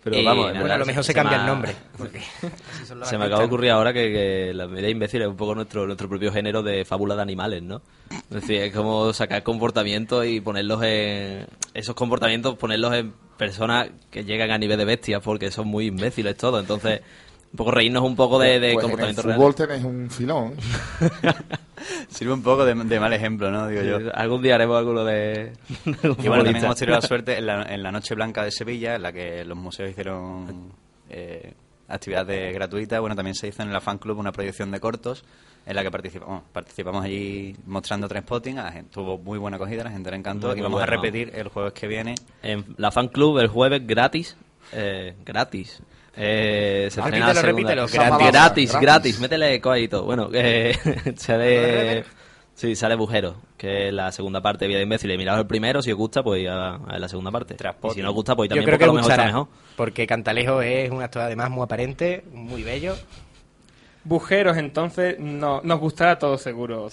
Pero 0.03 0.15
Y 0.17 0.23
vamos, 0.25 0.47
nada, 0.47 0.59
bueno, 0.59 0.75
a 0.75 0.77
lo 0.77 0.85
mejor 0.85 1.03
se 1.03 1.13
cambia 1.13 1.35
el 1.37 1.41
ha- 1.43 1.47
nombre. 1.47 1.75
Se 3.03 3.17
me 3.17 3.25
acaba 3.25 3.39
de 3.41 3.45
ocurrir 3.47 3.71
ahora 3.71 3.91
que, 3.93 4.11
que 4.11 4.53
la 4.53 4.67
media 4.67 4.89
imbécil 4.89 5.21
es 5.21 5.27
un 5.27 5.35
poco 5.35 5.55
nuestro 5.55 5.85
nuestro 5.85 6.07
propio 6.07 6.31
género 6.31 6.63
de 6.63 6.85
fábula 6.85 7.15
de 7.15 7.21
animales, 7.21 7.61
¿no? 7.63 7.81
Es 8.09 8.41
decir, 8.41 8.61
es 8.61 8.73
como 8.73 9.11
sacar 9.13 9.43
comportamientos 9.43 10.25
y 10.25 10.39
ponerlos 10.41 10.81
en... 10.83 11.47
Esos 11.73 11.95
comportamientos, 11.95 12.55
ponerlos 12.57 12.93
en 12.93 13.13
personas 13.37 13.89
que 14.11 14.23
llegan 14.23 14.51
a 14.51 14.57
nivel 14.57 14.77
de 14.77 14.85
bestias 14.85 15.21
porque 15.21 15.51
son 15.51 15.67
muy 15.67 15.87
imbéciles 15.87 16.37
todo. 16.37 16.59
Entonces, 16.59 17.01
un 17.51 17.57
poco 17.57 17.71
reírnos 17.71 18.03
un 18.03 18.15
poco 18.15 18.39
de, 18.39 18.59
de 18.59 18.73
Pues 18.73 18.83
comportamientos 18.83 19.25
en 19.25 19.31
el 19.31 19.37
fútbol 19.37 19.55
tenés 19.55 19.83
un 19.83 20.09
filón. 20.09 20.53
Sirve 22.09 22.33
un 22.33 22.41
poco 22.43 22.65
de, 22.65 22.73
de 22.73 22.99
mal 22.99 23.13
ejemplo, 23.13 23.49
¿no? 23.51 23.67
Digo 23.67 23.81
yo. 23.83 23.99
Sí, 23.99 24.05
Algún 24.13 24.41
día 24.41 24.55
haremos 24.55 24.77
alguno 24.77 25.03
de... 25.05 25.53
Y 25.85 26.27
bueno, 26.27 26.43
también 26.43 26.63
hemos 26.63 26.75
tenido 26.77 26.95
la 26.95 27.01
suerte 27.07 27.37
en 27.37 27.45
la, 27.45 27.63
en 27.63 27.83
la 27.83 27.91
Noche 27.91 28.15
Blanca 28.15 28.43
de 28.43 28.51
Sevilla, 28.51 28.95
en 28.95 29.03
la 29.03 29.11
que 29.13 29.45
los 29.45 29.57
museos 29.57 29.89
hicieron 29.89 30.71
eh, 31.09 31.53
actividades 31.87 32.53
gratuitas. 32.53 32.99
Bueno, 32.99 33.15
también 33.15 33.35
se 33.35 33.47
hizo 33.47 33.61
en 33.63 33.71
la 33.71 33.79
Fan 33.81 33.97
Club 33.97 34.17
una 34.19 34.31
proyección 34.31 34.71
de 34.71 34.79
cortos 34.79 35.23
en 35.65 35.75
la 35.75 35.83
que 35.83 35.91
participamos, 35.91 36.43
participamos 36.51 37.03
allí 37.03 37.55
mostrando 37.65 38.07
Transpotting. 38.07 38.57
A 38.59 38.63
la 38.63 38.71
gente, 38.71 38.89
tuvo 38.93 39.17
muy 39.17 39.37
buena 39.37 39.57
acogida, 39.57 39.83
la 39.83 39.91
gente 39.91 40.09
le 40.09 40.17
encantó. 40.17 40.47
Muy, 40.49 40.59
y 40.59 40.61
vamos 40.61 40.81
a 40.81 40.85
bueno. 40.85 41.01
repetir 41.01 41.31
el 41.35 41.49
jueves 41.49 41.73
que 41.73 41.87
viene. 41.87 42.15
En 42.41 42.65
la 42.77 42.91
fan 42.91 43.07
club 43.09 43.39
el 43.39 43.47
jueves 43.47 43.85
gratis. 43.85 44.37
eh, 44.71 45.15
gratis. 45.25 45.81
Eh, 46.17 46.87
se 46.91 46.99
estrena 46.99 47.27
la 47.27 47.33
segunda- 47.35 47.41
repítelo, 47.75 47.87
gratis. 47.87 48.27
gratis, 48.31 48.75
Gratis. 48.81 49.19
métele 49.19 49.53
eco 49.53 49.71
ahí 49.71 49.83
y 49.83 49.87
todo. 49.87 50.03
Bueno, 50.03 50.29
eh, 50.33 50.75
sale, 51.15 52.03
sí, 52.55 52.75
sale 52.75 52.95
Bujero, 52.95 53.35
que 53.57 53.87
es 53.89 53.93
la 53.93 54.11
segunda 54.11 54.41
parte 54.41 54.65
de 54.65 54.69
Vida 54.69 54.77
de 54.77 54.83
Imbécil. 54.83 55.15
Miraos 55.17 55.39
el 55.39 55.45
primero, 55.47 55.81
si 55.81 55.91
os 55.91 55.97
gusta, 55.97 56.23
pues 56.23 56.47
a, 56.49 56.75
a 56.75 56.97
la 56.99 57.07
segunda 57.07 57.29
parte. 57.31 57.55
Y 57.55 57.89
si 57.91 58.01
no 58.01 58.09
os 58.09 58.15
gusta, 58.15 58.35
pues 58.35 58.49
Yo 58.49 58.55
también 58.55 58.65
creo 58.65 58.77
porque 58.77 58.77
que 58.79 58.83
a 58.83 58.87
lo 58.87 58.93
mejor 58.93 59.11
está 59.11 59.25
mejor. 59.25 59.47
porque 59.75 60.07
Cantalejo 60.07 60.61
es 60.61 60.89
un 60.89 61.03
actor 61.03 61.21
además 61.21 61.49
muy 61.51 61.63
aparente, 61.63 62.23
muy 62.33 62.63
bello. 62.63 62.95
Bujeros, 64.07 64.55
entonces, 64.55 65.19
no, 65.19 65.59
nos 65.63 65.79
gustará 65.81 66.11
a 66.11 66.19
todos 66.19 66.41
seguro. 66.41 66.87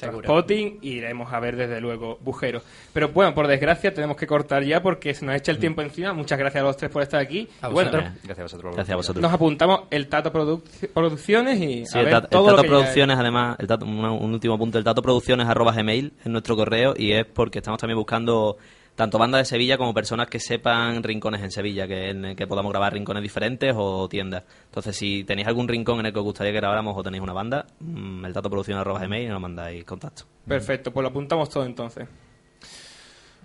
Y 0.83 0.89
iremos 0.95 1.33
a 1.33 1.39
ver 1.39 1.55
desde 1.55 1.81
luego 1.81 2.19
Bujeros. 2.21 2.65
Pero 2.93 3.11
bueno, 3.11 3.33
por 3.35 3.47
desgracia 3.47 3.95
tenemos 3.95 4.17
que 4.17 4.27
cortar 4.27 4.65
ya 4.65 4.83
porque 4.83 5.15
se 5.15 5.25
nos 5.25 5.37
echa 5.37 5.53
el 5.53 5.59
tiempo 5.59 5.81
encima. 5.81 6.13
Muchas 6.13 6.37
gracias 6.39 6.63
a 6.63 6.67
los 6.67 6.77
tres 6.77 6.91
por 6.91 7.03
estar 7.03 7.21
aquí. 7.21 7.49
A 7.61 7.69
bueno. 7.69 7.91
Gracias 7.93 8.39
a 8.39 8.43
vosotros. 8.43 8.75
Gracias 8.75 8.93
a 8.93 8.97
vosotros. 8.97 9.23
Nos 9.23 9.33
apuntamos 9.33 9.83
el 9.91 10.09
Tato 10.09 10.33
Produc- 10.33 10.89
Producciones 10.93 11.61
y 11.61 11.87
Sí, 11.87 11.97
a 11.97 12.01
el, 12.01 12.05
ver 12.07 12.15
Tato- 12.15 12.25
el 12.27 12.31
todo 12.31 12.45
Tato 12.47 12.57
lo 12.57 12.63
que 12.63 12.69
ya- 12.69 12.75
Producciones, 12.75 13.17
además, 13.19 13.57
el 13.61 13.67
Tato- 13.69 13.87
una- 13.87 14.11
un 14.13 14.33
último 14.35 14.59
punto, 14.59 14.79
el 14.79 14.85
Tato 14.85 15.01
Producciones 15.01 15.47
arroba 15.47 15.73
gmail 15.73 16.13
es 16.19 16.27
nuestro 16.27 16.57
correo 16.57 16.95
y 16.97 17.13
es 17.13 17.25
porque 17.27 17.59
estamos 17.61 17.79
también 17.79 17.97
buscando 17.99 18.57
tanto 18.95 19.19
bandas 19.19 19.41
de 19.41 19.45
Sevilla 19.45 19.77
como 19.77 19.93
personas 19.93 20.29
que 20.29 20.39
sepan 20.39 21.03
rincones 21.03 21.43
en 21.43 21.51
Sevilla, 21.51 21.87
que, 21.87 22.11
en 22.11 22.25
el 22.25 22.37
que 22.37 22.47
podamos 22.47 22.71
grabar 22.71 22.93
rincones 22.93 23.23
diferentes 23.23 23.75
o 23.77 24.09
tiendas. 24.09 24.45
Entonces, 24.67 24.97
si 24.97 25.25
tenéis 25.25 25.49
algún 25.49 25.69
rincón 25.69 26.01
en 26.01 26.07
el 26.07 26.13
que 26.13 26.19
os 26.19 26.25
gustaría 26.25 26.53
que 26.53 26.59
grabáramos 26.59 26.97
o 26.97 27.03
tenéis 27.03 27.23
una 27.23 27.33
banda, 27.33 27.67
mm, 27.81 28.25
el 28.25 28.33
Tato 28.33 28.51
Producciones 28.51 28.81
arroba 28.81 29.01
gmail 29.01 29.27
y 29.27 29.29
nos 29.29 29.41
mandáis 29.41 29.85
contacto. 29.85 30.25
Perfecto, 30.47 30.93
pues 30.93 31.03
lo 31.03 31.09
apuntamos 31.09 31.49
todo 31.49 31.65
entonces. 31.65 32.09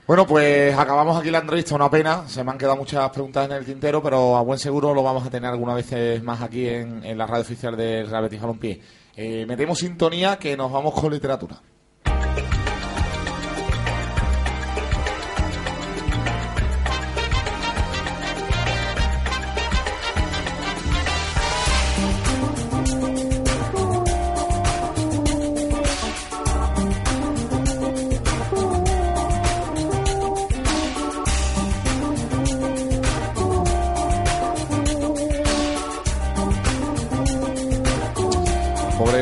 Bueno, 0.05 0.25
pues 0.25 0.75
acabamos 0.75 1.19
aquí 1.19 1.29
la 1.29 1.37
entrevista, 1.37 1.75
una 1.75 1.89
pena. 1.89 2.27
Se 2.27 2.43
me 2.43 2.51
han 2.51 2.57
quedado 2.57 2.75
muchas 2.75 3.07
preguntas 3.11 3.45
en 3.45 3.55
el 3.55 3.63
tintero, 3.63 4.01
pero 4.01 4.37
a 4.37 4.41
buen 4.41 4.57
seguro 4.57 4.91
lo 4.93 5.03
vamos 5.03 5.25
a 5.25 5.29
tener 5.29 5.51
algunas 5.51 5.75
veces 5.75 6.23
más 6.23 6.41
aquí 6.41 6.67
en, 6.67 7.05
en 7.05 7.15
la 7.15 7.27
radio 7.27 7.43
oficial 7.43 7.77
del 7.77 8.09
Real 8.09 8.23
Betis 8.23 8.41
Balompié. 8.41 8.81
Eh, 9.15 9.45
metemos 9.45 9.77
sintonía 9.77 10.37
que 10.37 10.55
nos 10.55 10.71
vamos 10.71 10.93
con 10.93 11.11
literatura. 11.11 11.61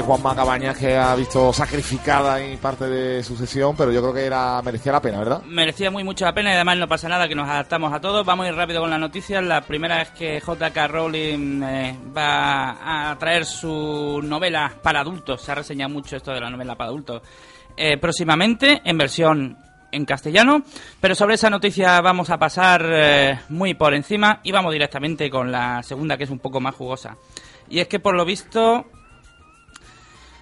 Juanma 0.08 0.34
Cabañas 0.34 0.78
que 0.78 0.96
ha 0.96 1.14
visto 1.16 1.52
sacrificada 1.52 2.36
ahí 2.36 2.56
parte 2.56 2.86
de 2.88 3.22
su 3.22 3.36
sesión, 3.36 3.76
pero 3.76 3.92
yo 3.92 4.02
creo 4.02 4.14
que 4.14 4.26
era 4.26 4.62
merecía 4.62 4.94
la 4.94 5.02
pena, 5.02 5.20
¿verdad? 5.20 5.42
Merecía 5.44 5.92
muy 5.92 6.06
mucho 6.06 6.24
la 6.24 6.34
pena 6.34 6.52
y 6.52 6.54
además 6.56 6.78
no 6.78 6.88
pasa 6.88 7.10
nada 7.10 7.28
que 7.28 7.36
nos 7.36 7.50
adaptamos 7.50 7.92
a 7.92 8.00
todos. 8.00 8.26
Vamos 8.26 8.46
a 8.46 8.50
ir 8.50 8.56
rápido 8.56 8.80
con 8.80 8.90
las 8.90 9.02
noticias. 9.02 9.44
La 9.44 9.60
primera 9.60 10.02
es 10.02 10.12
que 10.12 10.40
J.K. 10.40 10.88
Rowling 10.88 11.62
eh, 11.62 12.00
va 12.16 13.12
a 13.12 13.18
traer 13.20 13.46
su 13.46 14.22
novela 14.24 14.72
para 14.82 15.02
adultos. 15.02 15.42
Se 15.42 15.52
ha 15.52 15.56
reseñado 15.56 15.90
mucho 15.94 16.16
esto 16.16 16.32
de 16.32 16.40
la 16.40 16.50
novela 16.50 16.76
para 16.76 16.88
adultos. 16.90 17.22
eh, 17.76 17.98
próximamente 17.98 18.82
en 18.86 18.98
versión 18.98 19.58
en 19.92 20.06
castellano. 20.06 20.64
Pero 21.02 21.16
sobre 21.16 21.36
esa 21.36 21.50
noticia 21.50 22.00
vamos 22.02 22.30
a 22.30 22.38
pasar 22.38 22.86
eh, 22.90 23.40
muy 23.50 23.74
por 23.74 23.94
encima 23.94 24.40
y 24.44 24.52
vamos 24.52 24.72
directamente 24.72 25.30
con 25.30 25.52
la 25.52 25.84
segunda 25.84 26.18
que 26.18 26.24
es 26.24 26.30
un 26.30 26.40
poco 26.40 26.60
más 26.62 26.76
jugosa. 26.76 27.18
Y 27.70 27.80
es 27.80 27.88
que 27.88 28.00
por 28.00 28.16
lo 28.16 28.24
visto 28.26 28.86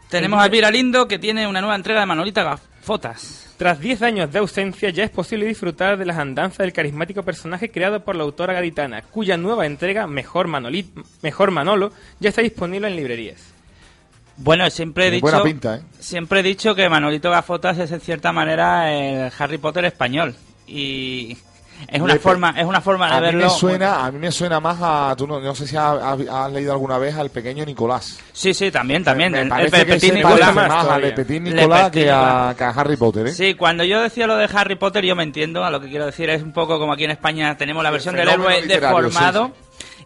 tenemos 0.10 0.42
a 0.42 0.46
Elvira 0.46 0.72
Lindo 0.72 1.08
que 1.08 1.20
tiene 1.20 1.48
una 1.48 1.62
nueva 1.62 1.76
entrega 1.76 2.00
de 2.00 2.06
Manolita 2.06 2.44
Gafotas. 2.44 3.54
Tras 3.58 3.80
10 3.80 4.02
años 4.02 4.32
de 4.34 4.40
ausencia, 4.40 4.90
ya 4.90 5.06
es 5.06 5.10
posible 5.10 5.46
disfrutar 5.46 5.98
de 5.98 6.06
las 6.06 6.18
andanzas 6.18 6.60
del 6.60 6.74
carismático 6.74 7.24
personaje 7.24 7.72
creado 7.72 8.04
por 8.04 8.16
la 8.16 8.24
autora 8.24 8.54
gaditana, 8.54 9.02
cuya 9.02 9.38
nueva 9.38 9.66
entrega, 9.66 10.08
Mejor, 10.08 10.48
Manolit, 10.48 10.88
Mejor 11.22 11.52
Manolo, 11.52 11.92
ya 12.20 12.30
está 12.30 12.42
disponible 12.42 12.88
en 12.88 12.98
librerías. 12.98 13.42
Bueno, 14.38 14.70
siempre 14.70 15.06
he 15.06 15.12
Tiene 15.12 15.16
dicho, 15.16 15.38
buena 15.38 15.44
pinta, 15.44 15.76
¿eh? 15.78 15.82
siempre 16.00 16.42
he 16.42 16.44
dicho 16.44 16.76
que 16.76 16.90
Manolito 16.90 17.32
Gafotas 17.32 17.78
es 17.78 17.92
en 17.94 18.02
cierta 18.02 18.34
manera 18.34 18.92
el 18.94 19.32
Harry 19.40 19.58
Potter 19.58 19.86
español 19.86 20.36
y 20.68 21.38
es 21.88 22.02
una 22.02 22.14
Le- 22.14 22.20
forma, 22.20 22.54
es 22.58 22.66
una 22.66 22.82
forma 22.82 23.08
de 23.10 23.14
a 23.14 23.20
mí 23.20 23.26
verlo. 23.26 23.44
me 23.44 23.50
suena, 23.50 24.06
a 24.06 24.12
mí 24.12 24.20
me 24.20 24.32
suena 24.32 24.60
más 24.60 24.78
a, 24.82 25.16
tú 25.18 25.28
no, 25.28 25.40
no 25.40 25.54
sé 25.56 25.68
si 25.68 25.76
has, 25.78 26.52
leído 26.52 26.74
alguna 26.74 26.98
vez 26.98 27.16
al 27.16 27.30
pequeño 27.30 27.66
Nicolás. 27.66 28.20
Sí, 28.34 28.54
sí, 28.54 28.72
también, 28.72 29.04
también. 29.04 29.32
Me 29.34 29.42
el, 29.42 29.52
el 29.52 30.00
se 30.00 30.12
Nicolás. 30.14 30.54
más 30.54 30.86
a 30.88 30.98
Le 31.00 31.12
Petit 31.12 31.42
Nicolás 31.42 31.90
Petit 31.90 32.04
que 32.04 32.12
a, 32.12 32.16
Nicolás. 32.18 32.56
que 32.56 32.64
a 32.64 32.70
Harry 32.70 32.98
Potter, 32.98 33.28
¿eh? 33.28 33.32
Sí, 33.34 33.54
cuando 33.56 33.84
yo 33.84 34.02
decía 34.02 34.28
lo 34.28 34.36
de 34.38 34.50
Harry 34.54 34.76
Potter, 34.76 35.04
yo 35.06 35.16
me 35.16 35.24
entiendo 35.24 35.64
a 35.64 35.70
lo 35.70 35.80
que 35.80 35.90
quiero 35.90 36.06
decir. 36.06 36.30
Es 36.30 36.42
un 36.42 36.54
poco 36.54 36.80
como 36.80 36.94
aquí 36.94 37.04
en 37.06 37.12
España 37.12 37.56
tenemos 37.58 37.84
la 37.84 37.92
versión 37.92 38.16
del 38.16 38.30
héroe 38.30 38.62
deformado. 38.68 39.52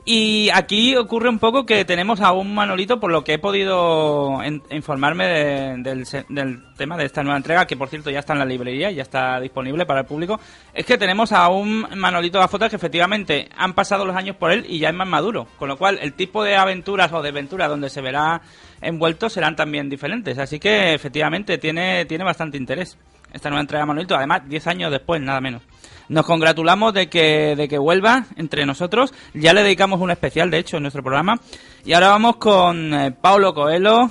Y 0.06 0.50
aquí 0.54 0.96
ocurre 0.96 1.30
un 1.30 1.38
poco 1.38 1.66
que 1.68 1.86
tenemos 1.86 2.20
a 2.22 2.32
un 2.32 2.56
Manolito, 2.56 3.00
por 3.00 3.12
lo 3.12 3.24
que 3.24 3.34
he 3.34 3.38
podido 3.40 4.42
en- 4.42 4.64
informarme 4.72 5.26
de- 5.28 5.76
del, 5.84 6.06
del 6.30 6.64
tema 6.78 6.98
de 6.98 7.06
esta 7.06 7.22
nueva 7.22 7.38
entrega, 7.38 7.68
que 7.68 7.78
por 7.78 7.90
cierto 7.90 8.10
ya 8.10 8.20
está 8.20 8.34
en 8.34 8.40
la 8.40 8.46
librería, 8.46 8.90
ya 8.90 9.04
está 9.04 9.40
disponible 9.40 9.86
para 9.86 10.00
el 10.02 10.06
público, 10.08 10.40
es 10.74 10.86
que 10.86 10.98
tenemos 10.98 11.32
a 11.32 11.50
un 11.50 11.86
Manolito 11.96 12.40
Gafota 12.40 12.70
que 12.70 12.78
efectivamente 12.78 13.50
han 13.56 13.74
pasado 13.74 14.04
los 14.06 14.16
años 14.16 14.36
por 14.38 14.52
él 14.52 14.66
y 14.68 14.80
ya 14.80 14.90
es 14.90 14.96
más 14.96 15.08
maduro, 15.08 15.48
con 15.60 15.68
lo 15.68 15.78
cual 15.78 16.00
el 16.02 16.14
tipo 16.14 16.44
de 16.44 16.56
aventuras 16.56 17.12
o 17.14 17.22
de 17.22 17.30
aventuras 17.30 17.70
donde 17.70 17.90
se 17.90 18.02
verá 18.02 18.42
envuelto 18.82 19.30
serán 19.30 19.56
también 19.56 19.90
diferentes, 19.90 20.40
así 20.40 20.60
que 20.60 20.94
efectivamente 20.94 21.58
tiene, 21.60 22.06
tiene 22.06 22.24
bastante 22.24 22.58
interés 22.58 22.98
esta 23.32 23.50
nueva 23.50 23.62
entrega 23.62 23.84
de 23.84 23.88
Manolito, 23.88 24.16
además 24.16 24.42
10 24.50 24.66
años 24.66 24.92
después, 24.92 25.22
nada 25.22 25.40
menos. 25.40 25.62
Nos 26.10 26.26
congratulamos 26.26 26.94
de 26.94 27.08
que, 27.08 27.56
de 27.56 27.68
que 27.68 27.78
vuelva 27.78 28.26
entre 28.36 28.66
nosotros. 28.66 29.14
Ya 29.36 29.54
le 29.54 29.62
dedicamos 29.62 30.02
un 30.02 30.10
especial, 30.10 30.50
de 30.50 30.58
hecho, 30.58 30.78
en 30.78 30.84
nuestro 30.84 31.04
programa. 31.04 31.40
Y 31.86 31.94
ahora 31.94 32.10
vamos 32.10 32.38
con 32.38 32.94
eh, 32.94 33.12
Paulo 33.12 33.54
Coelho, 33.54 34.10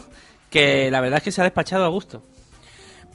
que 0.49 0.91
la 0.93 1.01
verdad 1.01 1.19
es 1.19 1.25
que 1.25 1.33
se 1.33 1.41
ha 1.41 1.45
despachado 1.45 1.85
a 1.85 1.89
gusto. 1.89 2.23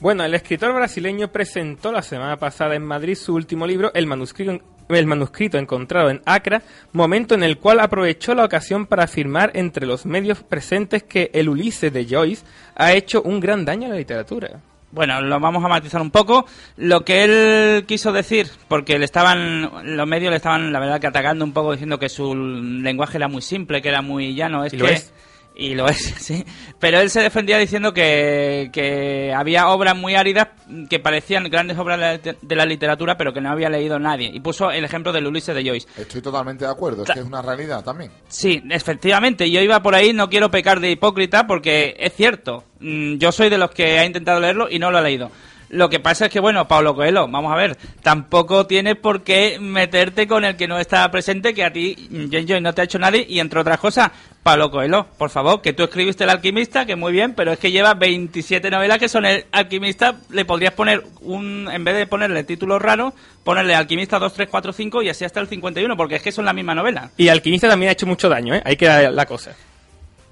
Bueno, 0.00 0.22
el 0.22 0.34
escritor 0.34 0.74
brasileño 0.74 1.32
presentó 1.32 1.92
la 1.92 2.02
semana 2.02 2.36
pasada 2.36 2.74
en 2.74 2.84
Madrid 2.84 3.14
su 3.14 3.34
último 3.34 3.66
libro, 3.66 3.90
El 3.94 4.06
manuscrito, 4.06 4.60
el 4.90 5.06
manuscrito 5.06 5.56
encontrado 5.56 6.10
en 6.10 6.20
Acra, 6.26 6.62
momento 6.92 7.34
en 7.34 7.42
el 7.42 7.56
cual 7.56 7.80
aprovechó 7.80 8.34
la 8.34 8.44
ocasión 8.44 8.84
para 8.84 9.04
afirmar 9.04 9.52
entre 9.54 9.86
los 9.86 10.04
medios 10.04 10.42
presentes 10.42 11.04
que 11.04 11.30
el 11.32 11.48
Ulises 11.48 11.90
de 11.90 12.06
Joyce 12.06 12.44
ha 12.74 12.92
hecho 12.92 13.22
un 13.22 13.40
gran 13.40 13.64
daño 13.64 13.86
a 13.86 13.90
la 13.90 13.96
literatura. 13.96 14.60
Bueno, 14.94 15.20
lo 15.20 15.40
vamos 15.40 15.64
a 15.64 15.68
matizar 15.68 16.00
un 16.00 16.12
poco. 16.12 16.46
Lo 16.76 17.04
que 17.04 17.24
él 17.24 17.84
quiso 17.84 18.12
decir, 18.12 18.48
porque 18.68 18.96
le 18.98 19.04
estaban, 19.04 19.96
los 19.96 20.06
medios 20.06 20.30
le 20.30 20.36
estaban, 20.36 20.72
la 20.72 20.78
verdad, 20.78 21.00
que 21.00 21.08
atacando 21.08 21.44
un 21.44 21.52
poco 21.52 21.72
diciendo 21.72 21.98
que 21.98 22.08
su 22.08 22.32
lenguaje 22.34 23.16
era 23.16 23.26
muy 23.26 23.42
simple, 23.42 23.82
que 23.82 23.88
era 23.88 24.02
muy 24.02 24.34
llano. 24.34 24.64
Es 24.64 24.72
Y 24.72 24.76
que, 24.76 24.82
lo 24.82 24.88
es. 24.88 25.12
Y 25.56 25.74
lo 25.76 25.86
es, 25.88 25.98
sí. 26.18 26.44
Pero 26.80 26.98
él 27.00 27.10
se 27.10 27.20
defendía 27.20 27.58
diciendo 27.58 27.94
que, 27.94 28.70
que 28.72 29.32
había 29.32 29.68
obras 29.68 29.96
muy 29.96 30.14
áridas 30.16 30.48
que 30.90 30.98
parecían 30.98 31.44
grandes 31.44 31.78
obras 31.78 32.20
de 32.22 32.56
la- 32.56 32.66
literatura, 32.66 33.16
pero 33.16 33.32
que 33.32 33.40
no 33.40 33.50
había 33.50 33.68
leído 33.68 33.98
nadie. 33.98 34.30
Y 34.34 34.40
puso 34.40 34.70
el 34.70 34.84
ejemplo 34.84 35.12
del 35.12 35.26
Ulises 35.26 35.54
de 35.54 35.64
Joyce. 35.64 35.86
Estoy 35.96 36.20
totalmente 36.22 36.64
de 36.64 36.70
acuerdo, 36.72 37.04
es 37.04 37.10
que 37.10 37.20
es 37.20 37.24
una 37.26 37.40
realidad 37.40 37.84
también. 37.84 38.10
Sí, 38.28 38.62
efectivamente, 38.70 39.48
yo 39.50 39.60
iba 39.60 39.80
por 39.82 39.94
ahí, 39.94 40.12
no 40.12 40.28
quiero 40.28 40.50
pecar 40.50 40.80
de 40.80 40.90
hipócrita 40.90 41.46
porque 41.46 41.94
es 41.98 42.12
cierto, 42.14 42.64
mm, 42.80 43.16
yo 43.18 43.30
soy 43.30 43.48
de 43.48 43.58
los 43.58 43.70
que 43.70 43.98
ha 43.98 44.04
intentado 44.04 44.40
leerlo 44.40 44.68
y 44.68 44.78
no 44.78 44.90
lo 44.90 44.98
ha 44.98 45.02
leído. 45.02 45.30
Lo 45.74 45.90
que 45.90 45.98
pasa 45.98 46.26
es 46.26 46.32
que, 46.32 46.38
bueno, 46.38 46.68
Pablo 46.68 46.94
Coelho, 46.94 47.26
vamos 47.26 47.52
a 47.52 47.56
ver, 47.56 47.76
tampoco 48.00 48.64
tienes 48.64 48.94
por 48.94 49.24
qué 49.24 49.58
meterte 49.60 50.28
con 50.28 50.44
el 50.44 50.54
que 50.54 50.68
no 50.68 50.78
está 50.78 51.10
presente, 51.10 51.52
que 51.52 51.64
a 51.64 51.72
ti, 51.72 52.08
Joy, 52.30 52.60
no 52.60 52.72
te 52.72 52.80
ha 52.80 52.84
hecho 52.84 53.00
nadie, 53.00 53.26
y 53.28 53.40
entre 53.40 53.58
otras 53.58 53.80
cosas, 53.80 54.12
Pablo 54.44 54.70
Coelho, 54.70 55.08
por 55.18 55.30
favor, 55.30 55.60
que 55.62 55.72
tú 55.72 55.82
escribiste 55.82 56.22
El 56.22 56.30
Alquimista, 56.30 56.86
que 56.86 56.94
muy 56.94 57.12
bien, 57.12 57.34
pero 57.34 57.50
es 57.50 57.58
que 57.58 57.72
lleva 57.72 57.94
27 57.94 58.70
novelas 58.70 58.98
que 58.98 59.08
son 59.08 59.24
El 59.24 59.46
Alquimista, 59.50 60.14
le 60.30 60.44
podrías 60.44 60.74
poner 60.74 61.02
un, 61.22 61.68
en 61.68 61.82
vez 61.82 61.96
de 61.96 62.06
ponerle 62.06 62.44
títulos 62.44 62.80
raros, 62.80 63.12
ponerle 63.42 63.74
Alquimista 63.74 64.20
2, 64.20 64.32
3, 64.32 64.48
4, 64.48 64.72
5 64.72 65.02
y 65.02 65.08
así 65.08 65.24
hasta 65.24 65.40
el 65.40 65.48
51, 65.48 65.96
porque 65.96 66.14
es 66.14 66.22
que 66.22 66.30
son 66.30 66.44
la 66.44 66.52
misma 66.52 66.76
novela. 66.76 67.10
Y 67.16 67.26
Alquimista 67.26 67.68
también 67.68 67.88
ha 67.88 67.92
hecho 67.94 68.06
mucho 68.06 68.28
daño, 68.28 68.54
¿eh? 68.54 68.62
Ahí 68.64 68.76
queda 68.76 69.10
la 69.10 69.26
cosa. 69.26 69.56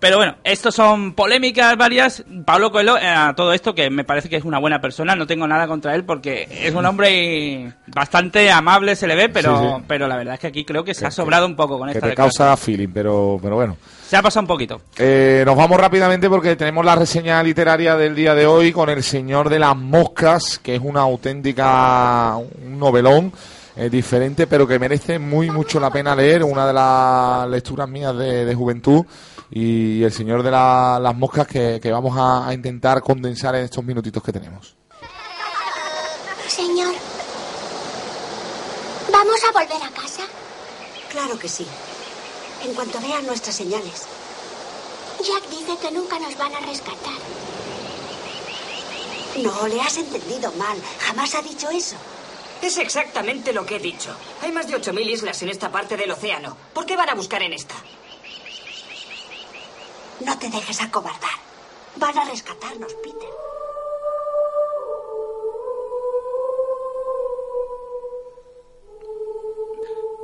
Pero 0.03 0.17
bueno, 0.17 0.35
estos 0.43 0.75
son 0.75 1.13
polémicas 1.15 1.77
varias. 1.77 2.25
Pablo 2.45 2.73
Coelho, 2.73 2.99
eh, 2.99 3.07
a 3.07 3.35
todo 3.37 3.53
esto, 3.53 3.73
que 3.73 3.89
me 3.89 4.03
parece 4.03 4.29
que 4.29 4.35
es 4.35 4.45
una 4.45 4.59
buena 4.59 4.81
persona, 4.81 5.15
no 5.15 5.29
tengo 5.29 5.47
nada 5.47 5.69
contra 5.69 5.95
él 5.95 6.03
porque 6.03 6.49
es 6.51 6.75
un 6.75 6.85
hombre 6.85 7.73
bastante 7.87 8.51
amable, 8.51 8.97
se 8.97 9.07
le 9.07 9.15
ve, 9.15 9.29
pero, 9.29 9.57
Sí, 9.57 9.65
sí. 9.77 9.85
pero 9.87 10.09
la 10.09 10.17
verdad 10.17 10.35
es 10.35 10.41
que 10.41 10.49
aquí 10.49 10.65
creo 10.65 10.83
que 10.83 10.93
se 10.93 11.07
ha 11.07 11.13
sobrado 11.13 11.47
un 11.47 11.55
poco 11.55 11.79
con 11.79 11.87
Que 11.87 11.93
esta 11.93 12.07
te 12.07 12.11
declaración. 12.11 12.47
causa 12.49 12.57
feeling, 12.57 12.89
pero, 12.93 13.39
pero 13.41 13.55
bueno. 13.55 13.77
Se 14.09 14.17
ha 14.17 14.23
pasado 14.23 14.41
un 14.43 14.49
poquito. 14.49 14.81
Eh, 14.99 15.45
nos 15.47 15.57
vamos 15.57 15.79
rápidamente 15.79 16.29
porque 16.29 16.57
tenemos 16.57 16.85
la 16.85 16.97
reseña 16.97 17.41
literaria 17.41 17.95
del 17.97 18.17
día 18.17 18.35
de 18.35 18.45
hoy 18.45 18.73
con 18.73 18.91
El 18.91 19.05
Señor 19.05 19.51
de 19.51 19.61
las 19.61 19.77
Moscas, 19.77 20.59
que 20.59 20.75
es 20.75 20.81
una 20.83 21.03
auténtica, 21.03 22.37
un 22.37 22.77
novelón 22.77 23.33
eh, 23.77 23.89
diferente, 23.89 24.49
pero 24.49 24.67
que 24.67 24.81
merece 24.81 25.21
muy 25.21 25.49
mucho 25.51 25.79
la 25.79 25.91
pena 25.91 26.17
leer, 26.17 26.43
una 26.43 26.67
de 26.67 26.73
las 26.73 27.49
lecturas 27.49 27.89
mías 27.89 28.17
de, 28.17 28.45
de 28.45 28.55
juventud, 28.55 29.05
y 29.55 30.03
El 30.03 30.13
Señor 30.13 30.43
de 30.43 30.51
la- 30.51 30.99
las 31.01 31.15
Moscas 31.15 31.47
que, 31.47 31.79
que 31.81 31.93
vamos 31.93 32.17
a, 32.17 32.49
a 32.49 32.55
intentar 32.55 33.03
condensar 33.03 33.55
en 33.55 33.65
estos 33.65 33.85
minutitos 33.85 34.23
que 34.23 34.33
tenemos. 34.33 34.75
Señor, 36.49 36.95
¿vamos 39.13 39.37
a 39.49 39.53
volver 39.53 39.83
a 39.83 39.91
casa? 39.91 40.23
Claro 41.11 41.39
que 41.39 41.49
sí. 41.49 41.67
En 42.65 42.75
cuanto 42.75 43.01
vean 43.01 43.27
nuestras 43.27 43.55
señales. 43.57 44.07
Jack 45.19 45.49
dice 45.51 45.77
que 45.81 45.91
nunca 45.93 46.19
nos 46.19 46.37
van 46.37 46.55
a 46.55 46.61
rescatar. 46.61 47.13
No, 49.43 49.67
le 49.69 49.81
has 49.81 49.97
entendido 49.97 50.53
mal. 50.53 50.77
Jamás 51.01 51.35
ha 51.35 51.43
dicho 51.43 51.69
eso. 51.71 51.97
Es 52.61 52.79
exactamente 52.79 53.53
lo 53.53 53.67
que 53.67 53.77
he 53.77 53.81
dicho. 53.81 54.15
Hay 54.43 54.53
más 54.53 54.67
de 54.69 54.77
8.000 54.81 55.11
islas 55.11 55.43
en 55.43 55.49
esta 55.49 55.71
parte 55.73 55.97
del 55.97 56.11
océano. 56.11 56.57
¿Por 56.73 56.87
qué 56.87 56.97
van 56.97 57.09
a 57.09 57.15
buscar 57.15 57.43
en 57.43 57.53
esta? 57.53 57.75
No 60.25 60.39
te 60.39 60.49
dejes 60.49 60.81
acobardar. 60.81 61.31
Van 61.97 62.17
a 62.17 62.25
rescatarnos, 62.25 62.95
Peter. 63.03 63.29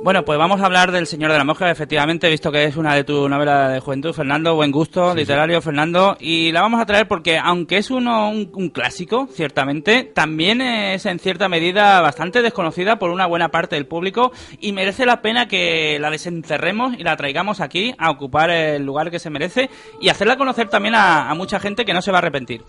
Bueno, 0.01 0.23
pues 0.23 0.39
vamos 0.39 0.61
a 0.61 0.65
hablar 0.65 0.93
del 0.93 1.07
Señor 1.07 1.29
de 1.29 1.37
la 1.37 1.43
Mosca, 1.43 1.69
efectivamente, 1.69 2.29
visto 2.29 2.53
que 2.53 2.63
es 2.63 2.77
una 2.77 2.95
de 2.95 3.03
tus 3.03 3.29
novelas 3.29 3.73
de 3.73 3.81
juventud, 3.81 4.13
Fernando, 4.13 4.55
buen 4.55 4.71
gusto 4.71 5.13
literario, 5.13 5.61
Fernando, 5.61 6.15
y 6.21 6.53
la 6.53 6.61
vamos 6.61 6.79
a 6.79 6.85
traer 6.85 7.05
porque, 7.05 7.37
aunque 7.37 7.75
es 7.77 7.91
uno 7.91 8.29
un, 8.29 8.49
un 8.53 8.69
clásico, 8.69 9.27
ciertamente, 9.29 10.05
también 10.05 10.61
es 10.61 11.05
en 11.05 11.19
cierta 11.19 11.49
medida 11.49 11.99
bastante 11.99 12.41
desconocida 12.41 12.97
por 12.97 13.09
una 13.09 13.25
buena 13.25 13.49
parte 13.49 13.75
del 13.75 13.87
público 13.87 14.31
y 14.61 14.71
merece 14.71 15.05
la 15.05 15.21
pena 15.21 15.49
que 15.49 15.97
la 15.99 16.09
desencerremos 16.09 16.93
y 16.97 17.03
la 17.03 17.17
traigamos 17.17 17.59
aquí 17.59 17.93
a 17.97 18.09
ocupar 18.09 18.51
el 18.51 18.85
lugar 18.85 19.11
que 19.11 19.19
se 19.19 19.29
merece 19.29 19.69
y 19.99 20.07
hacerla 20.07 20.37
conocer 20.37 20.69
también 20.69 20.95
a, 20.95 21.29
a 21.29 21.35
mucha 21.35 21.59
gente 21.59 21.83
que 21.83 21.93
no 21.93 22.01
se 22.01 22.11
va 22.11 22.19
a 22.19 22.21
arrepentir. 22.21 22.63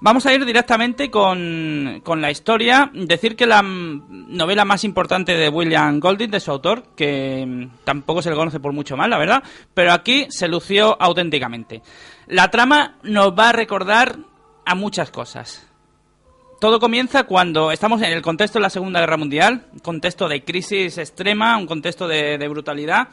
Vamos 0.00 0.26
a 0.26 0.34
ir 0.34 0.44
directamente 0.44 1.10
con, 1.10 2.00
con 2.02 2.20
la 2.20 2.30
historia. 2.30 2.90
Decir 2.92 3.36
que 3.36 3.46
la 3.46 3.62
novela 3.62 4.64
más 4.64 4.84
importante 4.84 5.34
de 5.34 5.48
William 5.48 6.00
Golding, 6.00 6.30
de 6.30 6.40
su 6.40 6.50
autor, 6.50 6.84
que 6.96 7.44
mm, 7.46 7.84
tampoco 7.84 8.20
se 8.20 8.30
le 8.30 8.36
conoce 8.36 8.60
por 8.60 8.72
mucho 8.72 8.96
más, 8.96 9.08
la 9.08 9.18
verdad, 9.18 9.42
pero 9.72 9.92
aquí 9.92 10.26
se 10.28 10.48
lució 10.48 11.00
auténticamente. 11.00 11.82
La 12.26 12.50
trama 12.50 12.96
nos 13.02 13.32
va 13.32 13.50
a 13.50 13.52
recordar 13.52 14.18
a 14.66 14.74
muchas 14.74 15.10
cosas. 15.10 15.66
Todo 16.60 16.80
comienza 16.80 17.24
cuando 17.24 17.70
estamos 17.72 18.00
en 18.02 18.12
el 18.12 18.22
contexto 18.22 18.58
de 18.58 18.62
la 18.62 18.70
Segunda 18.70 19.00
Guerra 19.00 19.16
Mundial, 19.16 19.66
un 19.72 19.80
contexto 19.80 20.28
de 20.28 20.44
crisis 20.44 20.96
extrema, 20.98 21.56
un 21.58 21.66
contexto 21.66 22.08
de, 22.08 22.38
de 22.38 22.48
brutalidad, 22.48 23.08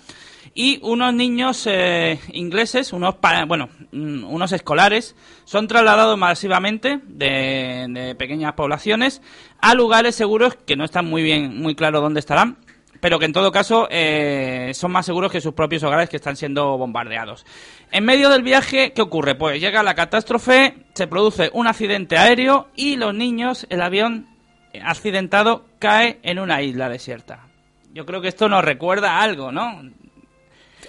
y 0.54 0.80
unos 0.84 1.14
niños 1.14 1.66
eh, 1.70 2.20
ingleses, 2.34 2.94
unos 2.94 3.16
bueno, 3.48 3.70
mm, 3.92 4.24
unos 4.26 4.52
escolares, 4.52 5.16
son 5.46 5.68
trasladados 5.68 6.18
masivamente 6.18 7.00
de, 7.04 7.88
de 7.90 8.16
pequeñas 8.16 8.54
poblaciones 8.54 9.22
a 9.60 9.74
lugares 9.74 10.16
seguros 10.16 10.56
que 10.56 10.76
no 10.76 10.84
están 10.84 11.06
muy 11.06 11.24
bien, 11.24 11.62
muy 11.62 11.76
claro 11.76 12.02
dónde 12.02 12.20
estarán, 12.20 12.58
pero 13.02 13.18
que 13.20 13.26
en 13.26 13.34
todo 13.34 13.52
caso 13.52 13.88
eh, 13.90 14.72
son 14.74 14.92
más 14.92 15.06
seguros 15.06 15.32
que 15.32 15.42
sus 15.42 15.54
propios 15.54 15.84
hogares 15.84 16.08
que 16.08 16.18
están 16.18 16.38
siendo 16.38 16.78
bombardeados. 16.78 17.46
En 17.92 18.06
medio 18.06 18.30
del 18.30 18.44
viaje, 18.44 18.94
¿qué 18.94 19.02
ocurre? 19.02 19.36
Pues 19.36 19.60
llega 19.60 19.84
la 19.84 19.96
catástrofe, 19.96 20.76
se 20.94 21.08
produce 21.08 21.50
un 21.54 21.68
accidente 21.68 22.18
aéreo 22.18 22.70
y 22.76 22.96
los 22.96 23.14
niños, 23.14 23.66
el 23.70 23.82
avión 23.82 24.28
accidentado 24.84 25.66
cae 25.80 26.20
en 26.24 26.40
una 26.40 26.62
isla 26.62 26.88
desierta. 26.88 27.48
Yo 27.94 28.06
creo 28.06 28.22
que 28.22 28.30
esto 28.30 28.48
nos 28.48 28.64
recuerda 28.64 29.18
a 29.18 29.24
algo, 29.24 29.52
¿no? 29.52 29.82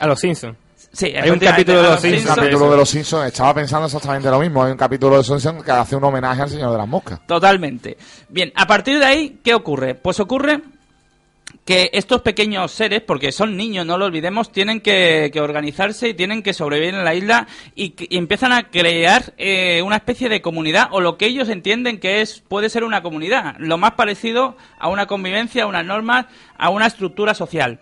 A 0.02 0.06
los 0.08 0.18
Simpsons. 0.18 0.56
Sí, 0.92 1.12
Hay 1.14 1.30
un 1.30 1.38
capítulo 1.38 1.80
de 1.80 1.88
los 1.90 2.00
Simpsons. 2.00 2.28
Un 2.28 2.34
capítulo 2.34 2.70
de 2.72 2.76
los 2.76 2.90
Simpsons, 2.90 3.26
estaba 3.28 3.54
pensando 3.54 3.86
exactamente 3.86 4.28
lo 4.28 4.40
mismo. 4.40 4.64
Hay 4.64 4.72
un 4.72 4.76
capítulo 4.76 5.12
de 5.12 5.16
los 5.18 5.26
Simpsons 5.28 5.62
que 5.62 5.70
hace 5.70 5.94
un 5.94 6.02
homenaje 6.02 6.42
al 6.42 6.50
Señor 6.50 6.72
de 6.72 6.78
las 6.78 6.88
Moscas. 6.88 7.20
Totalmente. 7.24 7.96
Bien, 8.28 8.52
a 8.56 8.66
partir 8.66 8.98
de 8.98 9.04
ahí, 9.04 9.38
¿qué 9.44 9.54
ocurre? 9.54 9.94
Pues 9.94 10.18
ocurre 10.18 10.60
que 11.64 11.90
estos 11.92 12.22
pequeños 12.22 12.72
seres, 12.72 13.00
porque 13.00 13.30
son 13.30 13.56
niños, 13.56 13.86
no 13.86 13.96
lo 13.96 14.06
olvidemos, 14.06 14.50
tienen 14.50 14.80
que, 14.80 15.30
que 15.32 15.40
organizarse 15.40 16.08
y 16.08 16.14
tienen 16.14 16.42
que 16.42 16.52
sobrevivir 16.52 16.94
en 16.94 17.04
la 17.04 17.14
isla 17.14 17.46
y, 17.76 17.94
y 18.10 18.16
empiezan 18.16 18.50
a 18.50 18.70
crear 18.70 19.34
eh, 19.38 19.82
una 19.82 19.94
especie 19.94 20.28
de 20.28 20.42
comunidad 20.42 20.88
o 20.90 21.00
lo 21.00 21.16
que 21.16 21.26
ellos 21.26 21.48
entienden 21.48 22.00
que 22.00 22.22
es 22.22 22.42
puede 22.48 22.68
ser 22.70 22.82
una 22.82 23.04
comunidad, 23.04 23.54
lo 23.58 23.78
más 23.78 23.92
parecido 23.92 24.56
a 24.80 24.88
una 24.88 25.06
convivencia, 25.06 25.62
a 25.62 25.66
unas 25.66 25.86
normas, 25.86 26.26
a 26.58 26.70
una 26.70 26.88
estructura 26.88 27.34
social. 27.34 27.78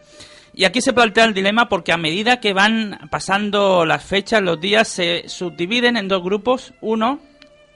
Y 0.52 0.64
aquí 0.64 0.80
se 0.80 0.92
plantea 0.92 1.24
el 1.24 1.34
dilema 1.34 1.68
porque 1.68 1.92
a 1.92 1.96
medida 1.96 2.40
que 2.40 2.52
van 2.52 2.98
pasando 3.10 3.84
las 3.84 4.04
fechas, 4.04 4.42
los 4.42 4.60
días, 4.60 4.88
se 4.88 5.28
subdividen 5.28 5.96
en 5.96 6.08
dos 6.08 6.22
grupos. 6.22 6.74
Uno, 6.80 7.20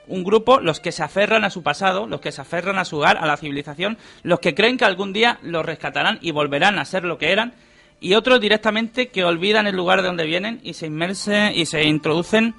un 0.07 0.25
grupo, 0.25 0.61
los 0.61 0.81
que 0.81 0.93
se 0.93 1.03
aferran 1.03 1.45
a 1.45 1.51
su 1.51 1.63
pasado, 1.63 2.07
los 2.07 2.21
que 2.21 2.33
se 2.33 2.41
aferran 2.41 2.79
a 2.79 2.85
su 2.85 2.99
hogar, 2.99 3.19
a 3.19 3.27
la 3.27 3.37
civilización, 3.37 3.97
los 4.23 4.41
que 4.41 4.55
creen 4.55 4.77
que 4.77 4.85
algún 4.85 5.13
día 5.13 5.39
los 5.43 5.65
rescatarán 5.65 6.19
y 6.21 6.33
volverán 6.33 6.79
a 6.79 6.85
ser 6.85 7.05
lo 7.05 7.19
que 7.19 7.33
eran. 7.33 7.55
y 8.01 8.15
otros 8.15 8.39
directamente 8.39 9.09
que 9.09 9.25
olvidan 9.25 9.67
el 9.67 9.77
lugar 9.77 10.03
de 10.03 10.09
donde 10.09 10.27
vienen 10.27 10.61
y 10.63 10.75
se 10.75 10.87
inmersen 10.87 11.53
y 11.55 11.65
se 11.65 11.85
introducen 11.85 12.55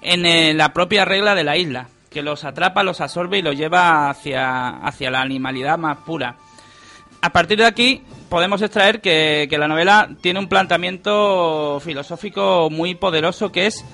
en 0.00 0.24
eh, 0.24 0.54
la 0.54 0.72
propia 0.72 1.04
regla 1.04 1.34
de 1.34 1.44
la 1.44 1.58
isla, 1.58 1.88
que 2.10 2.22
los 2.22 2.44
atrapa, 2.44 2.82
los 2.84 3.00
absorbe 3.02 3.38
y 3.38 3.42
los 3.42 3.56
lleva 3.56 4.08
hacia, 4.08 4.68
hacia 4.68 5.10
la 5.10 5.20
animalidad 5.20 5.76
más 5.76 5.98
pura. 5.98 6.36
A 7.20 7.30
partir 7.30 7.58
de 7.58 7.66
aquí 7.66 8.02
podemos 8.28 8.62
extraer 8.62 9.00
que, 9.00 9.48
la 9.50 9.68
novela 9.68 10.08
tiene 10.20 10.38
un 10.38 10.48
planteamiento 10.48 11.80
filosófico 11.80 12.68
muy 12.70 12.94
poderoso 12.94 13.50
que 13.50 13.66
es 13.66 13.84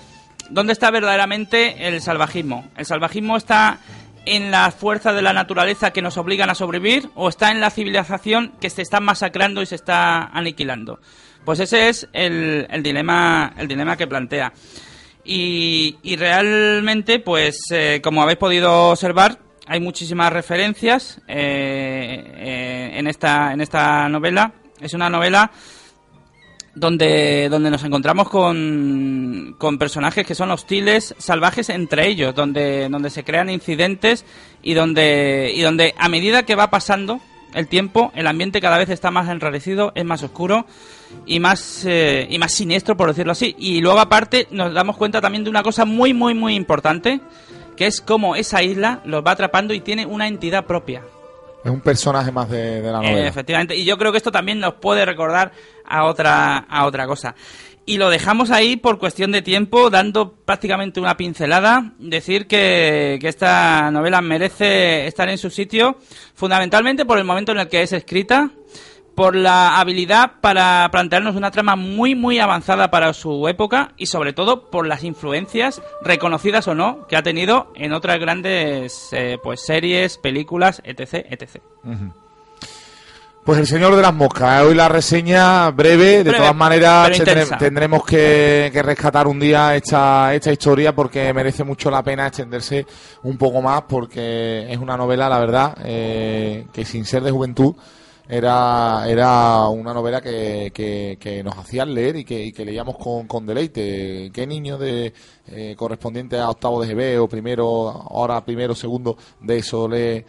¿dónde 0.51 0.73
está 0.73 0.91
verdaderamente 0.91 1.89
el 1.89 2.01
salvajismo? 2.01 2.67
¿El 2.77 2.85
salvajismo 2.85 3.37
está 3.37 3.79
en 4.27 4.51
la 4.51 4.71
fuerza 4.71 5.13
de 5.13 5.23
la 5.23 5.33
naturaleza 5.33 5.93
que 5.93 6.03
nos 6.03 6.17
obligan 6.17 6.51
a 6.51 6.55
sobrevivir 6.55 7.11
o 7.15 7.29
está 7.29 7.51
en 7.51 7.61
la 7.61 7.71
civilización 7.71 8.53
que 8.61 8.71
se 8.71 8.83
está 8.83 9.01
masacrando 9.01 9.63
y 9.63 9.67
se 9.67 9.77
está 9.77 10.25
aniquilando? 10.25 11.01
Pues 11.45 11.61
ese 11.61 11.89
es 11.89 12.09
el, 12.13 12.67
dilema, 12.83 13.53
el 13.59 13.69
dilema 13.69 13.97
que 13.97 14.07
plantea. 14.07 14.53
Y, 15.25 15.99
y 16.03 16.17
realmente, 16.17 17.19
pues, 17.19 17.59
eh, 17.71 18.01
como 18.03 18.23
habéis 18.23 18.39
podido 18.39 18.91
observar, 18.91 19.39
hay 19.67 19.81
muchísimas 19.81 20.33
referencias 20.33 21.21
eh, 21.27 22.33
eh, 22.37 22.91
en, 22.95 23.07
esta, 23.07 23.53
en 23.53 23.61
esta 23.61 24.09
novela. 24.09 24.53
Es 24.81 24.93
una 24.95 25.09
novela 25.09 25.51
donde, 26.75 27.49
donde 27.49 27.71
nos 27.71 27.85
encontramos 27.85 28.29
con, 28.29 29.55
con 29.59 29.79
personajes 29.79 30.27
que 30.27 30.35
son 30.35 30.51
hostiles, 30.51 31.15
salvajes 31.19 31.69
entre 31.71 32.09
ellos, 32.09 32.35
donde, 32.35 32.89
donde 32.89 33.11
se 33.11 33.25
crean 33.25 33.49
incidentes 33.49 34.25
y 34.63 34.75
donde, 34.75 35.53
y 35.55 35.63
donde 35.63 35.95
a 35.99 36.09
medida 36.09 36.45
que 36.45 36.57
va 36.57 36.71
pasando 36.71 37.21
el 37.55 37.69
tiempo, 37.69 38.13
el 38.15 38.27
ambiente 38.27 38.61
cada 38.61 38.79
vez 38.79 38.91
está 38.91 39.11
más 39.11 39.29
enrarecido, 39.29 39.93
es 39.95 40.05
más 40.05 40.23
oscuro 40.23 40.67
y 41.25 41.39
más, 41.39 41.85
eh, 41.87 42.27
y 42.29 42.39
más 42.39 42.53
siniestro, 42.53 42.97
por 42.97 43.09
decirlo 43.09 43.33
así. 43.33 43.55
Y 43.59 43.81
luego 43.81 44.01
aparte 44.01 44.49
nos 44.51 44.75
damos 44.75 44.97
cuenta 44.97 45.21
también 45.21 45.45
de 45.45 45.51
una 45.51 45.63
cosa 45.63 45.85
muy, 45.85 46.13
muy, 46.13 46.35
muy 46.35 46.57
importante, 46.57 47.21
que 47.77 47.87
es 47.87 48.01
cómo 48.01 48.37
esa 48.37 48.63
isla 48.63 49.01
los 49.05 49.25
va 49.25 49.33
atrapando 49.33 49.75
y 49.75 49.81
tiene 49.81 50.07
una 50.07 50.29
entidad 50.29 50.65
propia. 50.65 51.03
Es 51.65 51.71
un 51.71 51.81
personaje 51.81 52.31
más 52.31 52.51
de, 52.51 52.83
de 52.83 52.93
la 52.93 52.99
novela. 52.99 53.21
Eh, 53.21 53.27
efectivamente, 53.27 53.75
y 53.75 53.85
yo 53.85 53.97
creo 53.97 54.13
que 54.13 54.19
esto 54.19 54.31
también 54.31 54.61
nos 54.61 54.75
puede 54.75 55.05
recordar 55.07 55.53
a 55.87 56.05
otra, 56.05 56.59
a 56.59 56.85
otra 56.85 57.07
cosa. 57.07 57.35
Y 57.87 57.99
lo 57.99 58.09
dejamos 58.09 58.51
ahí 58.51 58.77
por 58.77 58.99
cuestión 58.99 59.31
de 59.31 59.43
tiempo, 59.43 59.91
dando 59.91 60.33
prácticamente 60.33 61.01
una 61.01 61.17
pincelada. 61.17 61.93
Decir 61.99 62.47
que, 62.47 63.19
que 63.21 63.29
esta 63.29 63.91
novela 63.91 64.23
merece 64.23 65.07
estar 65.07 65.29
en 65.29 65.37
su 65.37 65.51
sitio, 65.51 65.99
fundamentalmente 66.35 67.05
por 67.05 67.19
el 67.19 67.25
momento 67.25 67.53
en 67.53 67.59
el 67.59 67.69
que 67.69 67.83
es 67.83 67.93
escrita, 67.93 68.51
por 69.15 69.37
la 69.37 69.79
habilidad 69.79 70.33
para 70.41 70.89
plantearnos 70.91 71.37
una 71.37 71.51
trama 71.51 71.77
muy 71.77 72.15
muy 72.15 72.39
avanzada 72.39 72.91
para 72.91 73.13
su 73.13 73.49
época 73.49 73.93
y 73.97 74.07
sobre 74.07 74.33
todo 74.33 74.71
por 74.71 74.87
las 74.87 75.05
influencias 75.05 75.83
reconocidas 76.03 76.69
o 76.69 76.75
no 76.75 77.07
que 77.07 77.17
ha 77.17 77.23
tenido 77.23 77.73
en 77.75 77.93
otras 77.93 78.19
grandes 78.19 79.09
eh, 79.13 79.39
pues 79.43 79.65
series, 79.65 80.19
películas, 80.19 80.83
etc, 80.85 81.27
etc. 81.31 81.61
Pues 83.45 83.59
el 83.59 83.67
señor 83.67 83.95
de 83.95 84.01
las 84.01 84.15
moscas, 84.15 84.63
hoy 84.63 84.75
la 84.75 84.89
reseña 84.89 85.71
breve, 85.71 86.19
de 86.19 86.23
Breve, 86.23 86.39
todas 86.39 86.57
maneras 86.57 87.11
tendremos 87.59 88.03
que, 88.05 88.71
que 88.73 88.83
rescatar 88.83 89.27
un 89.27 89.39
día 89.39 89.77
esta, 89.77 90.35
esta 90.35 90.51
historia 90.51 90.95
porque 90.95 91.31
merece 91.35 91.63
mucho 91.63 91.91
la 91.91 92.03
pena 92.03 92.27
extenderse 92.27 92.87
un 93.23 93.37
poco 93.37 93.61
más 93.61 93.83
porque 93.83 94.67
es 94.73 94.79
una 94.79 94.97
novela, 94.97 95.29
la 95.29 95.39
verdad, 95.39 95.77
eh, 95.85 96.67
que 96.73 96.87
sin 96.87 97.05
ser 97.05 97.23
de 97.23 97.33
juventud 97.33 97.75
era, 98.29 99.05
era 99.09 99.69
una 99.69 99.93
novela 99.93 100.21
que, 100.21 100.71
que, 100.75 101.19
que 101.21 101.43
nos 101.43 101.57
hacían 101.59 101.93
leer 101.95 102.17
y 102.17 102.25
que, 102.25 102.43
y 102.47 102.53
que 102.53 102.65
leíamos 102.65 102.97
con, 102.97 103.27
con 103.27 103.45
deleite. 103.47 104.31
¿Qué 104.33 104.47
niño 104.47 104.79
de 104.79 105.13
eh, 105.49 105.75
correspondiente 105.77 106.39
a 106.39 106.49
octavo 106.51 106.83
de 106.83 106.95
GB 106.95 107.23
o 107.23 107.29
primero, 107.29 107.89
ahora 108.11 108.45
primero, 108.45 108.75
segundo 108.75 109.17
de 109.41 109.59
eso 109.59 109.89
lee 109.89 110.25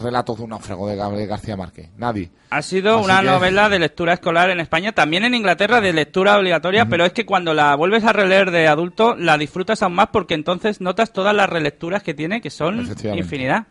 relatos 0.00 0.38
de 0.38 0.44
un 0.44 0.50
náufrago 0.50 0.88
de 0.88 0.96
Gabriel 0.96 1.28
García 1.28 1.56
Márquez? 1.56 1.90
Nadie. 1.98 2.30
Ha 2.48 2.62
sido 2.62 2.96
Así 2.96 3.04
una 3.04 3.20
que- 3.20 3.26
novela 3.26 3.68
de 3.68 3.78
lectura 3.78 4.14
escolar 4.14 4.48
en 4.48 4.58
España, 4.60 4.92
también 4.92 5.24
en 5.24 5.34
Inglaterra 5.34 5.82
de 5.82 5.92
lectura 5.92 6.38
obligatoria, 6.38 6.86
pero 6.86 7.04
es 7.04 7.12
que 7.12 7.26
cuando 7.26 7.52
la 7.52 7.74
vuelves 7.76 8.04
a 8.04 8.14
releer 8.14 8.50
de 8.50 8.66
adulto 8.68 9.14
la 9.14 9.36
disfrutas 9.36 9.82
aún 9.82 9.94
más 9.94 10.08
porque 10.10 10.32
entonces 10.34 10.80
notas 10.80 11.12
todas 11.12 11.34
las 11.34 11.50
relecturas 11.50 12.02
que 12.02 12.14
tiene, 12.14 12.40
que 12.40 12.48
son 12.50 12.88
infinidad. 13.14 13.66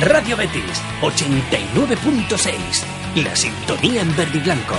Radio 0.00 0.38
Betis 0.38 0.82
89.6. 1.02 2.99
La 3.16 3.34
sintonía 3.34 4.02
en 4.02 4.16
verde 4.16 4.38
y 4.38 4.40
blanco. 4.40 4.76